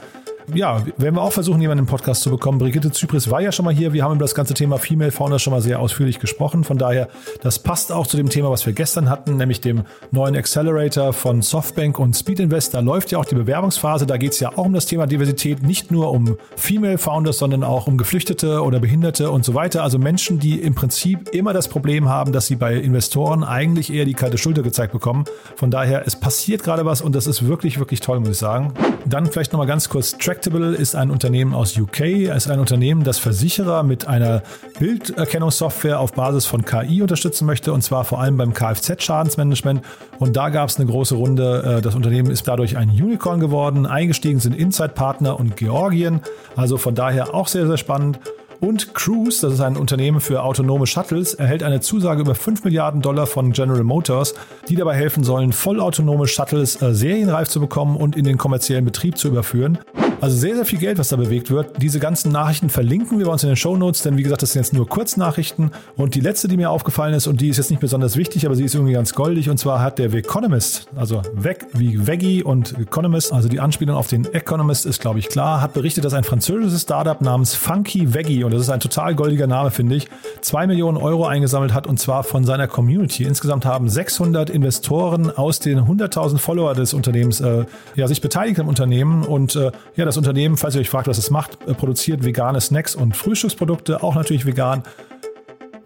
ja, 0.53 0.85
werden 0.97 1.15
wir 1.15 1.21
auch 1.21 1.33
versuchen, 1.33 1.59
jemanden 1.61 1.83
im 1.83 1.87
Podcast 1.87 2.21
zu 2.21 2.29
bekommen. 2.29 2.59
Brigitte 2.59 2.91
Zypris 2.91 3.31
war 3.31 3.41
ja 3.41 3.51
schon 3.51 3.65
mal 3.65 3.73
hier. 3.73 3.93
Wir 3.93 4.03
haben 4.03 4.15
über 4.15 4.25
das 4.25 4.35
ganze 4.35 4.53
Thema 4.53 4.77
Female 4.77 5.11
Founders 5.11 5.41
schon 5.41 5.51
mal 5.51 5.61
sehr 5.61 5.79
ausführlich 5.79 6.19
gesprochen. 6.19 6.63
Von 6.63 6.77
daher, 6.77 7.09
das 7.41 7.59
passt 7.59 7.91
auch 7.91 8.05
zu 8.05 8.17
dem 8.17 8.29
Thema, 8.29 8.51
was 8.51 8.65
wir 8.65 8.73
gestern 8.73 9.09
hatten, 9.09 9.37
nämlich 9.37 9.61
dem 9.61 9.83
neuen 10.11 10.35
Accelerator 10.35 11.13
von 11.13 11.41
Softbank 11.41 11.99
und 11.99 12.15
Speed 12.15 12.39
Invest. 12.39 12.73
Da 12.73 12.79
läuft 12.81 13.11
ja 13.11 13.17
auch 13.17 13.25
die 13.25 13.35
Bewerbungsphase. 13.35 14.05
Da 14.05 14.17
geht 14.17 14.33
es 14.33 14.39
ja 14.39 14.49
auch 14.49 14.65
um 14.65 14.73
das 14.73 14.85
Thema 14.85 15.07
Diversität, 15.07 15.63
nicht 15.63 15.91
nur 15.91 16.11
um 16.11 16.37
Female 16.55 16.97
Founders, 16.97 17.39
sondern 17.39 17.63
auch 17.63 17.87
um 17.87 17.97
Geflüchtete 17.97 18.61
oder 18.61 18.79
Behinderte 18.79 19.31
und 19.31 19.43
so 19.43 19.53
weiter. 19.53 19.83
Also 19.83 19.97
Menschen, 19.97 20.39
die 20.39 20.61
im 20.61 20.75
Prinzip 20.75 21.29
immer 21.33 21.53
das 21.53 21.67
Problem 21.67 22.09
haben, 22.09 22.31
dass 22.31 22.47
sie 22.47 22.55
bei 22.55 22.75
Investoren 22.75 23.43
eigentlich 23.43 23.91
eher 23.91 24.05
die 24.05 24.13
kalte 24.13 24.37
Schulter 24.37 24.61
gezeigt 24.61 24.93
bekommen. 24.93 25.25
Von 25.55 25.71
daher, 25.71 26.03
es 26.05 26.19
passiert 26.19 26.63
gerade 26.63 26.85
was 26.85 27.01
und 27.01 27.15
das 27.15 27.25
ist 27.27 27.47
wirklich, 27.47 27.79
wirklich 27.79 27.99
toll, 27.99 28.19
muss 28.19 28.29
ich 28.29 28.37
sagen. 28.37 28.73
Dann 29.05 29.25
vielleicht 29.27 29.51
nochmal 29.53 29.67
ganz 29.67 29.89
kurz 29.89 30.17
Track 30.17 30.34
Tractable 30.36 30.75
ist 30.75 30.97
ein 30.97 31.11
Unternehmen 31.11 31.53
aus 31.53 31.77
UK. 31.77 32.01
Ist 32.36 32.51
ein 32.51 32.59
Unternehmen, 32.59 33.05
das 33.05 33.19
Versicherer 33.19 33.83
mit 33.83 34.05
einer 34.05 34.43
Bilderkennungssoftware 34.79 35.97
auf 35.97 36.11
Basis 36.11 36.45
von 36.45 36.65
KI 36.65 37.01
unterstützen 37.01 37.45
möchte 37.45 37.71
und 37.71 37.83
zwar 37.83 38.03
vor 38.03 38.19
allem 38.19 38.36
beim 38.36 38.53
Kfz-Schadensmanagement. 38.53 39.81
Und 40.19 40.36
da 40.36 40.49
gab 40.49 40.67
es 40.67 40.75
eine 40.75 40.88
große 40.88 41.15
Runde. 41.15 41.77
Äh, 41.77 41.81
das 41.81 41.95
Unternehmen 41.95 42.29
ist 42.31 42.49
dadurch 42.49 42.75
ein 42.75 42.89
Unicorn 42.89 43.39
geworden. 43.39 43.86
Eingestiegen 43.86 44.41
sind 44.41 44.57
Inside-Partner 44.57 45.39
und 45.39 45.55
Georgien. 45.55 46.19
Also 46.57 46.75
von 46.75 46.95
daher 46.95 47.33
auch 47.33 47.47
sehr, 47.47 47.65
sehr 47.65 47.77
spannend. 47.77 48.19
Und 48.59 48.93
Cruise, 48.93 49.41
das 49.41 49.53
ist 49.53 49.61
ein 49.61 49.77
Unternehmen 49.77 50.19
für 50.19 50.43
autonome 50.43 50.86
Shuttles, 50.86 51.33
erhält 51.33 51.63
eine 51.63 51.79
Zusage 51.79 52.21
über 52.21 52.36
5 52.36 52.65
Milliarden 52.65 53.01
Dollar 53.01 53.25
von 53.25 53.53
General 53.53 53.83
Motors, 53.83 54.33
die 54.67 54.75
dabei 54.75 54.95
helfen 54.95 55.23
sollen, 55.23 55.53
vollautonome 55.53 56.27
Shuttles 56.27 56.81
äh, 56.81 56.93
serienreif 56.93 57.47
zu 57.47 57.61
bekommen 57.61 57.95
und 57.95 58.17
in 58.17 58.25
den 58.25 58.38
kommerziellen 58.38 58.83
Betrieb 58.83 59.17
zu 59.17 59.29
überführen. 59.29 59.77
Also 60.22 60.38
sehr, 60.38 60.55
sehr 60.55 60.66
viel 60.66 60.80
Geld, 60.80 60.97
was 60.97 61.09
da 61.09 61.18
bewegt 61.18 61.51
wird. 61.51 61.82
Diese 61.82 61.99
ganzen 61.99 62.32
Nachrichten 62.32 62.70
verlinken 62.70 63.20
wir 63.20 63.26
bei 63.26 63.32
uns 63.34 63.43
in 63.43 63.49
den 63.49 63.57
Show 63.57 63.76
Notes, 63.76 64.01
denn 64.01 64.18
wie 64.18 64.24
gesagt, 64.24 64.41
das 64.41 64.53
sind 64.53 64.61
jetzt 64.61 64.74
nur 64.74 64.88
Kurznachrichten. 64.88 65.72
Und 65.97 66.16
die 66.16 66.22
letzte, 66.22 66.47
die 66.47 66.57
mir 66.57 66.70
aufgefallen 66.70 67.13
ist, 67.13 67.28
und 67.28 67.41
die 67.41 67.49
ist 67.49 67.57
jetzt 67.57 67.70
nicht 67.70 67.82
besonders 67.82 68.16
wichtig, 68.16 68.45
aber 68.45 68.55
sie 68.55 68.63
ist 68.63 68.76
irgendwie 68.76 68.93
ganz 68.93 69.13
goldig, 69.13 69.49
und 69.49 69.57
zwar 69.57 69.82
hat 69.82 69.99
der 69.99 70.13
Economist, 70.13 70.88
also 70.95 71.22
Weg 71.34 71.68
wie 71.74 72.07
Veggie 72.07 72.43
und 72.43 72.80
Economist, 72.80 73.34
also 73.34 73.49
die 73.49 73.59
Anspielung 73.59 73.97
auf 73.97 74.07
den 74.07 74.26
Economist 74.34 74.86
ist, 74.86 75.01
glaube 75.01 75.20
ich, 75.20 75.28
klar, 75.28 75.61
hat 75.61 75.74
berichtet, 75.74 76.05
dass 76.05 76.13
ein 76.13 76.24
französisches 76.24 76.84
Startup 76.84 77.20
namens 77.22 77.53
Funky 77.53 78.13
Veggie, 78.13 78.43
und 78.43 78.53
das 78.53 78.61
ist 78.61 78.70
ein 78.70 78.80
total 78.80 79.16
goldiger 79.16 79.47
Name, 79.47 79.70
finde 79.70 79.95
ich, 79.95 80.07
zwei 80.41 80.66
Millionen 80.66 80.97
Euro 80.97 81.26
eingesammelt 81.26 81.74
hat, 81.74 81.88
und 81.88 81.99
zwar 81.99 82.24
von 82.24 82.45
seiner 82.45 82.68
Community. 82.68 83.24
Insgesamt 83.24 83.66
haben 83.66 83.89
600 83.89 84.49
Investoren 84.49 85.30
aus 85.30 85.59
den 85.59 85.80
100.000 85.82 86.38
Follower 86.38 86.74
des 86.74 86.93
Unternehmens 86.93 87.41
äh, 87.41 87.66
ja, 87.95 88.07
sich 88.07 88.22
beteiligt 88.22 88.59
am 88.59 88.68
Unternehmen 88.68 89.24
und 89.24 89.55
äh, 89.55 89.72
ja, 89.95 90.04
das 90.05 90.17
Unternehmen, 90.17 90.57
falls 90.57 90.75
ihr 90.75 90.81
euch 90.81 90.89
fragt, 90.89 91.07
was 91.07 91.17
es 91.17 91.29
macht, 91.29 91.57
äh, 91.67 91.73
produziert 91.73 92.23
vegane 92.23 92.61
Snacks 92.61 92.95
und 92.95 93.15
Frühstücksprodukte, 93.15 94.03
auch 94.03 94.15
natürlich 94.15 94.45
vegan. 94.45 94.83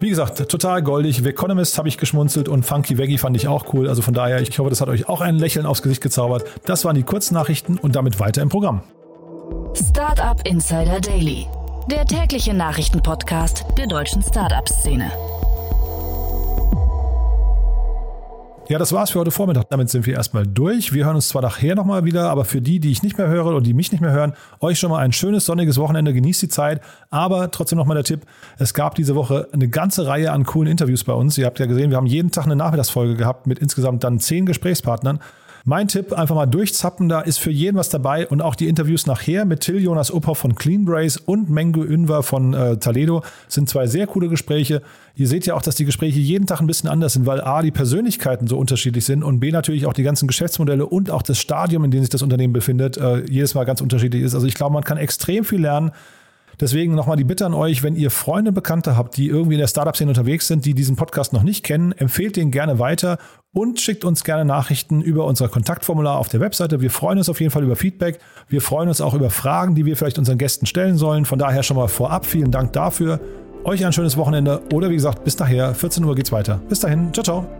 Wie 0.00 0.08
gesagt, 0.08 0.48
total 0.48 0.82
goldig. 0.82 1.20
The 1.22 1.28
Economist 1.28 1.76
habe 1.76 1.88
ich 1.88 1.98
geschmunzelt 1.98 2.48
und 2.48 2.64
Funky 2.64 2.96
Veggie 2.96 3.18
fand 3.18 3.36
ich 3.36 3.48
auch 3.48 3.74
cool. 3.74 3.86
Also 3.86 4.00
von 4.00 4.14
daher, 4.14 4.40
ich 4.40 4.58
hoffe, 4.58 4.70
das 4.70 4.80
hat 4.80 4.88
euch 4.88 5.10
auch 5.10 5.20
ein 5.20 5.36
Lächeln 5.36 5.66
aufs 5.66 5.82
Gesicht 5.82 6.00
gezaubert. 6.00 6.44
Das 6.64 6.86
waren 6.86 6.96
die 6.96 7.02
Kurznachrichten 7.02 7.76
und 7.76 7.96
damit 7.96 8.18
weiter 8.18 8.40
im 8.40 8.48
Programm. 8.48 8.80
Startup 9.74 10.40
Insider 10.46 11.00
Daily, 11.00 11.46
der 11.90 12.06
tägliche 12.06 12.54
Nachrichtenpodcast 12.54 13.66
der 13.76 13.88
deutschen 13.88 14.22
Startup-Szene. 14.22 15.12
Ja, 18.70 18.78
das 18.78 18.92
war's 18.92 19.10
für 19.10 19.18
heute 19.18 19.32
Vormittag. 19.32 19.68
Damit 19.70 19.90
sind 19.90 20.06
wir 20.06 20.14
erstmal 20.14 20.46
durch. 20.46 20.92
Wir 20.92 21.04
hören 21.04 21.16
uns 21.16 21.26
zwar 21.26 21.42
nachher 21.42 21.74
nochmal 21.74 22.04
wieder, 22.04 22.30
aber 22.30 22.44
für 22.44 22.60
die, 22.60 22.78
die 22.78 22.92
ich 22.92 23.02
nicht 23.02 23.18
mehr 23.18 23.26
höre 23.26 23.46
und 23.46 23.66
die 23.66 23.74
mich 23.74 23.90
nicht 23.90 24.00
mehr 24.00 24.12
hören, 24.12 24.32
euch 24.60 24.78
schon 24.78 24.90
mal 24.90 25.00
ein 25.00 25.10
schönes 25.10 25.44
sonniges 25.44 25.76
Wochenende. 25.76 26.14
Genießt 26.14 26.40
die 26.40 26.48
Zeit. 26.48 26.80
Aber 27.10 27.50
trotzdem 27.50 27.78
nochmal 27.78 27.96
der 27.96 28.04
Tipp. 28.04 28.20
Es 28.58 28.72
gab 28.72 28.94
diese 28.94 29.16
Woche 29.16 29.48
eine 29.50 29.68
ganze 29.68 30.06
Reihe 30.06 30.30
an 30.30 30.44
coolen 30.44 30.70
Interviews 30.70 31.02
bei 31.02 31.12
uns. 31.14 31.36
Ihr 31.36 31.46
habt 31.46 31.58
ja 31.58 31.66
gesehen, 31.66 31.90
wir 31.90 31.96
haben 31.96 32.06
jeden 32.06 32.30
Tag 32.30 32.44
eine 32.44 32.54
Nachmittagsfolge 32.54 33.16
gehabt 33.16 33.48
mit 33.48 33.58
insgesamt 33.58 34.04
dann 34.04 34.20
zehn 34.20 34.46
Gesprächspartnern. 34.46 35.18
Mein 35.64 35.88
Tipp, 35.88 36.12
einfach 36.14 36.34
mal 36.34 36.46
durchzappen, 36.46 37.08
da 37.08 37.20
ist 37.20 37.38
für 37.38 37.50
jeden 37.50 37.76
was 37.76 37.90
dabei 37.90 38.26
und 38.26 38.40
auch 38.40 38.54
die 38.54 38.66
Interviews 38.66 39.06
nachher 39.06 39.44
mit 39.44 39.60
Till 39.60 39.78
Jonas 39.78 40.10
Uphoff 40.10 40.38
von 40.38 40.54
Cleanbrace 40.54 41.18
und 41.18 41.50
Mengo 41.50 41.82
Ünver 41.82 42.22
von 42.22 42.54
äh, 42.54 42.78
Toledo 42.78 43.22
sind 43.46 43.68
zwei 43.68 43.86
sehr 43.86 44.06
coole 44.06 44.28
Gespräche. 44.28 44.80
Ihr 45.16 45.28
seht 45.28 45.44
ja 45.44 45.54
auch, 45.54 45.62
dass 45.62 45.74
die 45.74 45.84
Gespräche 45.84 46.18
jeden 46.18 46.46
Tag 46.46 46.60
ein 46.60 46.66
bisschen 46.66 46.88
anders 46.88 47.12
sind, 47.12 47.26
weil 47.26 47.42
A, 47.42 47.60
die 47.60 47.70
Persönlichkeiten 47.70 48.46
so 48.46 48.56
unterschiedlich 48.56 49.04
sind 49.04 49.22
und 49.22 49.38
B, 49.38 49.52
natürlich 49.52 49.84
auch 49.84 49.92
die 49.92 50.02
ganzen 50.02 50.26
Geschäftsmodelle 50.26 50.86
und 50.86 51.10
auch 51.10 51.22
das 51.22 51.38
Stadium, 51.38 51.84
in 51.84 51.90
dem 51.90 52.00
sich 52.00 52.10
das 52.10 52.22
Unternehmen 52.22 52.54
befindet, 52.54 52.96
äh, 52.96 53.24
jedes 53.28 53.54
Mal 53.54 53.64
ganz 53.64 53.82
unterschiedlich 53.82 54.22
ist. 54.22 54.34
Also 54.34 54.46
ich 54.46 54.54
glaube, 54.54 54.72
man 54.72 54.84
kann 54.84 54.96
extrem 54.96 55.44
viel 55.44 55.60
lernen. 55.60 55.92
Deswegen 56.60 56.94
nochmal 56.94 57.16
die 57.16 57.24
Bitte 57.24 57.46
an 57.46 57.54
euch, 57.54 57.82
wenn 57.82 57.96
ihr 57.96 58.10
Freunde, 58.10 58.52
Bekannte 58.52 58.96
habt, 58.96 59.16
die 59.16 59.28
irgendwie 59.28 59.54
in 59.54 59.60
der 59.60 59.66
Startup-Szene 59.66 60.10
unterwegs 60.10 60.46
sind, 60.46 60.64
die 60.66 60.74
diesen 60.74 60.96
Podcast 60.96 61.32
noch 61.32 61.42
nicht 61.42 61.64
kennen, 61.64 61.92
empfehlt 61.92 62.36
den 62.36 62.50
gerne 62.50 62.78
weiter 62.78 63.18
und 63.52 63.80
schickt 63.80 64.04
uns 64.04 64.24
gerne 64.24 64.44
Nachrichten 64.44 65.00
über 65.00 65.24
unser 65.24 65.48
Kontaktformular 65.48 66.18
auf 66.18 66.28
der 66.28 66.40
Webseite. 66.40 66.80
Wir 66.80 66.90
freuen 66.90 67.18
uns 67.18 67.28
auf 67.28 67.40
jeden 67.40 67.50
Fall 67.50 67.64
über 67.64 67.76
Feedback. 67.76 68.18
Wir 68.48 68.60
freuen 68.60 68.88
uns 68.88 69.00
auch 69.00 69.14
über 69.14 69.30
Fragen, 69.30 69.74
die 69.74 69.86
wir 69.86 69.96
vielleicht 69.96 70.18
unseren 70.18 70.38
Gästen 70.38 70.66
stellen 70.66 70.96
sollen. 70.96 71.24
Von 71.24 71.38
daher 71.38 71.62
schon 71.62 71.76
mal 71.76 71.88
vorab 71.88 72.26
vielen 72.26 72.50
Dank 72.50 72.72
dafür. 72.74 73.20
Euch 73.64 73.84
ein 73.84 73.92
schönes 73.92 74.16
Wochenende 74.16 74.62
oder 74.72 74.90
wie 74.90 74.94
gesagt, 74.94 75.24
bis 75.24 75.36
daher, 75.36 75.74
14 75.74 76.04
Uhr 76.04 76.14
geht's 76.14 76.32
weiter. 76.32 76.60
Bis 76.68 76.80
dahin, 76.80 77.12
ciao, 77.12 77.24
ciao. 77.24 77.59